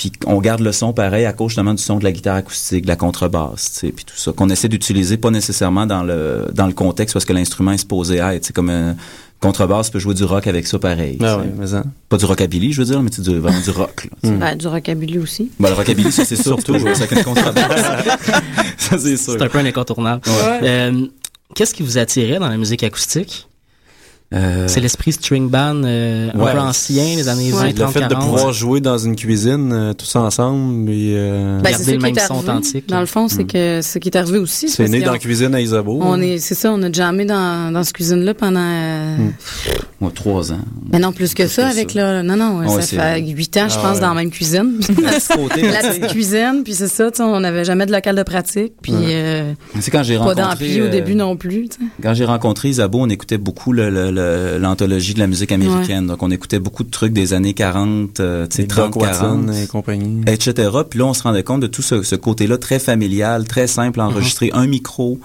Puis 0.00 0.12
on 0.24 0.40
garde 0.40 0.60
le 0.62 0.72
son 0.72 0.94
pareil 0.94 1.26
à 1.26 1.34
cause 1.34 1.50
justement 1.50 1.74
du 1.74 1.82
son 1.82 1.98
de 1.98 2.04
la 2.04 2.12
guitare 2.12 2.36
acoustique, 2.36 2.84
de 2.84 2.88
la 2.88 2.96
contrebasse, 2.96 3.72
tu 3.72 3.78
sais, 3.80 3.92
puis 3.92 4.06
tout 4.06 4.16
ça 4.16 4.32
qu'on 4.32 4.48
essaie 4.48 4.68
d'utiliser 4.68 5.18
pas 5.18 5.30
nécessairement 5.30 5.84
dans 5.84 6.02
le 6.02 6.46
dans 6.54 6.66
le 6.66 6.72
contexte 6.72 7.12
parce 7.12 7.26
que 7.26 7.34
l'instrument 7.34 7.72
est 7.72 7.78
supposé 7.78 8.16
être, 8.16 8.42
c'est 8.42 8.54
comme 8.54 8.70
un 8.70 8.96
contrebasse 9.40 9.90
peut 9.90 9.98
jouer 9.98 10.14
du 10.14 10.24
rock 10.24 10.46
avec 10.46 10.66
ça 10.66 10.78
pareil. 10.78 11.18
Ah 11.20 11.36
ouais, 11.36 11.52
mais 11.54 11.66
ça. 11.66 11.84
Pas 12.08 12.16
du 12.16 12.24
rockabilly, 12.24 12.72
je 12.72 12.80
veux 12.80 12.86
dire, 12.86 13.02
mais 13.02 13.10
c'est 13.12 13.20
du, 13.20 13.36
vraiment 13.38 13.60
du 13.60 13.70
rock. 13.70 14.08
Là. 14.22 14.30
Mm. 14.30 14.38
Ben, 14.38 14.56
du 14.56 14.66
rockabilly 14.68 15.18
aussi. 15.18 15.50
Ben, 15.60 15.68
le 15.68 15.74
rockabilly, 15.74 16.10
ça 16.10 16.24
c'est 16.24 16.42
surtout 16.42 16.78
ça 16.78 17.04
avec 17.04 17.12
une 17.12 17.24
contrebasse. 17.24 17.84
ça 18.78 18.98
c'est 18.98 19.18
sûr. 19.18 19.34
C'est 19.34 19.42
un 19.42 19.48
peu 19.48 19.58
un 19.58 19.66
incontournable. 19.66 20.22
Ouais. 20.26 20.60
Euh, 20.62 21.06
Qu'est-ce 21.54 21.74
qui 21.74 21.82
vous 21.82 21.98
attirait 21.98 22.38
dans 22.38 22.48
la 22.48 22.56
musique 22.56 22.84
acoustique? 22.84 23.48
Euh, 24.32 24.68
C'est 24.68 24.80
l'esprit 24.80 25.10
string 25.10 25.48
band 25.50 25.82
euh, 25.82 26.30
un 26.32 26.38
Ouais. 26.38 26.52
peu 26.52 26.58
ancien, 26.60 27.16
les 27.16 27.28
années 27.28 27.52
Ouais. 27.52 27.58
20, 27.58 27.66
Le 27.66 27.74
30, 27.74 27.92
fait 27.92 28.00
de 28.02 28.06
40. 28.10 28.30
pouvoir 28.30 28.52
jouer 28.52 28.80
dans 28.80 28.96
une 28.96 29.16
cuisine 29.16 29.72
euh, 29.72 29.92
tous 29.92 30.14
ensemble 30.14 30.88
et 30.88 31.14
euh, 31.16 31.58
Ben, 31.60 31.72
Garder 31.72 31.92
le 31.94 31.98
même 31.98 32.14
son 32.14 32.34
arrivé. 32.34 32.48
authentique. 32.48 32.88
Dans 32.88 33.00
le 33.00 33.06
fond, 33.06 33.26
c'est 33.26 33.42
Mm. 33.42 33.46
que 33.48 33.80
ce 33.82 33.98
qui 33.98 34.08
est 34.08 34.16
arrivé 34.16 34.38
aussi. 34.38 34.68
c'est 34.68 34.86
né 34.86 35.00
dans 35.00 35.10
la 35.12 35.18
cuisine 35.18 35.52
à 35.52 35.60
Isabeau. 35.60 35.98
On 36.00 36.20
est, 36.20 36.38
c'est 36.38 36.54
ça, 36.54 36.70
on 36.72 36.80
a 36.84 36.92
jamais 36.92 37.24
dans, 37.24 37.72
dans 37.72 37.82
cette 37.82 37.94
cuisine-là 37.94 38.34
pendant. 38.34 38.60
euh, 38.62 39.16
Mm. 39.16 39.32
Ouais, 40.04 40.10
trois 40.14 40.52
ans. 40.52 40.60
Mais 40.92 40.98
non, 41.00 41.12
plus 41.12 41.34
que 41.34 41.46
ça, 41.48 41.64
que 41.64 41.70
avec 41.72 41.90
ça. 41.90 42.22
le. 42.22 42.26
Non, 42.26 42.36
non, 42.36 42.58
Ouais, 42.60 42.80
ça 42.82 42.82
fait 42.82 43.20
huit 43.20 43.54
ans, 43.58 43.68
je 43.68 43.74
Ah 43.78 43.82
pense, 43.82 43.94
ouais. 43.96 44.00
dans 44.00 44.08
la 44.10 44.14
même 44.14 44.30
cuisine. 44.30 44.78
La 45.02 45.10
petite 45.12 45.36
côté, 45.36 45.62
la 45.72 45.80
petite 45.90 46.06
cuisine, 46.06 46.62
puis 46.64 46.74
c'est 46.74 46.88
ça, 46.88 47.10
on 47.18 47.40
n'avait 47.40 47.64
jamais 47.64 47.84
de 47.84 47.92
local 47.92 48.14
de 48.16 48.22
pratique, 48.22 48.74
puis 48.80 48.92
C'est 49.80 49.90
quand 49.90 50.02
j'ai 50.04 50.16
pas 50.16 50.20
rencontré 50.24 50.42
d'ampli 50.42 50.82
au 50.82 50.88
début 50.88 51.14
non 51.16 51.36
plus. 51.36 51.68
Quand 52.02 52.14
j'ai 52.14 52.24
rencontré 52.24 52.68
Isabeau, 52.68 53.00
on 53.02 53.08
écoutait 53.08 53.36
beaucoup 53.38 53.72
le- 53.72 53.90
l'anthologie 54.58 55.14
de 55.14 55.18
la 55.20 55.26
musique 55.26 55.52
américaine. 55.52 56.06
Donc, 56.06 56.22
on 56.22 56.30
écoutait 56.30 56.58
beaucoup 56.58 56.84
de 56.84 56.90
trucs 56.90 57.12
des 57.12 57.32
années 57.32 57.54
40, 57.54 58.20
euh, 58.20 58.46
tu 58.46 58.56
sais, 58.56 58.62
C'est 58.62 58.68
30 58.68 58.92
30, 58.92 59.02
40, 59.02 59.22
Watson 59.46 59.52
et 59.52 59.66
compagnie. 59.66 60.22
etc. 60.26 60.70
Puis 60.88 60.98
là, 60.98 61.06
on 61.06 61.14
se 61.14 61.22
rendait 61.22 61.42
compte 61.42 61.60
de 61.60 61.66
tout 61.66 61.82
ce, 61.82 62.02
ce 62.02 62.16
côté-là 62.16 62.58
très 62.58 62.78
familial, 62.78 63.44
très 63.46 63.66
simple 63.66 64.00
à 64.00 64.06
enregistrer. 64.06 64.50
Un 64.52 64.66
micro, 64.66 65.18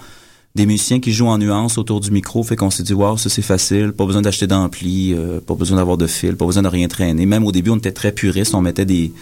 des 0.54 0.66
musiciens 0.66 1.00
qui 1.00 1.12
jouent 1.12 1.26
en 1.28 1.38
nuances 1.38 1.76
autour 1.78 2.00
du 2.00 2.10
micro, 2.10 2.42
fait 2.42 2.56
qu'on 2.56 2.70
s'est 2.70 2.82
dit, 2.82 2.94
wow, 2.94 3.16
ça 3.18 3.28
c'est 3.28 3.42
facile, 3.42 3.92
pas 3.92 4.06
besoin 4.06 4.22
d'acheter 4.22 4.46
d'ampli, 4.46 5.12
euh, 5.14 5.40
pas 5.46 5.54
besoin 5.54 5.76
d'avoir 5.76 5.96
de 5.98 6.06
fil, 6.06 6.34
pas 6.36 6.46
besoin 6.46 6.62
de 6.62 6.68
rien 6.68 6.88
traîner. 6.88 7.26
Même 7.26 7.44
au 7.44 7.52
début, 7.52 7.70
on 7.70 7.76
était 7.76 7.92
très 7.92 8.12
puristes, 8.12 8.54
on 8.54 8.62
mettait 8.62 8.86
des 8.86 9.12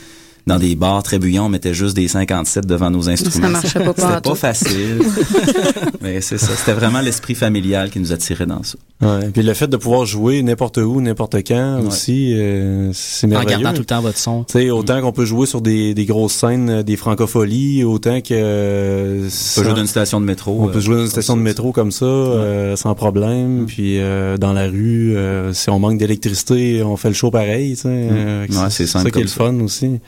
dans 0.47 0.59
des 0.59 0.77
bars 0.77 1.03
très 1.03 1.19
bruyants, 1.19 1.47
on 1.47 1.49
mettait 1.49 1.73
juste 1.73 1.97
des 1.97 2.07
57 2.07 2.67
devant 2.67 2.91
nos 2.91 3.09
instruments. 3.09 3.47
Ça 3.47 3.49
marchait 3.49 3.79
pas 3.81 3.93
C'était 3.97 4.03
partout. 4.03 4.29
pas 4.29 4.35
facile. 4.37 5.01
Mais 6.03 6.21
c'est 6.21 6.37
ça, 6.37 6.55
c'était 6.55 6.75
vraiment 6.75 7.01
l'esprit 7.01 7.35
familial 7.35 7.89
qui 7.89 7.99
nous 7.99 8.13
attirait 8.13 8.45
dans 8.45 8.63
ça. 8.63 8.77
Ouais. 9.05 9.29
Puis 9.33 9.43
le 9.43 9.55
fait 9.55 9.67
de 9.69 9.77
pouvoir 9.77 10.07
jouer 10.07 10.43
n'importe 10.43 10.79
où, 10.79 11.01
n'importe 11.01 11.37
quand 11.47 11.81
Ouais. 11.81 11.87
aussi, 11.87 12.33
euh, 12.35 12.91
c'est 12.93 13.27
En 13.27 13.31
merveilleux. 13.31 13.51
gardant 13.63 13.73
tout 13.73 13.81
le 13.81 13.85
temps 13.87 14.01
votre 14.01 14.19
son. 14.19 14.45
Tu 14.45 14.53
sais, 14.59 14.71
autant 14.71 15.01
qu'on 15.01 15.13
peut 15.13 15.25
jouer 15.25 15.47
sur 15.47 15.61
des, 15.61 15.95
des 15.95 16.05
grosses 16.07 16.33
scènes, 16.33 16.71
euh, 16.71 16.83
des 16.83 16.97
francopholies, 16.97 17.85
autant 17.85 18.21
que... 18.21 18.29
euh, 18.33 19.29
On 19.29 19.61
peut 19.61 19.65
jouer 19.65 19.75
dans 19.75 19.81
une 19.81 19.87
station 19.87 20.21
de 20.21 20.27
métro. 20.27 20.57
on 20.61 20.69
peut 20.69 20.79
euh, 20.79 20.81
jouer 20.81 20.95
dans 20.97 21.01
une 21.03 21.07
comme 21.07 21.11
station 21.13 21.35
ça, 21.35 21.39
de 21.39 21.43
métro 21.45 21.73
comme 21.73 21.91
ça, 21.93 22.05
euh, 22.05 22.77
sans 22.77 22.95
problème. 22.95 23.67
Puis 23.67 23.99
euh, 23.99 24.37
dans 24.39 24.53
la 24.53 24.67
rue, 24.67 25.17
euh, 25.17 25.53
si 25.53 25.71
on 25.71 25.79
manque 25.79 25.99
d'électricité, 25.99 26.83
on 26.83 26.97
fait 26.97 27.09
le 27.09 27.15
show 27.15 27.31
pareil. 27.31 27.75
Tu 27.75 27.83
sais, 27.83 27.89
euh, 27.89 28.47
Ouais, 28.49 28.71
c'est 28.71 28.87
ça 28.87 29.03
qui 29.11 29.19
est 29.19 29.23
le 29.23 29.29
fun 29.29 29.55
aussi. 29.61 30.01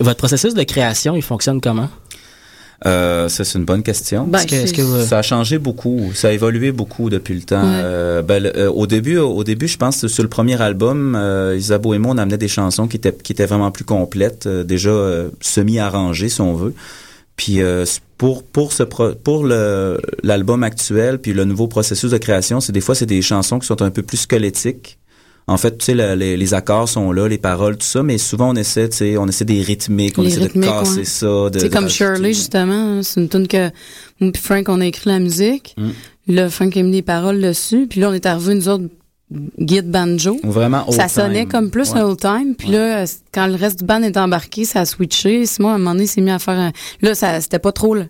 Votre 0.00 0.18
processus 0.18 0.54
de 0.54 0.62
création, 0.62 1.16
il 1.16 1.22
fonctionne 1.22 1.60
comment? 1.60 1.88
Euh, 2.86 3.28
ça, 3.28 3.44
c'est 3.44 3.58
une 3.58 3.64
bonne 3.64 3.82
question. 3.82 4.24
Ben, 4.26 4.38
Est-ce 4.40 4.46
que, 4.46 4.54
est-ce 4.56 4.72
que 4.74 4.82
vous- 4.82 5.04
Ça 5.06 5.18
a 5.18 5.22
changé 5.22 5.58
beaucoup, 5.58 6.10
ça 6.14 6.28
a 6.28 6.32
évolué 6.32 6.72
beaucoup 6.72 7.08
depuis 7.10 7.34
le 7.34 7.42
temps. 7.42 7.62
Ouais. 7.62 7.80
Euh, 7.82 8.22
ben, 8.22 8.42
le- 8.42 8.56
euh, 8.56 8.70
au 8.70 8.86
début, 8.86 9.16
au 9.18 9.42
début, 9.44 9.68
je 9.68 9.76
pense 9.78 10.00
que 10.02 10.08
sur 10.08 10.22
le 10.22 10.28
premier 10.28 10.60
album, 10.60 11.14
euh, 11.16 11.56
Isabeau 11.56 11.94
et 11.94 11.98
moi, 11.98 12.12
on 12.14 12.18
amenait 12.18 12.36
des 12.38 12.48
chansons 12.48 12.86
qui 12.86 12.96
étaient 12.96 13.14
qui 13.14 13.32
étaient 13.32 13.46
vraiment 13.46 13.70
plus 13.70 13.84
complètes, 13.84 14.46
euh, 14.46 14.64
déjà 14.64 14.90
euh, 14.90 15.28
semi 15.40 15.78
arrangées 15.78 16.28
si 16.28 16.40
on 16.40 16.54
veut. 16.54 16.74
Puis 17.36 17.62
euh, 17.62 17.84
pour 18.18 18.44
pour 18.44 18.72
ce 18.72 18.82
pro- 18.82 19.14
pour 19.14 19.44
le 19.44 20.00
l'album 20.22 20.62
actuel, 20.62 21.18
puis 21.18 21.32
le 21.32 21.44
nouveau 21.44 21.66
processus 21.68 22.10
de 22.10 22.18
création, 22.18 22.60
c'est 22.60 22.72
des 22.72 22.80
fois 22.80 22.94
c'est 22.94 23.06
des 23.06 23.22
chansons 23.22 23.58
qui 23.58 23.66
sont 23.66 23.82
un 23.82 23.90
peu 23.90 24.02
plus 24.02 24.18
squelettiques. 24.18 24.98
En 25.46 25.58
fait, 25.58 25.76
tu 25.76 25.84
sais, 25.84 25.94
le- 25.94 26.14
les, 26.14 26.36
les 26.38 26.54
accords 26.54 26.88
sont 26.88 27.12
là, 27.12 27.28
les 27.28 27.36
paroles, 27.38 27.76
tout 27.76 27.86
ça, 27.86 28.02
mais 28.02 28.16
souvent 28.16 28.50
on 28.50 28.54
essaie, 28.54 28.88
tu 28.88 28.96
sais, 28.96 29.16
on 29.18 29.26
essaie 29.26 29.44
des 29.44 29.60
rythmiques, 29.60 30.18
on 30.18 30.22
Les 30.22 30.28
essaie 30.32 30.44
rythmiques, 30.44 30.62
de 30.70 30.74
casser 30.74 30.98
ouais. 31.00 31.04
ça. 31.04 31.26
C'est 31.52 31.70
comme 31.70 31.84
rajouter- 31.84 31.90
Shirley, 31.94 32.32
justement. 32.32 32.72
hein, 32.98 33.00
C'est 33.02 33.20
une 33.20 33.28
tune 33.28 33.46
que 33.48 33.70
moi 34.20 34.32
puis 34.32 34.42
Frank, 34.42 34.68
on 34.70 34.80
a 34.80 34.86
écrit 34.86 35.10
la 35.10 35.18
musique. 35.18 35.74
Mm. 35.76 35.90
Là, 36.34 36.48
Frank 36.48 36.74
a 36.76 36.82
mis 36.82 36.92
les 36.92 37.02
paroles 37.02 37.40
dessus. 37.42 37.86
Puis 37.90 38.00
là, 38.00 38.08
on 38.08 38.14
est 38.14 38.24
arrivé, 38.24 38.54
nous 38.54 38.68
autres, 38.70 38.84
guide 39.58 39.90
banjo. 39.90 40.38
Vraiment 40.44 40.90
Ça 40.90 41.02
old 41.04 41.10
sonnait 41.10 41.40
time. 41.42 41.48
comme 41.50 41.70
plus 41.70 41.90
Ouais. 41.92 41.98
un 42.00 42.04
old 42.04 42.18
time. 42.20 42.54
Puis 42.56 42.68
là, 42.70 43.02
euh, 43.02 43.06
quand 43.32 43.46
le 43.46 43.56
reste 43.56 43.80
du 43.80 43.84
band 43.84 44.00
est 44.02 44.16
embarqué, 44.16 44.64
ça 44.64 44.80
a 44.80 44.84
switché. 44.86 45.44
Simon, 45.44 45.70
à 45.70 45.74
un 45.74 45.78
moment 45.78 45.92
donné, 45.92 46.06
s'est 46.06 46.20
mis 46.22 46.30
à 46.30 46.38
faire 46.38 46.58
un... 46.58 46.72
Là, 47.02 47.14
ça, 47.14 47.38
c'était 47.42 47.58
pas 47.58 47.72
trop... 47.72 47.94
là. 47.94 48.04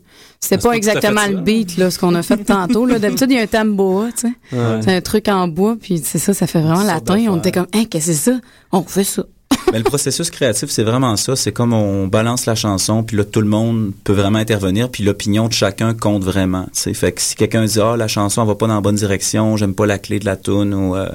C'est 0.48 0.62
pas 0.62 0.72
exactement 0.72 1.26
le 1.26 1.36
beat, 1.38 1.76
là, 1.76 1.90
ce 1.90 1.98
qu'on 1.98 2.14
a 2.14 2.22
fait 2.22 2.38
tantôt. 2.38 2.86
Là. 2.86 2.98
D'habitude, 2.98 3.30
il 3.30 3.36
y 3.36 3.40
a 3.40 3.42
un 3.42 3.46
tambour, 3.46 4.06
tu 4.16 4.28
sais. 4.28 4.56
Ouais. 4.56 4.80
C'est 4.82 4.94
un 4.96 5.00
truc 5.00 5.28
en 5.28 5.48
bois, 5.48 5.76
puis 5.80 6.00
c'est 6.04 6.18
ça, 6.18 6.34
ça 6.34 6.46
fait 6.46 6.60
vraiment 6.60 6.82
latin. 6.82 7.18
On 7.28 7.38
était 7.38 7.52
comme, 7.52 7.66
hein, 7.72 7.84
qu'est-ce 7.90 8.06
que 8.06 8.12
c'est 8.12 8.30
ça? 8.32 8.38
On 8.72 8.82
fait 8.82 9.04
ça. 9.04 9.24
Mais 9.72 9.78
le 9.78 9.84
processus 9.84 10.30
créatif, 10.30 10.70
c'est 10.70 10.82
vraiment 10.82 11.16
ça. 11.16 11.36
C'est 11.36 11.52
comme 11.52 11.72
on 11.72 12.06
balance 12.06 12.46
la 12.46 12.54
chanson, 12.54 13.02
puis 13.02 13.16
là, 13.16 13.24
tout 13.24 13.40
le 13.40 13.48
monde 13.48 13.92
peut 14.04 14.12
vraiment 14.12 14.38
intervenir, 14.38 14.90
puis 14.90 15.02
l'opinion 15.02 15.48
de 15.48 15.52
chacun 15.52 15.94
compte 15.94 16.24
vraiment. 16.24 16.66
Fait 16.74 17.12
que 17.12 17.20
si 17.20 17.34
quelqu'un 17.34 17.64
dit, 17.64 17.80
ah, 17.80 17.96
la 17.96 18.08
chanson, 18.08 18.42
elle 18.42 18.48
va 18.48 18.54
pas 18.54 18.66
dans 18.66 18.74
la 18.74 18.80
bonne 18.80 18.96
direction, 18.96 19.56
j'aime 19.56 19.74
pas 19.74 19.86
la 19.86 19.98
clé 19.98 20.18
de 20.18 20.24
la 20.26 20.36
tune, 20.36 20.74
ou... 20.74 20.96
euh, 20.96 21.08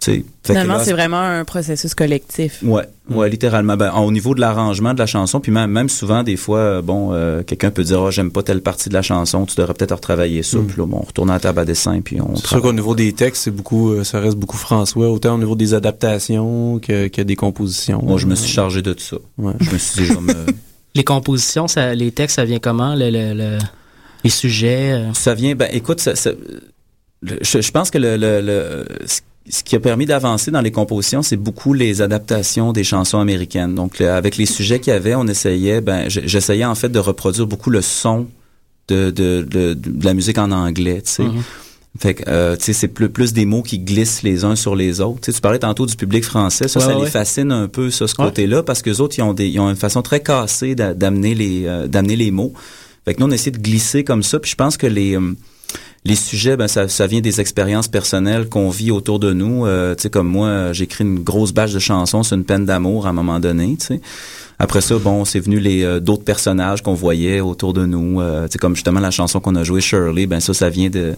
Finalement, 0.00 0.78
c'est 0.82 0.92
vraiment 0.92 1.20
un 1.20 1.44
processus 1.44 1.94
collectif. 1.94 2.60
Ouais, 2.62 2.84
ouais, 3.10 3.28
littéralement. 3.28 3.76
Ben, 3.76 3.92
au 3.94 4.10
niveau 4.12 4.34
de 4.34 4.40
l'arrangement 4.40 4.94
de 4.94 4.98
la 4.98 5.06
chanson, 5.06 5.40
puis 5.40 5.52
même, 5.52 5.70
même 5.70 5.88
souvent, 5.88 6.22
des 6.22 6.36
fois, 6.36 6.58
euh, 6.60 6.82
bon, 6.82 7.12
euh, 7.12 7.42
quelqu'un 7.42 7.70
peut 7.70 7.82
dire, 7.82 8.00
oh, 8.00 8.10
j'aime 8.10 8.30
pas 8.30 8.42
telle 8.42 8.62
partie 8.62 8.88
de 8.88 8.94
la 8.94 9.02
chanson, 9.02 9.44
tu 9.44 9.56
devrais 9.56 9.74
peut-être 9.74 9.94
retravailler 9.96 10.42
ça. 10.42 10.58
Mm. 10.58 10.66
Puis 10.66 10.76
là, 10.78 10.86
bon, 10.86 10.98
on 11.02 11.06
retourne 11.06 11.30
à 11.30 11.34
la 11.34 11.40
table 11.40 11.58
à 11.58 11.64
dessin, 11.64 12.00
puis 12.00 12.20
on 12.20 12.36
C'est 12.36 12.46
sûr 12.46 12.62
qu'au 12.62 12.72
niveau 12.72 12.94
des 12.94 13.12
textes, 13.12 13.42
c'est 13.42 13.50
beaucoup, 13.50 13.90
euh, 13.92 14.04
ça 14.04 14.20
reste 14.20 14.36
beaucoup 14.36 14.56
François, 14.56 15.10
autant 15.10 15.34
au 15.34 15.38
niveau 15.38 15.56
des 15.56 15.74
adaptations 15.74 16.78
que, 16.78 17.08
que 17.08 17.22
des 17.22 17.36
compositions. 17.36 18.00
Moi, 18.02 18.18
je 18.18 18.26
me 18.26 18.34
suis 18.34 18.50
chargé 18.50 18.82
de 18.82 18.92
tout 18.92 19.04
ça. 19.04 19.16
Ouais. 19.36 19.52
Je 19.60 19.70
me 19.72 19.78
suis 19.78 20.00
dit, 20.02 20.06
je 20.06 20.12
vais 20.14 20.20
me... 20.20 20.34
Les 20.94 21.04
compositions, 21.04 21.68
ça, 21.68 21.94
les 21.94 22.10
textes, 22.12 22.36
ça 22.36 22.44
vient 22.44 22.58
comment? 22.58 22.94
Le, 22.94 23.10
le- 23.10 23.34
le- 23.34 23.58
les 24.24 24.30
sujets? 24.30 24.92
euh? 24.92 25.12
Ça 25.12 25.34
vient, 25.34 25.54
ben, 25.54 25.68
écoute, 25.70 26.00
ça, 26.00 26.16
ça- 26.16 26.30
le- 27.20 27.38
je, 27.42 27.60
je 27.60 27.70
pense 27.70 27.90
que 27.90 27.98
le, 27.98 28.16
le- 28.16 28.40
le- 28.40 28.86
ce- 29.06 29.20
ce 29.50 29.62
qui 29.62 29.76
a 29.76 29.80
permis 29.80 30.06
d'avancer 30.06 30.50
dans 30.50 30.60
les 30.60 30.70
compositions, 30.70 31.22
c'est 31.22 31.36
beaucoup 31.36 31.72
les 31.72 32.02
adaptations 32.02 32.72
des 32.72 32.84
chansons 32.84 33.18
américaines. 33.18 33.74
Donc, 33.74 33.98
le- 33.98 34.10
avec 34.10 34.36
les 34.36 34.46
sujets 34.46 34.78
qu'il 34.80 34.92
y 34.92 34.96
avait, 34.96 35.14
on 35.14 35.26
essayait, 35.26 35.80
ben, 35.80 36.08
j'essayais 36.08 36.64
en 36.64 36.74
fait 36.74 36.88
de 36.88 36.98
reproduire 36.98 37.46
beaucoup 37.46 37.70
le 37.70 37.82
son 37.82 38.26
de, 38.88 39.10
de, 39.10 39.46
de, 39.48 39.74
de 39.74 40.04
la 40.04 40.14
musique 40.14 40.38
en 40.38 40.50
anglais, 40.50 41.02
tu 41.04 41.10
sais. 41.12 41.22
Mhm. 41.24 41.42
Fait 41.98 42.14
que, 42.14 42.22
euh, 42.28 42.56
tu 42.56 42.64
sais, 42.64 42.72
c'est 42.74 42.88
plus, 42.88 43.08
plus 43.08 43.32
des 43.32 43.44
mots 43.44 43.62
qui 43.62 43.78
glissent 43.80 44.22
les 44.22 44.44
uns 44.44 44.54
sur 44.54 44.76
les 44.76 45.00
autres. 45.00 45.20
Tu 45.22 45.26
sais, 45.26 45.36
tu 45.36 45.40
parlais 45.40 45.58
tantôt 45.58 45.84
du 45.84 45.96
public 45.96 46.24
français. 46.24 46.68
Ça, 46.68 46.78
Ouais, 46.80 46.86
ça 46.86 46.96
ouais. 46.98 47.04
les 47.06 47.10
fascine 47.10 47.50
un 47.50 47.66
peu, 47.66 47.90
ça, 47.90 48.06
ce 48.06 48.14
Ouais. 48.18 48.26
côté-là, 48.28 48.62
parce 48.62 48.82
que 48.82 48.90
autres, 49.00 49.16
ils 49.18 49.22
ont 49.22 49.32
des, 49.32 49.48
ils 49.48 49.58
ont 49.58 49.68
une 49.68 49.74
façon 49.76 50.00
très 50.02 50.20
cassée 50.20 50.74
d'a- 50.74 50.94
d'amener 50.94 51.34
les, 51.34 51.66
euh, 51.66 51.86
d'amener 51.88 52.14
les 52.16 52.30
mots. 52.30 52.52
Fait 53.04 53.14
que 53.14 53.20
nous, 53.20 53.26
on 53.26 53.30
essaie 53.30 53.50
de 53.50 53.58
glisser 53.58 54.04
comme 54.04 54.22
ça. 54.22 54.38
Puis 54.38 54.50
je 54.52 54.56
pense 54.56 54.76
que 54.76 54.86
les, 54.86 55.16
euh, 55.16 55.34
les 56.04 56.14
sujets, 56.14 56.56
ben, 56.56 56.68
ça, 56.68 56.88
ça 56.88 57.06
vient 57.06 57.20
des 57.20 57.40
expériences 57.40 57.88
personnelles 57.88 58.48
qu'on 58.48 58.70
vit 58.70 58.90
autour 58.90 59.18
de 59.18 59.32
nous. 59.32 59.66
Euh, 59.66 59.94
tu 59.94 60.02
sais, 60.02 60.10
comme 60.10 60.28
moi, 60.28 60.72
écrit 60.78 61.04
une 61.04 61.20
grosse 61.20 61.52
bâche 61.52 61.72
de 61.72 61.78
chansons 61.78 62.22
sur 62.22 62.36
une 62.36 62.44
peine 62.44 62.64
d'amour 62.64 63.06
à 63.06 63.10
un 63.10 63.12
moment 63.12 63.40
donné, 63.40 63.76
tu 63.78 63.86
sais. 63.86 64.00
Après 64.60 64.80
ça, 64.80 64.96
bon, 64.98 65.24
c'est 65.24 65.38
venu 65.38 65.60
les 65.60 65.84
euh, 65.84 66.00
d'autres 66.00 66.24
personnages 66.24 66.82
qu'on 66.82 66.94
voyait 66.94 67.40
autour 67.40 67.72
de 67.72 67.86
nous. 67.86 68.20
Euh, 68.20 68.46
tu 68.46 68.52
sais, 68.52 68.58
comme 68.58 68.74
justement 68.74 69.00
la 69.00 69.10
chanson 69.10 69.40
qu'on 69.40 69.54
a 69.54 69.62
jouée, 69.62 69.80
Shirley, 69.80 70.26
ben 70.26 70.40
ça, 70.40 70.54
ça 70.54 70.68
vient 70.68 70.90
de... 70.90 71.14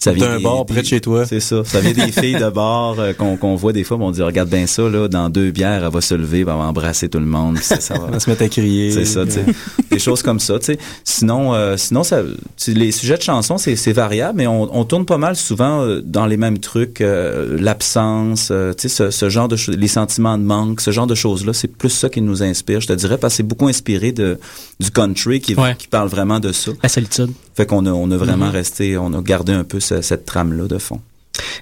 Ça 0.00 0.12
vient 0.12 0.28
D'un 0.36 0.40
bar 0.40 0.64
près 0.64 0.82
de 0.82 0.86
chez 0.86 1.00
toi. 1.00 1.26
C'est 1.26 1.40
ça. 1.40 1.64
Ça 1.64 1.80
vient 1.80 1.92
des 1.92 2.12
filles 2.12 2.36
de 2.38 2.50
bar 2.50 2.94
euh, 3.00 3.12
qu'on 3.14 3.36
qu'on 3.36 3.56
voit 3.56 3.72
des 3.72 3.82
fois, 3.82 3.98
mais 3.98 4.04
on 4.04 4.12
dit, 4.12 4.22
regarde 4.22 4.48
bien 4.48 4.66
ça, 4.68 4.82
là, 4.88 5.08
dans 5.08 5.28
deux 5.28 5.50
bières, 5.50 5.84
elle 5.84 5.92
va 5.92 6.00
se 6.00 6.14
lever, 6.14 6.38
elle 6.40 6.44
va 6.46 6.54
embrasser 6.54 7.08
tout 7.08 7.18
le 7.18 7.26
monde. 7.26 7.56
puis 7.56 7.64
ça, 7.64 7.80
ça 7.80 7.94
va... 7.94 8.04
On 8.08 8.10
va 8.12 8.20
se 8.20 8.30
mettre 8.30 8.42
à 8.42 8.48
crier. 8.48 8.92
C'est 8.92 9.04
ça, 9.04 9.24
tu 9.26 9.32
sais. 9.32 9.44
Des 9.90 9.98
choses 9.98 10.22
comme 10.22 10.38
ça, 10.38 10.58
tu 10.60 10.66
sais. 10.66 10.78
Sinon, 11.02 11.52
euh, 11.54 11.76
sinon 11.76 12.04
ça, 12.04 12.22
les 12.68 12.92
sujets 12.92 13.16
de 13.16 13.22
chansons, 13.22 13.58
c'est, 13.58 13.74
c'est 13.74 13.92
variable, 13.92 14.34
mais 14.38 14.46
on, 14.46 14.72
on 14.78 14.84
tourne 14.84 15.04
pas 15.04 15.18
mal 15.18 15.34
souvent 15.34 15.80
euh, 15.82 16.00
dans 16.00 16.26
les 16.26 16.36
mêmes 16.36 16.58
trucs. 16.58 17.00
euh, 17.00 17.58
l'absence, 17.60 18.50
euh, 18.52 18.72
tu 18.74 18.88
sais, 18.88 18.88
ce, 18.88 19.10
ce 19.10 19.28
genre 19.28 19.48
de 19.48 19.56
choses, 19.56 19.76
les 19.76 19.88
sentiments 19.88 20.38
de 20.38 20.44
manque, 20.44 20.80
ce 20.80 20.92
genre 20.92 21.08
de 21.08 21.14
choses-là, 21.16 21.52
c'est 21.52 21.66
plus 21.68 21.90
ça 21.90 22.08
qui 22.08 22.20
nous 22.22 22.42
inspire, 22.44 22.80
je 22.80 22.86
te 22.86 22.92
dirais, 22.92 23.18
parce 23.18 23.34
que 23.34 23.36
c'est 23.38 23.42
beaucoup 23.42 23.66
inspiré 23.66 24.12
de, 24.12 24.38
du 24.78 24.90
country 24.92 25.40
qui, 25.40 25.54
Ouais. 25.56 25.74
qui 25.76 25.88
parle 25.88 26.08
vraiment 26.08 26.38
de 26.38 26.52
ça. 26.52 26.70
La 26.84 26.88
solitude. 26.88 27.32
Fait 27.58 27.66
qu'on 27.66 27.86
a, 27.86 27.90
on 27.90 28.08
a 28.12 28.16
vraiment 28.16 28.46
Mhm. 28.46 28.52
resté, 28.52 28.96
on 28.96 29.12
a 29.14 29.20
gardé 29.20 29.52
un 29.52 29.64
peu 29.64 29.80
ce- 29.80 30.00
cette 30.00 30.24
trame-là 30.24 30.68
de 30.68 30.78
fond. 30.78 31.00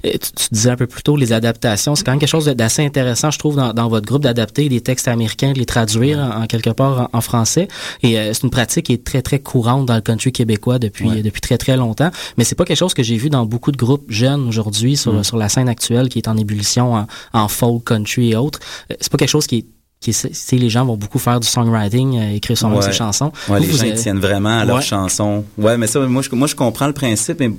Tu, 0.05 0.11
tu 0.19 0.47
disais 0.53 0.69
un 0.71 0.77
peu 0.77 0.87
plus 0.87 1.03
tôt 1.03 1.17
les 1.17 1.33
adaptations. 1.33 1.95
C'est 1.95 2.05
quand 2.05 2.13
même 2.13 2.19
quelque 2.21 2.29
chose 2.29 2.45
d'assez 2.47 2.85
intéressant, 2.85 3.31
je 3.31 3.39
trouve, 3.39 3.57
dans, 3.57 3.73
dans 3.73 3.89
votre 3.89 4.05
groupe 4.07 4.23
d'adapter 4.23 4.69
des 4.69 4.83
textes 4.83 5.09
américains, 5.09 5.53
de 5.55 5.59
les 5.59 5.65
traduire 5.65 6.19
en, 6.19 6.43
en 6.43 6.47
quelque 6.47 6.69
part 6.71 7.09
en, 7.13 7.17
en 7.19 7.21
français. 7.23 7.67
Et 8.03 8.19
euh, 8.19 8.35
c'est 8.35 8.43
une 8.43 8.51
pratique 8.51 8.87
qui 8.87 8.93
est 8.93 9.05
très 9.05 9.23
très 9.23 9.39
courante 9.39 9.87
dans 9.87 9.95
le 9.95 10.03
country 10.03 10.33
québécois 10.33 10.79
depuis 10.79 11.09
Ouais. 11.09 11.23
depuis 11.23 11.41
très 11.41 11.57
très 11.59 11.77
longtemps. 11.79 12.11
Mais 12.37 12.45
c'est 12.45 12.55
pas 12.55 12.67
quelque 12.67 12.77
chose 12.85 12.93
que 12.95 13.03
j'ai 13.03 13.17
vu 13.17 13.31
dans 13.31 13.47
beaucoup 13.47 13.73
de 13.73 13.79
groupes 13.79 14.05
jeunes 14.11 14.47
aujourd'hui 14.49 14.99
sur 14.99 15.15
Mm. 15.15 15.25
sur 15.25 15.39
la 15.39 15.49
scène 15.49 15.69
actuelle 15.69 16.11
qui 16.11 16.19
est 16.19 16.29
en 16.29 16.37
ébullition 16.37 16.95
en, 16.95 17.07
en 17.33 17.49
folk, 17.49 17.85
country 17.85 18.33
et 18.33 18.37
autres. 18.37 18.61
Euh, 18.93 18.97
C'est 19.01 19.11
pas 19.11 19.19
quelque 19.19 19.31
chose 19.31 19.47
qui 19.47 19.57
est 19.59 19.65
qui 20.01 20.11
est- 20.11 20.53
les 20.53 20.69
gens 20.71 20.85
vont 20.85 20.97
beaucoup 20.97 21.19
faire 21.19 21.41
du 21.41 21.47
songwriting, 21.49 22.19
euh, 22.19 22.35
écrire 22.35 22.57
sur 22.57 22.69
Ouais. 22.69 22.83
ses 22.83 22.93
chansons. 22.93 23.33
Ouais, 23.49 23.57
Vous, 23.59 23.63
les 23.63 23.67
vous 23.69 23.77
gens 23.79 23.83
avez- 23.85 23.95
tiennent 23.95 24.19
vraiment 24.21 24.59
à 24.61 24.65
leurs 24.65 24.77
Ouais. 24.77 24.83
chansons. 24.83 25.45
Ouais, 25.59 25.77
mais 25.79 25.87
ça, 25.87 26.01
moi, 26.01 26.23
je, 26.23 26.35
moi, 26.35 26.47
je 26.47 26.55
comprends 26.55 26.87
le 26.87 26.93
principe, 26.93 27.41
mais 27.41 27.51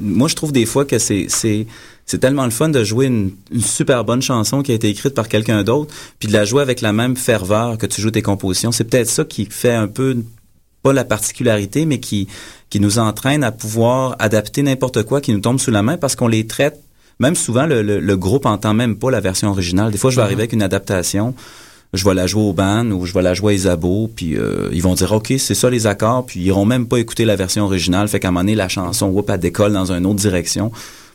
moi, 0.00 0.28
je 0.28 0.34
trouve 0.36 0.52
des 0.52 0.66
fois 0.66 0.84
que 0.84 0.98
c'est, 0.98 1.26
tellement 2.20 2.44
le 2.44 2.50
fun 2.50 2.68
de 2.70 2.82
jouer 2.84 3.06
une, 3.06 3.30
une 3.52 3.60
super 3.60 4.04
bonne 4.04 4.22
chanson 4.22 4.62
qui 4.62 4.72
a 4.72 4.74
été 4.74 4.88
écrite 4.88 5.14
par 5.14 5.28
quelqu'un 5.28 5.62
d'autre, 5.62 5.92
puis 6.18 6.28
de 6.28 6.32
la 6.32 6.44
jouer 6.44 6.62
avec 6.62 6.80
la 6.80 6.92
même 6.92 7.16
ferveur 7.16 7.76
que 7.78 7.86
tu 7.86 8.00
joues 8.00 8.10
tes 8.10 8.22
compositions. 8.22 8.72
C'est 8.72 8.84
peut-être 8.84 9.08
ça 9.10 9.24
qui 9.24 9.46
fait 9.46 9.74
un 9.74 9.86
peu, 9.86 10.16
pas 10.82 10.92
la 10.92 11.04
particularité, 11.04 11.86
mais 11.86 12.00
qui, 12.00 12.26
qui 12.70 12.80
nous 12.80 12.98
entraîne 12.98 13.44
à 13.44 13.52
pouvoir 13.52 14.16
adapter 14.18 14.62
n'importe 14.62 15.02
quoi 15.04 15.20
qui 15.20 15.32
nous 15.32 15.40
tombe 15.40 15.60
sous 15.60 15.70
la 15.70 15.82
main 15.82 15.98
parce 15.98 16.16
qu'on 16.16 16.28
les 16.28 16.46
traite. 16.46 16.80
Même 17.20 17.34
souvent, 17.36 17.66
le, 17.66 17.82
le, 17.82 18.00
le 18.00 18.16
groupe 18.16 18.46
entend 18.46 18.72
même 18.74 18.96
pas 18.96 19.10
la 19.10 19.20
version 19.20 19.50
originale. 19.50 19.92
Des 19.92 19.98
fois, 19.98 20.10
je 20.10 20.16
vais 20.16 20.22
Mhm. 20.22 20.26
arriver 20.26 20.42
avec 20.42 20.52
une 20.54 20.62
adaptation 20.62 21.34
je 21.92 22.04
vais 22.04 22.14
la 22.14 22.26
jouer 22.26 22.42
au 22.42 22.52
band 22.52 22.86
ou 22.90 23.04
je 23.06 23.12
vais 23.12 23.22
la 23.22 23.34
jouer 23.34 23.52
à 23.52 23.56
Isabeau, 23.56 24.08
puis 24.14 24.36
euh, 24.36 24.68
ils 24.72 24.82
vont 24.82 24.94
dire 24.94 25.12
OK, 25.12 25.32
c'est 25.38 25.54
ça 25.54 25.70
les 25.70 25.86
accords, 25.86 26.26
puis 26.26 26.40
ils 26.40 26.46
iront 26.46 26.64
même 26.64 26.86
pas 26.86 26.98
écouter 26.98 27.24
la 27.24 27.36
version 27.36 27.64
originale, 27.64 28.08
fait 28.08 28.20
qu'à 28.20 28.28
un 28.28 28.30
moment 28.30 28.42
donné 28.42 28.54
la 28.54 28.68
chanson 28.68 29.06
whoop 29.06 29.28
elle 29.30 29.40
décolle 29.40 29.72
dans 29.72 29.92
une 29.92 30.06
autre 30.06 30.20
direction. 30.20 30.70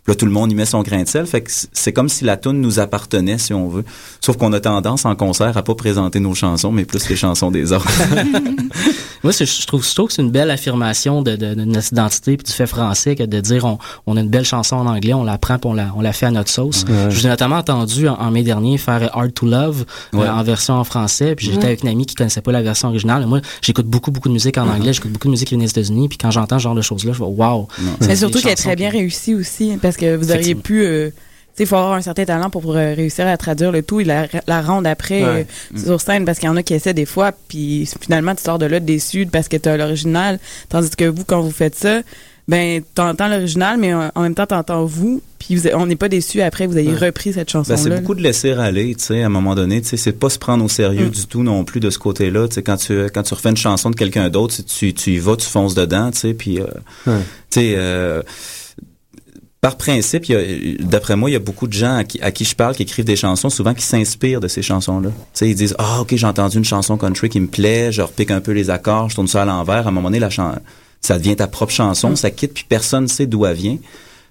Puis 0.05 0.11
là 0.11 0.15
tout 0.15 0.25
le 0.27 0.31
monde 0.31 0.51
y 0.51 0.55
met 0.55 0.65
son 0.65 0.83
grain 0.83 1.01
de 1.01 1.07
sel, 1.07 1.25
fait 1.25 1.41
que 1.41 1.51
c'est 1.73 1.91
comme 1.91 2.09
si 2.09 2.23
la 2.25 2.37
tune 2.37 2.61
nous 2.61 2.79
appartenait 2.79 3.39
si 3.39 3.53
on 3.53 3.67
veut. 3.67 3.83
Sauf 4.21 4.37
qu'on 4.37 4.53
a 4.53 4.59
tendance 4.59 5.03
en 5.05 5.15
concert 5.15 5.57
à 5.57 5.63
pas 5.63 5.73
présenter 5.75 6.19
nos 6.19 6.35
chansons, 6.35 6.71
mais 6.71 6.85
plus 6.85 7.09
les 7.09 7.15
chansons 7.15 7.49
des 7.51 7.71
autres. 7.73 7.87
Moi, 9.23 9.31
je 9.31 9.65
trouve, 9.65 9.83
je 9.83 9.95
trouve 9.95 10.07
que 10.09 10.13
c'est 10.13 10.21
une 10.21 10.29
belle 10.29 10.51
affirmation 10.51 11.23
de, 11.23 11.35
de, 11.35 11.55
de 11.55 11.63
notre 11.63 11.91
identité 11.91 12.37
puis 12.37 12.45
du 12.45 12.51
fait 12.51 12.67
français 12.67 13.15
que 13.15 13.23
de 13.23 13.39
dire 13.39 13.65
on, 13.65 13.79
on 14.05 14.17
a 14.17 14.21
une 14.21 14.29
belle 14.29 14.45
chanson 14.45 14.75
en 14.75 14.85
anglais, 14.85 15.15
on 15.15 15.23
la 15.23 15.39
prend 15.39 15.57
puis 15.57 15.67
on 15.69 15.73
la, 15.73 15.91
on 15.95 16.01
la 16.01 16.13
fait 16.13 16.27
à 16.27 16.31
notre 16.31 16.51
sauce. 16.51 16.85
Ouais. 16.87 17.09
Je 17.09 17.15
vous 17.15 17.25
ai 17.25 17.29
notamment 17.29 17.57
entendu 17.57 18.07
en, 18.07 18.13
en 18.13 18.29
mai 18.29 18.43
dernier 18.43 18.77
faire 18.77 19.09
Hard 19.17 19.33
to 19.33 19.47
Love 19.47 19.85
euh, 20.13 20.29
en 20.29 20.43
version 20.43 20.75
en 20.75 20.83
français. 20.83 21.33
Puis 21.35 21.47
j'étais 21.47 21.57
Ouais. 21.57 21.65
avec 21.65 21.81
une 21.81 21.89
amie 21.89 22.05
qui 22.05 22.13
connaissait 22.13 22.41
pas 22.41 22.51
la 22.51 22.61
version 22.61 22.89
originale. 22.89 23.23
Et 23.23 23.25
moi, 23.25 23.39
j'écoute 23.63 23.87
beaucoup, 23.87 24.11
beaucoup 24.11 24.27
de 24.29 24.33
musique 24.33 24.59
en 24.59 24.67
anglais. 24.69 24.93
J'écoute 24.93 25.11
beaucoup 25.11 25.27
de 25.27 25.31
musique 25.31 25.47
qui 25.47 25.55
vient 25.55 25.63
des 25.63 25.71
États-Unis. 25.71 26.07
Puis 26.09 26.19
quand 26.19 26.29
j'entends 26.29 26.59
ce 26.59 26.63
genre 26.63 26.75
de 26.75 26.81
choses-là, 26.83 27.13
je 27.13 27.17
fais 27.17 27.23
wow. 27.23 27.67
Mais 28.01 28.07
C'est 28.07 28.15
surtout 28.17 28.39
qu'elle 28.39 28.51
est 28.51 28.55
très 28.55 28.75
bien 28.75 28.91
qui- 28.91 28.97
réussie 28.97 29.33
aussi, 29.33 29.71
parce 29.81 29.94
que 29.97 30.15
vous 30.15 30.31
auriez 30.31 30.55
pu... 30.55 30.83
euh, 30.83 31.09
tu 31.09 31.13
sais, 31.59 31.63
il 31.63 31.67
faut 31.67 31.77
avoir 31.77 31.93
un 31.93 32.01
certain 32.01 32.25
talent 32.25 32.49
pour 32.49 32.75
euh, 32.75 32.93
réussir 32.93 33.25
à 33.27 33.37
traduire 33.37 33.71
le 33.71 33.81
tout 33.81 34.01
et 34.01 34.03
la, 34.03 34.27
la 34.45 34.61
rendre 34.61 34.89
après 34.89 35.23
Ouais. 35.23 35.47
euh, 35.75 35.79
sur 35.85 36.01
scène, 36.01 36.25
parce 36.25 36.37
qu'il 36.39 36.47
y 36.47 36.51
en 36.51 36.57
a 36.57 36.63
qui 36.63 36.73
essaient 36.73 36.93
des 36.93 37.05
fois, 37.05 37.31
puis 37.47 37.89
finalement, 38.01 38.35
tu 38.35 38.43
sors 38.43 38.59
de 38.59 38.65
là 38.65 38.79
déçu 38.81 39.25
parce 39.31 39.47
que 39.47 39.55
tu 39.57 39.69
as 39.69 39.77
l'original, 39.77 40.39
tandis 40.69 40.89
que 40.89 41.05
vous, 41.05 41.23
quand 41.23 41.39
vous 41.41 41.51
faites 41.51 41.75
ça, 41.75 42.01
ben, 42.49 42.83
t'entends 42.93 43.27
l'original, 43.29 43.77
mais 43.79 43.91
en 43.93 44.21
même 44.21 44.35
temps, 44.35 44.45
t'entends 44.45 44.83
vous, 44.85 45.21
puis 45.39 45.55
vous- 45.55 45.67
on 45.73 45.85
n'est 45.87 45.95
pas 45.95 46.09
déçu 46.09 46.41
après, 46.41 46.67
vous 46.67 46.77
ayez 46.77 46.91
Ouais. 46.91 47.07
repris 47.07 47.31
cette 47.33 47.47
Ben, 47.47 47.51
chanson-là. 47.53 47.77
c'est 47.77 47.89
beaucoup 48.01 48.13
de 48.15 48.21
laisser 48.21 48.51
aller, 48.51 48.93
tu 48.93 49.03
sais, 49.05 49.23
à 49.23 49.25
un 49.25 49.29
moment 49.29 49.55
donné, 49.55 49.81
tu 49.81 49.87
sais, 49.87 49.97
c'est 49.97 50.11
pas 50.11 50.29
se 50.29 50.37
prendre 50.37 50.63
au 50.63 50.67
sérieux 50.69 51.07
Mm. 51.07 51.09
du 51.09 51.25
tout 51.25 51.41
non 51.41 51.63
plus 51.63 51.79
de 51.79 51.89
ce 51.89 51.97
côté-là, 51.97 52.47
tu 52.49 52.55
sais, 52.55 52.63
quand 52.63 52.77
tu 52.77 53.05
quand 53.13 53.23
tu 53.23 53.33
refais 53.33 53.49
une 53.49 53.57
chanson 53.57 53.89
de 53.89 53.95
quelqu'un 53.95 54.29
d'autre, 54.29 54.55
tu, 54.67 54.93
tu 54.93 55.11
y 55.13 55.17
vas, 55.19 55.37
tu 55.37 55.47
fonces 55.47 55.73
dedans, 55.73 56.11
tu 56.11 56.19
sais, 56.19 56.33
puis 56.35 56.59
euh, 56.59 56.65
Ouais. 57.07 57.21
tu 57.49 57.61
sais 57.61 57.73
euh, 57.77 58.21
par 59.61 59.77
principe, 59.77 60.25
a- 60.29 60.83
d'après 60.83 61.15
moi, 61.15 61.29
il 61.29 61.33
y 61.33 61.35
a 61.35 61.39
beaucoup 61.39 61.67
de 61.67 61.73
gens 61.73 61.95
à 61.97 62.03
qui, 62.03 62.21
à 62.21 62.31
qui 62.31 62.45
je 62.45 62.55
parle 62.55 62.75
qui 62.75 62.83
écrivent 62.83 63.05
des 63.05 63.15
chansons, 63.15 63.49
souvent 63.49 63.73
qui 63.73 63.81
s'inspirent 63.83 64.39
de 64.39 64.47
ces 64.47 64.61
chansons-là. 64.61 65.09
Tu 65.09 65.15
sais, 65.33 65.49
ils 65.49 65.55
disent 65.55 65.75
ah 65.79 66.01
ok 66.01 66.15
j'ai 66.15 66.27
entendu 66.27 66.57
une 66.57 66.65
chanson 66.65 66.97
country 66.97 67.29
qui 67.29 67.39
me 67.39 67.47
plaît, 67.47 67.91
je 67.91 68.01
repique 68.03 68.29
un 68.31 68.41
peu 68.41 68.51
les 68.51 68.69
accords, 68.69 69.09
je 69.09 69.15
tourne 69.15 69.27
ça 69.27 69.41
à 69.41 69.45
l'envers. 69.45 69.85
À 69.85 69.89
un 69.89 69.91
moment 69.91 70.09
donné, 70.09 70.19
la 70.19 70.29
ça 71.01 71.17
devient 71.17 71.35
ta 71.35 71.47
propre 71.47 71.71
chanson, 71.73 72.15
ça 72.15 72.31
quitte 72.31 72.53
puis 72.53 72.65
personne 72.67 73.03
ne 73.03 73.07
sait 73.07 73.25
d'où 73.27 73.45
elle 73.45 73.55
vient. 73.55 73.77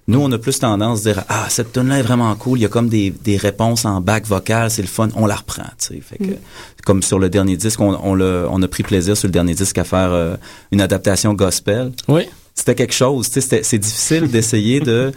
Nous, 0.06 0.20
on 0.20 0.30
a 0.32 0.38
plus 0.38 0.58
tendance 0.58 1.00
à 1.06 1.12
dire 1.14 1.24
ah 1.30 1.46
cette 1.48 1.72
tune 1.72 1.88
là 1.88 1.98
est 1.98 2.02
vraiment 2.02 2.34
cool, 2.36 2.58
il 2.58 2.62
y 2.62 2.66
a 2.66 2.68
comme 2.68 2.88
des, 2.90 3.10
des 3.10 3.36
réponses 3.38 3.86
en 3.86 4.00
bac 4.02 4.26
vocal, 4.26 4.70
c'est 4.70 4.82
le 4.82 4.88
fun, 4.88 5.08
on 5.16 5.24
la 5.26 5.36
reprend, 5.36 5.62
tu 5.78 5.94
sais. 5.94 6.00
Fait 6.00 6.18
que 6.18 6.32
comme 6.84 7.02
sur 7.02 7.18
le 7.18 7.30
dernier 7.30 7.56
disque, 7.56 7.80
on, 7.80 7.98
on, 8.02 8.14
l'a- 8.14 8.46
on 8.50 8.60
a 8.62 8.68
pris 8.68 8.82
plaisir 8.82 9.16
sur 9.16 9.28
le 9.28 9.32
dernier 9.32 9.54
disque 9.54 9.78
à 9.78 9.84
faire 9.84 10.12
euh, 10.12 10.36
une 10.72 10.82
adaptation 10.82 11.32
gospel. 11.32 11.90
Oui. 12.08 12.24
C'était 12.54 12.74
quelque 12.74 12.94
chose, 12.94 13.30
tu 13.30 13.40
sais, 13.40 13.62
c'est 13.62 13.78
difficile 13.78 14.28
d'essayer 14.28 14.80
de 14.80 15.12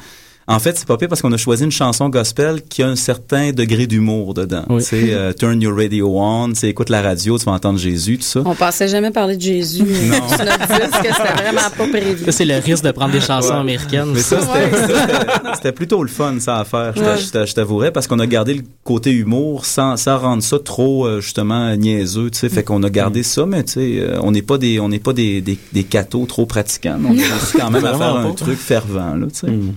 En 0.49 0.59
fait, 0.59 0.77
c'est 0.77 0.87
pas 0.87 0.95
pire 0.95 1.09
parce 1.09 1.21
qu'on 1.21 1.31
a 1.33 1.37
choisi 1.37 1.65
une 1.65 1.71
chanson 1.71 2.07
gospel 2.07 2.61
qui 2.63 2.81
a 2.81 2.87
un 2.87 2.95
certain 2.95 3.51
degré 3.51 3.85
d'humour 3.85 4.33
dedans. 4.33 4.63
C'est 4.79 5.13
euh, 5.13 5.33
Turn 5.33 5.61
Your 5.61 5.75
Radio 5.75 6.09
On, 6.17 6.53
c'est 6.55 6.69
écoute 6.69 6.89
la 6.89 7.01
radio, 7.01 7.37
tu 7.37 7.43
vas 7.43 7.51
entendre 7.51 7.77
Jésus, 7.77 8.17
tout 8.17 8.23
ça. 8.23 8.43
On 8.45 8.55
pensait 8.55 8.87
jamais 8.87 9.11
parler 9.11 9.35
de 9.35 9.41
Jésus. 9.41 9.83
euh, 9.83 10.13
sur 10.29 10.45
notre 10.45 10.67
disque, 10.67 11.01
c'était 11.03 11.43
vraiment 11.43 11.69
pas 11.77 11.87
prévu. 11.89 12.23
Ça, 12.23 12.31
c'est 12.31 12.45
le 12.45 12.55
risque 12.59 12.83
de 12.85 12.91
prendre 12.91 13.11
des 13.11 13.19
chansons 13.19 13.55
américaines. 13.55 14.11
Mais 14.13 14.21
ça, 14.21 14.39
c'était- 14.39 14.77
ça, 14.77 14.87
c'était- 14.87 15.55
c'était 15.55 15.71
plutôt 15.73 16.01
le 16.01 16.07
fun, 16.09 16.35
ça, 16.39 16.59
à 16.59 16.63
faire, 16.63 16.93
je 16.95 17.01
Ouais. 17.01 17.45
t'avouerais, 17.53 17.91
parce 17.91 18.07
qu'on 18.07 18.19
a 18.19 18.25
gardé 18.27 18.53
le 18.53 18.63
côté 18.85 19.11
humour 19.11 19.65
sans, 19.65 19.97
sans 19.97 20.17
rendre 20.17 20.43
ça 20.43 20.59
trop, 20.59 21.05
euh, 21.07 21.19
justement, 21.19 21.75
niaiseux, 21.75 22.29
tu 22.31 22.39
sais. 22.39 22.47
Fait 22.47 22.63
qu'on 22.63 22.83
a 22.83 22.89
gardé 22.89 23.21
ça, 23.21 23.45
mais 23.45 23.65
tu 23.65 23.73
sais, 23.73 23.97
euh, 23.99 24.17
on 24.21 24.31
n'est 24.31 24.41
pas 24.41 24.57
des, 24.57 24.79
on 24.79 24.87
n'est 24.87 24.99
pas 24.99 25.11
des, 25.11 25.41
des, 25.41 25.57
des 25.73 25.83
cathos 25.83 26.25
trop 26.25 26.45
pratiquants. 26.45 26.97
On 27.03 27.09
a 27.09 27.11
réussi 27.21 27.57
quand 27.59 27.69
même 27.69 27.83
à 27.83 27.97
faire 27.97 28.15
un 28.15 28.29
pas. 28.29 28.33
truc 28.33 28.57
fervent, 28.57 29.15
là, 29.15 29.27
tu 29.27 29.39
sais. 29.39 29.47
Mm. 29.51 29.73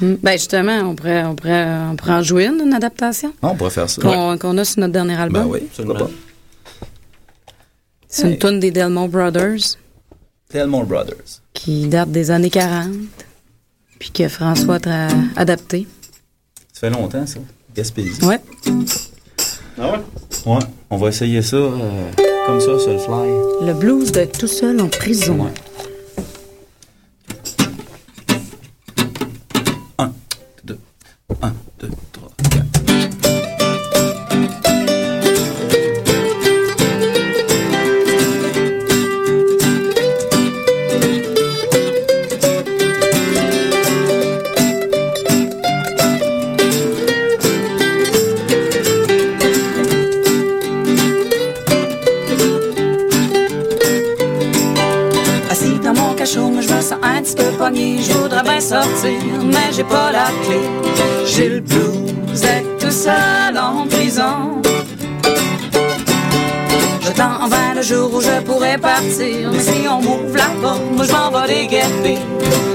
Ben 0.00 0.32
justement, 0.32 0.78
on 0.90 0.94
pourrait, 0.96 1.24
on 1.24 1.36
pourrait, 1.36 1.66
on 1.90 1.96
pourrait 1.96 2.12
en 2.12 2.22
jouer 2.22 2.46
une, 2.46 2.60
une 2.66 2.74
adaptation 2.74 3.32
Ah, 3.42 3.48
on 3.50 3.54
pourrait 3.54 3.70
faire 3.70 3.88
ça. 3.88 4.02
qu'on 4.02 4.58
a 4.58 4.64
sur 4.64 4.80
notre 4.80 4.92
dernier 4.92 5.14
album. 5.14 5.42
Ben 5.44 5.48
oui, 5.48 5.60
pas. 5.94 6.10
C'est 8.08 8.30
une 8.32 8.38
tune 8.38 8.60
des 8.60 8.70
Delmore 8.70 9.08
Brothers 9.08 9.76
Delmore 10.52 10.84
Brothers. 10.84 11.40
qui 11.52 11.86
date 11.88 12.10
des 12.12 12.30
années 12.30 12.50
40, 12.50 12.90
puis 13.98 14.10
que 14.10 14.28
François 14.28 14.78
a 14.86 15.08
adapté. 15.36 15.86
Ça 16.72 16.80
fait 16.80 16.90
longtemps, 16.90 17.26
ça. 17.26 17.38
Gaspésie. 17.74 18.24
Ouais. 18.24 18.40
Ah 19.78 19.92
ouais? 19.92 19.98
Ouais. 20.46 20.58
On 20.90 20.96
va 20.96 21.08
essayer 21.08 21.42
ça 21.42 21.56
euh, 21.56 22.10
comme 22.46 22.60
ça, 22.60 22.78
sur 22.78 22.92
le 22.92 22.98
fly. 22.98 23.66
Le 23.66 23.74
blues 23.74 24.12
de 24.12 24.24
tout 24.24 24.46
seul 24.46 24.80
en 24.80 24.88
prison. 24.88 25.46
Assis 25.46 25.60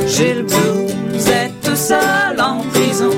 J'ai 0.08 0.34
le 0.34 0.44
blues 0.44 0.90
tout 1.64 1.76
seul 1.76 2.42
en 2.42 2.62
prison. 2.74 3.12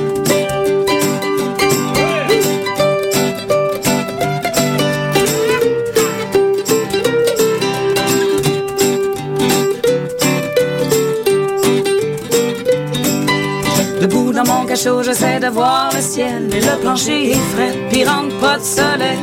Debout 14.02 14.34
dans 14.34 14.44
mon 14.44 14.66
cachot, 14.66 15.04
j'essaie 15.04 15.40
de 15.40 15.48
voir 15.48 15.92
le 15.96 16.02
ciel. 16.02 16.50
Et 16.54 16.60
le 16.60 16.82
plancher 16.82 17.32
est 17.32 17.46
frais, 17.54 17.74
puis 17.90 18.04
rentre 18.04 18.38
pas 18.40 18.58
de 18.58 18.64
soleil. 18.64 19.20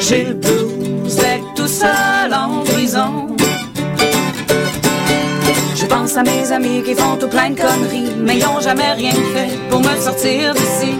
J'ai 0.00 0.24
le 0.24 0.34
blues 0.34 0.61
à 6.16 6.22
mes 6.22 6.52
amis 6.52 6.82
qui 6.82 6.94
font 6.94 7.16
tout 7.16 7.28
plein 7.28 7.50
de 7.50 7.56
conneries, 7.56 8.14
mais 8.18 8.36
ils 8.36 8.46
ont 8.46 8.60
jamais 8.60 8.92
rien 8.92 9.12
fait 9.12 9.56
pour 9.70 9.80
me 9.80 9.96
sortir 9.96 10.52
d'ici. 10.52 10.94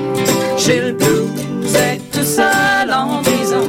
J'ai 0.57 0.81
le 0.81 0.93
blues 0.93 1.29
d'être 1.73 2.11
tout 2.11 2.25
seul 2.25 2.91
en 2.91 3.23
prison. 3.23 3.69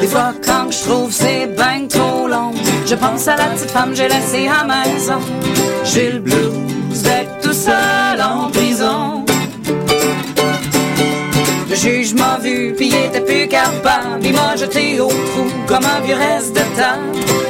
Des 0.00 0.06
fois, 0.06 0.32
quand 0.44 0.70
je 0.70 0.84
trouve 0.84 1.12
c'est 1.12 1.46
ben 1.46 1.88
trop 1.88 2.26
long, 2.26 2.52
je 2.86 2.94
pense 2.94 3.28
à 3.28 3.36
la 3.36 3.46
petite 3.46 3.70
femme 3.70 3.90
que 3.90 3.96
j'ai 3.96 4.08
laissée 4.08 4.48
à 4.48 4.64
maison. 4.64 5.20
Prison. 8.54 9.24
Le 11.68 11.74
juge 11.74 12.14
m'a 12.14 12.38
vu, 12.38 12.74
puis 12.76 12.88
il 12.88 12.94
était 12.94 13.20
plus 13.20 13.48
capable. 13.48 14.22
Il 14.22 14.32
m'a 14.32 14.56
jeté 14.56 15.00
au 15.00 15.08
trou 15.08 15.46
comme 15.66 15.84
un 15.84 16.00
vieux 16.00 16.14
reste 16.14 16.54
de 16.54 16.64
table. 16.76 17.02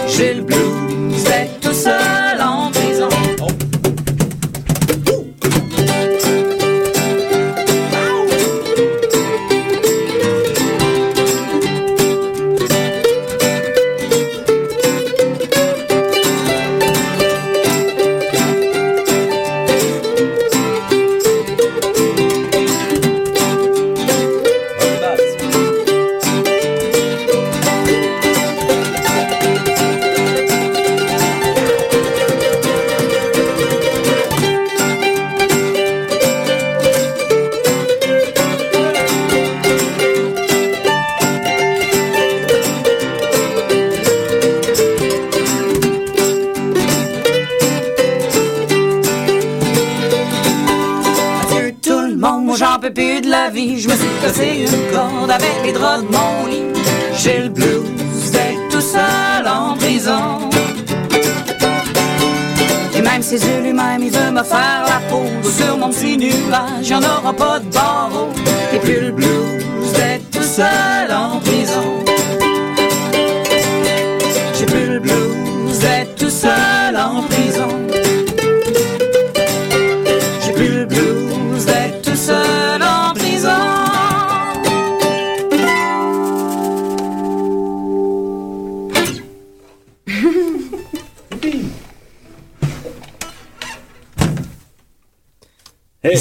J'ai 0.09 0.35
le 0.35 0.43
blues 0.43 1.25
d'être 1.25 1.61
tout 1.61 1.75
seul 1.75 2.24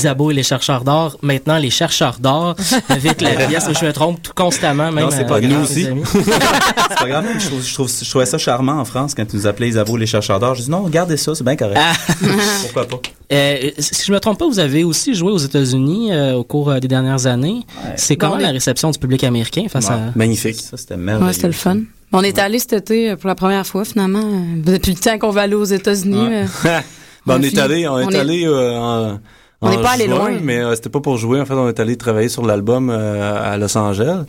Isabeau 0.04 0.32
et 0.32 0.34
les 0.34 0.44
chercheurs 0.44 0.84
d'or, 0.84 1.18
maintenant 1.22 1.58
les 1.58 1.70
chercheurs 1.70 2.18
d'or, 2.20 2.56
avec 2.90 3.22
la 3.22 3.32
pièce, 3.48 3.66
je 3.80 3.86
me 3.86 3.94
trompe 3.94 4.22
tout 4.22 4.34
constamment, 4.36 4.92
même 4.92 5.06
Non, 5.06 5.12
c'est 5.12 5.22
euh, 5.24 5.28
pas 5.28 5.36
avec 5.38 5.50
grave. 5.50 5.62
mes 5.62 5.66
aussi. 5.66 5.88
c'est 6.14 6.98
pas 7.00 7.08
grave. 7.08 7.26
Je, 7.40 7.46
trouve, 7.48 7.64
je, 7.66 7.74
trouve, 7.74 7.90
je 8.04 8.10
trouvais 8.10 8.26
ça 8.26 8.38
charmant 8.38 8.80
en 8.80 8.86
France 8.86 9.14
quand 9.16 9.26
tu 9.26 9.38
nous 9.38 9.48
appelais 9.48 9.70
Isabeau 9.70 9.96
les 9.98 10.06
chercheurs 10.06 10.40
d'or. 10.40 10.56
Je 10.56 10.64
dis 10.64 10.70
non, 10.70 10.84
regardez 10.84 11.16
ça, 11.18 11.34
c'est 11.36 11.44
bien 11.44 11.56
correct. 11.56 11.80
Pourquoi 12.64 12.86
pas? 12.88 12.98
Euh, 13.32 13.72
si 13.80 14.06
je 14.06 14.12
me 14.12 14.20
trompe 14.20 14.38
pas, 14.40 14.48
vous 14.48 14.60
avez 14.60 14.84
aussi 14.84 15.14
joué 15.16 15.32
aux 15.32 15.38
États-Unis 15.38 16.12
euh, 16.12 16.34
au 16.34 16.44
cours 16.44 16.70
euh, 16.70 16.80
des 16.80 16.88
dernières 16.88 17.26
années. 17.26 17.62
C'est 17.96 18.16
comment 18.18 18.36
la 18.38 18.50
réception 18.50 18.92
du 18.92 19.00
public 19.00 19.24
américain 19.24 19.66
face 19.70 19.90
à... 19.90 20.00
Magnifique. 20.16 20.60
Ça, 20.60 20.78
c'était 20.78 20.98
merveilleux. 20.98 21.28
Ouais, 21.28 21.34
c'était 21.34 21.48
le 21.48 21.54
fun. 21.54 21.78
On 22.12 22.22
est 22.22 22.38
allé 22.38 22.60
cet 22.60 22.74
été 22.74 23.12
euh, 23.12 23.16
pour 23.16 23.28
la 23.30 23.36
première 23.36 23.66
fois, 23.66 23.86
finalement. 23.86 24.20
euh, 24.24 24.62
Depuis 24.64 24.92
le 24.92 25.00
temps 25.00 25.18
qu'on 25.18 25.32
va 25.32 25.42
aller 25.42 25.56
aux 25.56 25.64
États-Unis. 25.64 26.28
Ouais. 26.28 26.46
euh, 26.66 26.80
Ben, 27.26 27.36
on, 27.36 27.40
On 27.40 27.42
est 27.42 27.58
allé, 27.58 27.88
on 27.88 28.00
est 28.00 28.04
on 28.06 28.10
est- 28.10 28.20
allé 28.20 28.46
euh, 28.46 28.78
en, 28.78 29.20
On 29.64 29.70
n'est 29.70 29.78
en 29.78 29.82
pas 29.82 29.92
allé 29.92 30.08
loin. 30.08 30.32
Mais 30.42 30.60
euh, 30.60 30.76
c'était 30.76 30.90
pas 30.90 31.00
pour 31.00 31.18
jouer. 31.18 31.40
En 31.42 31.46
fait, 31.46 31.54
on 31.54 31.68
est 31.68 31.80
allé 31.80 31.96
travailler 31.98 32.30
sur 32.30 32.46
l'album 32.46 32.90
euh, 32.90 33.54
à 33.54 33.58
Los 33.58 33.76
Angeles. 33.78 34.24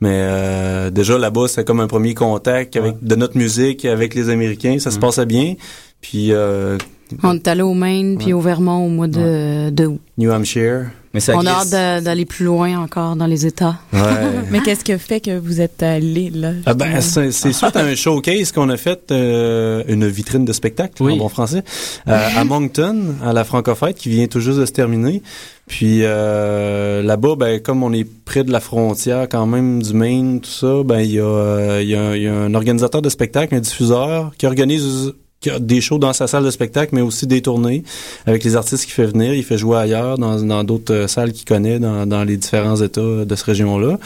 Mais 0.00 0.10
euh, 0.12 0.90
déjà 0.90 1.16
là-bas, 1.16 1.48
c'était 1.48 1.64
comme 1.64 1.80
un 1.80 1.86
premier 1.86 2.14
contact 2.14 2.76
avec 2.76 2.96
de 3.02 3.14
notre 3.14 3.38
musique 3.38 3.84
avec 3.84 4.14
les 4.14 4.28
Américains. 4.28 4.78
Ça 4.78 4.90
se 4.90 4.98
passait 4.98 5.24
bien. 5.26 5.54
Puis 6.00 6.32
euh, 6.32 6.76
On 7.22 7.34
est 7.34 7.48
allé 7.48 7.62
au 7.62 7.74
Maine 7.74 8.18
puis 8.18 8.32
au 8.32 8.40
Vermont 8.40 8.84
au 8.84 8.88
mois 8.88 9.06
de, 9.06 9.70
de 9.70 9.86
août. 9.86 10.00
New 10.18 10.30
Hampshire. 10.30 10.90
Mais 11.14 11.20
ça 11.20 11.34
On 11.36 11.46
a 11.46 11.50
hâte 11.50 12.02
d'aller 12.04 12.24
plus 12.24 12.44
loin 12.44 12.76
encore 12.78 13.14
dans 13.16 13.26
les 13.26 13.46
États. 13.46 13.76
Ouais. 13.92 14.00
Mais 14.50 14.60
qu'est-ce 14.60 14.84
que 14.84 14.98
fait 14.98 15.20
que 15.20 15.38
vous 15.38 15.60
êtes 15.60 15.82
allé 15.82 16.28
là? 16.30 16.50
Ah 16.66 16.74
ben, 16.74 17.00
c'est 17.00 17.30
suite 17.30 17.76
à 17.76 17.80
un 17.80 17.94
showcase 17.94 18.50
qu'on 18.52 18.68
a 18.68 18.76
fait, 18.76 19.10
euh, 19.12 19.82
une 19.88 20.06
vitrine 20.08 20.44
de 20.44 20.52
spectacle, 20.52 21.02
en 21.02 21.16
bon 21.16 21.28
français, 21.28 21.62
euh, 22.08 22.28
à 22.36 22.44
Moncton, 22.44 23.14
à 23.24 23.32
la 23.32 23.44
Francofête, 23.44 23.96
qui 23.96 24.08
vient 24.08 24.26
tout 24.26 24.40
juste 24.40 24.58
de 24.58 24.66
se 24.66 24.72
terminer. 24.72 25.22
Puis 25.66 26.00
euh, 26.02 27.02
là-bas, 27.02 27.36
ben, 27.36 27.60
comme 27.60 27.82
on 27.82 27.92
est 27.92 28.04
près 28.04 28.44
de 28.44 28.52
la 28.52 28.60
frontière 28.60 29.28
quand 29.30 29.46
même 29.46 29.82
du 29.82 29.94
Maine, 29.94 30.40
tout 30.40 30.50
ça, 30.50 30.82
ben 30.84 30.98
il 31.00 31.12
y, 31.12 31.20
a, 31.20 31.24
euh, 31.24 31.80
il 31.82 31.88
y, 31.88 31.94
a 31.94 32.02
un- 32.02 32.14
il 32.16 32.22
y 32.22 32.26
a 32.28 32.34
un 32.34 32.54
organisateur 32.54 33.00
de 33.00 33.08
spectacle, 33.08 33.54
un 33.54 33.60
diffuseur, 33.60 34.32
qui 34.36 34.46
organise 34.46 35.12
qui 35.44 35.50
a 35.50 35.58
des 35.58 35.80
shows 35.80 35.98
dans 35.98 36.12
sa 36.14 36.26
salle 36.26 36.44
de 36.44 36.50
spectacle, 36.50 36.94
mais 36.94 37.02
aussi 37.02 37.26
des 37.26 37.42
tournées 37.42 37.84
avec 38.26 38.42
les 38.44 38.56
artistes 38.56 38.84
qu'il 38.84 38.94
fait 38.94 39.06
venir. 39.06 39.34
Il 39.34 39.44
fait 39.44 39.58
jouer 39.58 39.76
ailleurs, 39.78 40.16
dans 40.18 40.40
dans 40.40 40.64
d'autres 40.64 40.94
euh, 40.94 41.06
salles 41.06 41.32
qu'il 41.32 41.44
connaît, 41.44 41.78
dans, 41.78 42.06
dans 42.06 42.24
les 42.24 42.36
différents 42.36 42.80
États 42.80 43.24
de 43.24 43.34
cette 43.36 43.44
région-là, 43.46 43.98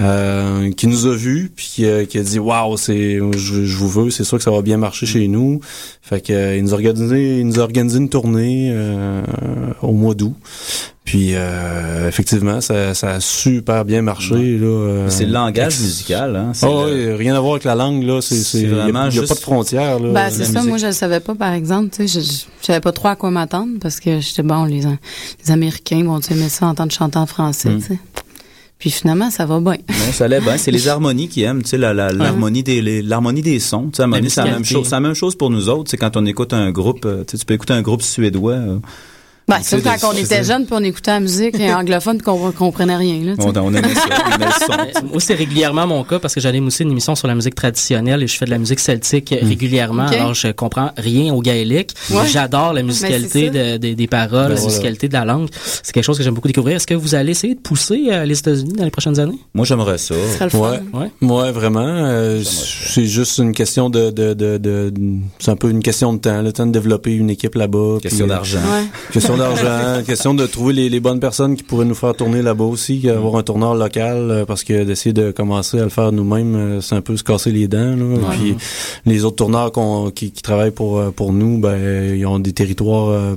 euh, 0.00 0.72
qui 0.72 0.86
nous 0.88 1.06
a 1.06 1.14
vus, 1.14 1.50
puis 1.54 1.66
qui, 1.72 1.86
a- 1.86 2.04
qui 2.04 2.18
a 2.18 2.22
dit 2.22 2.38
waouh, 2.38 2.76
c'est, 2.76 3.18
je, 3.36 3.64
je 3.64 3.76
vous 3.76 3.88
veux, 3.88 4.10
c'est 4.10 4.24
sûr 4.24 4.38
que 4.38 4.44
ça 4.44 4.50
va 4.50 4.62
bien 4.62 4.76
marcher 4.76 5.06
chez 5.06 5.28
nous. 5.28 5.60
Fait 6.02 6.20
que 6.20 6.32
euh, 6.32 6.56
il 6.56 6.64
nous 6.64 6.72
a 6.72 6.74
organisé, 6.74 7.38
il 7.40 7.46
nous 7.46 7.60
a 7.60 7.62
organisé 7.62 7.98
une 7.98 8.08
tournée 8.08 8.70
euh, 8.72 9.22
au 9.82 9.92
mois 9.92 10.14
d'août. 10.14 10.34
Puis 11.04 11.30
euh, 11.34 12.06
effectivement, 12.08 12.60
ça, 12.60 12.94
ça 12.94 13.10
a 13.14 13.20
super 13.20 13.84
bien 13.84 14.02
marché. 14.02 14.34
Là, 14.56 14.66
euh, 14.66 15.10
C'est 15.10 15.24
le 15.26 15.32
langage 15.32 15.80
musical, 15.80 16.36
hein. 16.36 16.52
C'est 16.54 16.64
Ah 16.66 16.86
le- 16.86 17.10
oui, 17.10 17.16
rien 17.16 17.34
à 17.34 17.40
voir 17.40 17.54
avec 17.54 17.64
la 17.64 17.74
langue 17.74 18.04
là. 18.04 18.20
C'est, 18.22 18.64
vraiment 18.66 19.08
il 19.08 19.16
y 19.16 19.18
a, 19.18 19.22
pas 19.26 19.34
de 19.34 19.38
frontières 19.40 19.98
là. 19.98 20.12
Ben, 20.12 20.30
c'est 20.30 20.44
ça, 20.44 20.62
moi, 20.62 20.78
je 20.78 20.86
le 20.86 20.92
savais 20.92 21.18
pas, 21.18 21.34
par 21.34 21.52
exemple. 21.54 21.90
Tu 21.90 22.06
sais, 22.06 22.20
je, 22.20 22.24
je 22.24 22.66
savais 22.66 22.80
pas 22.80 22.92
trop 22.92 23.08
à 23.08 23.16
quoi 23.16 23.30
m'attendre 23.32 23.72
parce 23.80 23.98
que 23.98 24.20
j'étais 24.20 24.44
bon, 24.44 24.64
les, 24.64 24.82
les 25.44 25.50
Américains 25.50 26.04
vont 26.04 26.20
aimer 26.20 26.48
ça 26.48 26.66
entendre 26.66 26.92
chanter 26.92 27.18
en 27.18 27.26
français, 27.26 27.70
Mm. 27.70 27.80
tu 27.80 27.86
sais. 27.88 27.98
Puis 28.78 28.90
finalement, 28.90 29.30
ça 29.30 29.44
va 29.46 29.58
bien. 29.60 29.72
Non, 29.88 30.12
ça 30.12 30.24
allait 30.26 30.40
bien. 30.40 30.56
C'est 30.56 30.70
les 30.72 30.86
harmonies 30.88 31.28
qui 31.28 31.42
aiment, 31.42 31.62
tu 31.62 31.70
sais, 31.70 31.78
la- 31.78 31.94
la- 31.94 32.12
l'harmonie 32.12 32.62
des, 32.62 32.80
les- 32.80 33.02
l'harmonie 33.02 33.42
des 33.42 33.58
sons. 33.60 33.88
Tu 33.92 33.96
sais, 33.96 34.02
harmonie, 34.02 34.30
c'est 34.30 34.44
la 34.44 34.50
même 34.52 34.64
chose. 34.64 34.86
C'est 34.86 34.94
la 34.94 35.00
même 35.00 35.14
chose 35.14 35.34
pour 35.34 35.50
nous 35.50 35.68
autres. 35.68 35.90
C'est 35.90 35.96
quand 35.96 36.16
on 36.16 36.26
écoute 36.26 36.52
un 36.52 36.70
groupe, 36.70 37.04
euh, 37.06 37.24
tu 37.24 37.32
sais, 37.32 37.38
tu 37.38 37.44
peux 37.44 37.54
écouter 37.54 37.72
un 37.74 37.82
groupe 37.82 38.02
suédois. 38.02 38.52
euh, 38.52 38.78
Ben, 39.48 39.58
des- 39.58 39.82
quand 39.82 39.96
on 40.10 40.12
c'est 40.12 40.20
était 40.22 40.42
ça. 40.44 40.54
jeunes 40.54 40.64
puis 40.66 40.74
on 40.78 40.82
écoutait 40.84 41.10
la 41.10 41.20
musique 41.20 41.54
et 41.58 41.72
anglophone 41.74 42.16
puis 42.18 42.24
qu'on 42.24 42.52
comprenait 42.52 42.96
rien, 42.96 43.24
là. 43.24 43.32
On, 43.38 43.48
on 43.56 43.74
aimait 43.74 43.94
ça. 43.94 44.00
on 44.26 44.34
aimait 44.34 44.46
le 44.46 44.52
son. 44.52 44.72
Euh, 44.72 45.08
Moi, 45.10 45.20
c'est 45.20 45.34
régulièrement 45.34 45.86
mon 45.86 46.04
cas 46.04 46.18
parce 46.18 46.34
que 46.34 46.40
j'anime 46.40 46.66
aussi 46.68 46.82
une 46.84 46.90
émission 46.92 47.14
sur 47.14 47.26
la 47.28 47.34
musique 47.34 47.54
traditionnelle 47.54 48.22
et 48.22 48.26
je 48.26 48.36
fais 48.36 48.44
de 48.44 48.50
la 48.50 48.58
musique 48.58 48.78
celtique 48.80 49.32
Hmm. 49.32 49.46
régulièrement. 49.46 50.06
Alors, 50.06 50.34
je 50.34 50.48
comprends 50.52 50.90
rien 50.96 51.32
au 51.34 51.40
gaélique. 51.42 51.90
Ouais. 52.10 52.26
J'adore 52.28 52.68
la 52.72 52.80
Mais 52.82 52.88
musicalité 52.88 53.50
c'est 53.54 53.78
de- 53.78 53.88
de- 53.88 53.94
des 53.94 54.06
paroles, 54.06 54.30
Ben 54.30 54.38
la 54.40 54.54
voilà. 54.54 54.64
musicalité 54.66 55.08
de 55.08 55.12
la 55.14 55.24
langue. 55.24 55.48
C'est 55.82 55.92
quelque 55.92 56.04
chose 56.04 56.16
que 56.18 56.22
j'aime 56.24 56.34
beaucoup 56.34 56.48
découvrir. 56.48 56.76
Est-ce 56.76 56.86
que 56.86 56.94
vous 56.94 57.14
allez 57.14 57.32
essayer 57.32 57.54
de 57.54 57.60
pousser 57.60 58.04
euh, 58.10 58.24
les 58.24 58.38
États-Unis 58.38 58.74
dans 58.74 58.84
les 58.84 58.90
prochaines 58.90 59.18
années? 59.18 59.38
Moi, 59.54 59.64
j'aimerais 59.66 59.98
ça. 59.98 60.14
Ce 60.14 60.34
serait 60.34 60.44
le 60.44 60.50
fun. 60.50 60.78
Ouais, 60.92 61.10
ouais, 61.20 61.52
vraiment. 61.52 61.80
euh, 61.84 62.42
c'est 62.44 63.06
juste 63.06 63.38
une 63.38 63.52
question 63.52 63.90
de, 63.90 64.10
de, 64.10 64.34
de, 64.34 64.58
de- 64.58 64.92
c'est 65.38 65.50
un 65.50 65.56
peu 65.56 65.68
une 65.70 65.82
question 65.82 66.12
de 66.12 66.18
temps, 66.18 66.40
le 66.42 66.52
temps 66.52 66.66
de 66.66 66.72
développer 66.72 67.12
une 67.14 67.30
équipe 67.30 67.54
là-bas. 67.56 67.98
Question 68.02 68.26
euh, 68.26 68.28
d'argent. 68.28 68.58
Ouais. 68.60 68.84
Question 69.12 69.36
d'argent, 69.42 70.02
question 70.06 70.34
de 70.34 70.46
trouver 70.46 70.72
les, 70.72 70.88
les 70.88 71.00
bonnes 71.00 71.20
personnes 71.20 71.56
qui 71.56 71.62
pourraient 71.62 71.84
nous 71.84 71.94
faire 71.94 72.14
tourner 72.14 72.42
là-bas 72.42 72.64
aussi, 72.64 73.08
avoir 73.08 73.36
un 73.36 73.42
tourneur 73.42 73.74
local, 73.74 74.30
euh, 74.30 74.44
parce 74.44 74.64
que 74.64 74.84
d'essayer 74.84 75.12
de 75.12 75.30
commencer 75.30 75.78
à 75.78 75.84
le 75.84 75.88
faire 75.88 76.12
nous-mêmes, 76.12 76.54
euh, 76.54 76.80
c'est 76.80 76.94
un 76.94 77.00
peu 77.00 77.16
se 77.16 77.24
casser 77.24 77.50
les 77.50 77.68
dents. 77.68 77.96
Là. 77.96 78.30
Puis 78.32 78.56
les 79.06 79.24
autres 79.24 79.36
tourneurs 79.36 79.72
qui, 80.14 80.30
qui 80.30 80.42
travaillent 80.42 80.70
pour 80.70 80.98
euh, 80.98 81.10
pour 81.10 81.32
nous, 81.32 81.58
ben 81.58 82.16
ils 82.16 82.26
ont 82.26 82.38
des 82.38 82.52
territoires 82.52 83.08
euh, 83.08 83.36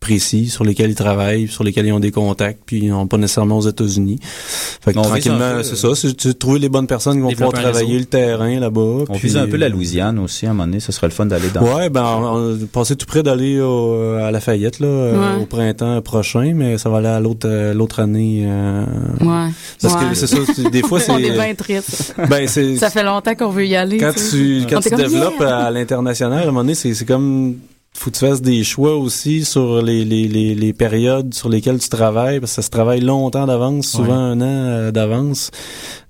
précis 0.00 0.48
sur 0.48 0.64
lesquels 0.64 0.90
ils 0.90 0.94
travaillent, 0.96 1.46
sur 1.46 1.62
lesquels 1.62 1.86
ils 1.86 1.92
ont 1.92 2.00
des 2.00 2.10
contacts, 2.10 2.60
puis 2.64 2.78
ils 2.84 2.88
n'ont 2.88 3.06
pas 3.06 3.18
nécessairement 3.18 3.58
aux 3.58 3.68
États-Unis. 3.68 4.18
Fait 4.22 4.94
que 4.94 4.98
On 4.98 5.02
tranquillement, 5.02 5.56
peu, 5.56 5.62
c'est 5.62 5.84
euh, 5.84 5.94
ça, 5.94 6.00
c'est 6.16 6.26
de 6.26 6.32
trouver 6.32 6.58
les 6.58 6.70
bonnes 6.70 6.86
personnes 6.86 7.16
qui 7.16 7.20
vont 7.20 7.30
pouvoir 7.32 7.52
travailler 7.52 7.86
réseau. 7.92 7.98
le 7.98 8.04
terrain 8.06 8.58
là-bas. 8.58 8.80
On 8.80 9.04
puis- 9.12 9.28
vise 9.28 9.36
un 9.36 9.46
peu 9.46 9.58
la 9.58 9.68
Louisiane 9.68 10.18
aussi, 10.18 10.46
à 10.46 10.50
un 10.50 10.52
moment 10.54 10.66
donné. 10.66 10.80
Ce 10.80 10.90
serait 10.90 11.06
le 11.06 11.12
fun 11.12 11.26
d'aller 11.26 11.50
dans... 11.50 11.62
Ouais, 11.76 11.90
ben, 11.90 12.02
on, 12.02 12.54
on 12.62 12.66
pensait 12.72 12.96
tout 12.96 13.04
près 13.04 13.22
d'aller 13.22 13.60
au- 13.60 14.14
à 14.14 14.30
Lafayette 14.30 14.80
là, 14.80 14.86
euh, 14.86 15.36
Ouais. 15.36 15.42
au 15.42 15.46
printemps 15.46 16.00
prochain, 16.00 16.52
mais 16.56 16.78
ça 16.78 16.88
va 16.88 16.98
aller 16.98 17.08
à 17.08 17.20
l'autre 17.20 17.46
euh, 17.46 17.74
l'autre 17.74 18.00
année. 18.00 18.44
euh, 18.46 18.84
Ouais. 19.20 19.50
Parce 19.82 19.94
Ouais. 19.94 20.08
que 20.08 20.14
c'est 20.14 20.26
ça, 20.26 20.38
des 20.70 20.80
fois 20.82 20.98
c'est. 21.00 21.12
On 21.12 21.18
est 21.18 21.30
bien 21.30 21.54
tristes. 21.54 22.14
Ben 22.30 22.48
c'est. 22.48 22.76
Ça 22.76 22.88
fait 22.88 23.02
longtemps 23.04 23.34
qu'on 23.34 23.50
veut 23.50 23.66
y 23.66 23.76
aller. 23.76 23.98
Quand 23.98 24.12
tu 24.14 24.60
sais. 24.62 24.66
quand 24.68 24.78
On 24.78 24.80
tu 24.80 24.88
comme, 24.90 24.98
développes 24.98 25.34
yeah! 25.40 25.58
à 25.66 25.70
l'international, 25.70 26.38
à 26.38 26.42
un 26.42 26.46
moment 26.46 26.60
donné, 26.60 26.74
c'est 26.74 26.94
c'est 26.94 27.04
comme 27.04 27.56
faut 27.92 28.10
que 28.10 28.16
tu 28.16 28.24
fasses 28.26 28.40
des 28.40 28.64
choix 28.64 28.96
aussi 28.96 29.44
sur 29.44 29.82
les, 29.82 30.04
les, 30.04 30.26
les, 30.26 30.54
les 30.54 30.72
périodes 30.72 31.34
sur 31.34 31.48
lesquelles 31.48 31.78
tu 31.78 31.88
travailles, 31.88 32.40
parce 32.40 32.52
que 32.52 32.56
ça 32.56 32.62
se 32.62 32.70
travaille 32.70 33.00
longtemps 33.00 33.46
d'avance, 33.46 33.88
souvent 33.88 34.14
un 34.14 34.40
an 34.40 34.44
euh, 34.44 34.90
d'avance. 34.90 35.50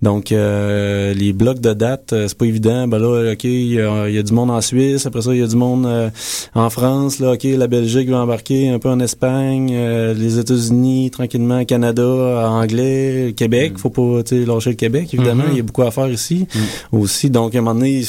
Donc, 0.03 0.31
euh, 0.31 1.13
les 1.15 1.33
blocs 1.33 1.61
de 1.61 1.73
date, 1.73 2.13
euh, 2.13 2.29
c'est 2.29 2.37
pas 2.39 2.47
évident. 2.47 2.87
Ben 2.87 2.99
là, 2.99 3.33
OK, 3.33 3.45
il 3.45 3.73
y, 3.73 3.81
a 3.81 4.09
il 4.09 4.15
y 4.15 4.19
a 4.19 4.23
du 4.23 4.33
monde 4.33 4.51
en 4.51 4.61
Suisse, 4.61 5.05
après 5.07 5.23
ça, 5.23 5.35
il 5.35 5.41
y 5.41 5.43
a 5.43 5.47
du 5.47 5.57
monde 5.57 5.85
euh, 5.87 6.11
en 6.55 6.71
France. 6.71 7.19
Là, 7.19 7.33
OK, 7.33 7.45
la 7.45 7.67
Belgique 7.67 8.09
va 8.09 8.19
embarquer 8.19 8.69
un 8.69 8.79
peu 8.79 8.89
en 8.89 9.01
Espagne, 9.01 9.71
euh, 9.73 10.15
les 10.15 10.39
États-Unis, 10.39 11.11
tranquillement, 11.11 11.65
Canada, 11.65 12.03
anglais, 12.51 13.35
Québec. 13.37 13.79
Faut 13.79 13.91
pas 13.91 14.23
tu 14.23 14.39
sais, 14.41 14.47
lâcher 14.47 14.71
le 14.71 14.77
Québec, 14.77 15.13
évidemment. 15.13 15.45
Mhm. 15.45 15.51
Il 15.53 15.57
y 15.57 15.61
a 15.61 15.65
beaucoup 15.65 15.83
à 15.83 15.91
faire 15.91 16.09
ici 16.11 16.47
aussi. 16.93 17.31
Donc, 17.31 17.55
à 17.55 17.59
un 17.59 17.63
moment 17.63 17.75
donné, 17.75 18.03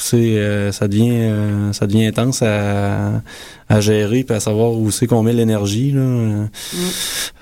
c'est, 0.00 0.16
euh, 0.16 0.72
ça 0.72 0.88
devient 0.88 1.12
euh, 1.12 1.72
ça 1.72 1.86
devient 1.86 2.06
intense 2.06 2.42
à, 2.42 3.17
à 3.68 3.80
gérer 3.80 4.24
puis 4.24 4.36
à 4.36 4.40
savoir 4.40 4.72
où 4.72 4.90
c'est 4.90 5.06
qu'on 5.06 5.22
met 5.22 5.32
l'énergie. 5.32 5.92
Là. 5.92 6.46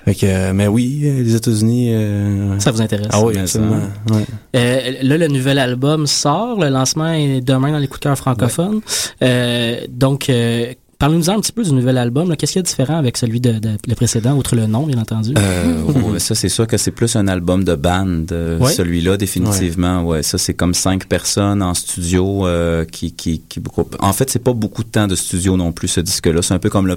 Fait 0.04 0.14
que, 0.14 0.26
euh, 0.26 0.52
mais 0.52 0.66
oui, 0.68 1.00
les 1.02 1.34
États-Unis... 1.34 1.88
euh, 1.92 2.58
Ça 2.60 2.70
vous 2.70 2.80
intéresse? 2.80 3.08
Ah 3.10 3.22
oui, 3.22 3.36
absolument. 3.38 3.80
ouais. 4.10 4.24
Euh, 4.54 4.92
là, 5.02 5.18
le 5.18 5.28
nouvel 5.28 5.58
album 5.58 6.06
sort. 6.06 6.60
Le 6.60 6.68
lancement 6.68 7.12
est 7.12 7.40
demain 7.40 7.72
dans 7.72 7.78
les 7.78 7.88
coups 7.88 8.00
de 8.00 8.04
cœur 8.04 8.16
francophones. 8.18 8.80
Euh, 9.22 9.80
donc, 9.88 10.28
euh, 10.30 10.72
parlez-nous 10.98 11.30
un 11.30 11.40
petit 11.40 11.52
peu 11.52 11.62
du 11.62 11.72
nouvel 11.72 11.98
album. 11.98 12.34
Qu'est-ce 12.36 12.52
qu'il 12.52 12.58
y 12.58 12.60
a 12.60 12.62
de 12.62 12.68
différent 12.68 12.96
avec 12.96 13.16
celui 13.16 13.40
de, 13.40 13.52
de- 13.58 13.76
le 13.86 13.94
précédent, 13.94 14.36
outre 14.36 14.56
le 14.56 14.66
nom, 14.66 14.86
bien 14.86 14.98
entendu? 14.98 15.34
Euh, 15.36 15.82
ouais, 16.12 16.18
ça, 16.18 16.34
c'est 16.34 16.48
sûr 16.48 16.66
que 16.66 16.76
c'est 16.76 16.90
plus 16.90 17.16
un 17.16 17.28
album 17.28 17.64
de 17.64 17.74
band, 17.74 18.26
euh, 18.32 18.58
Ouais. 18.58 18.72
celui-là, 18.72 19.16
définitivement. 19.16 20.02
Ouais. 20.04 20.22
ça, 20.22 20.38
c'est 20.38 20.54
comme 20.54 20.74
cinq 20.74 21.06
personnes 21.06 21.62
en 21.62 21.74
studio 21.74 22.46
euh, 22.46 22.84
qui, 22.84 23.12
qui, 23.12 23.40
qui... 23.48 23.60
En 24.00 24.12
fait, 24.12 24.30
c'est 24.30 24.42
pas 24.42 24.52
beaucoup 24.54 24.82
de 24.84 24.88
temps 24.88 25.06
de 25.06 25.14
studio 25.14 25.56
non 25.56 25.72
plus, 25.72 25.88
ce 25.88 26.00
disque-là. 26.00 26.42
C'est 26.42 26.54
un 26.54 26.58
peu 26.58 26.70
comme 26.70 26.86
le 26.86 26.96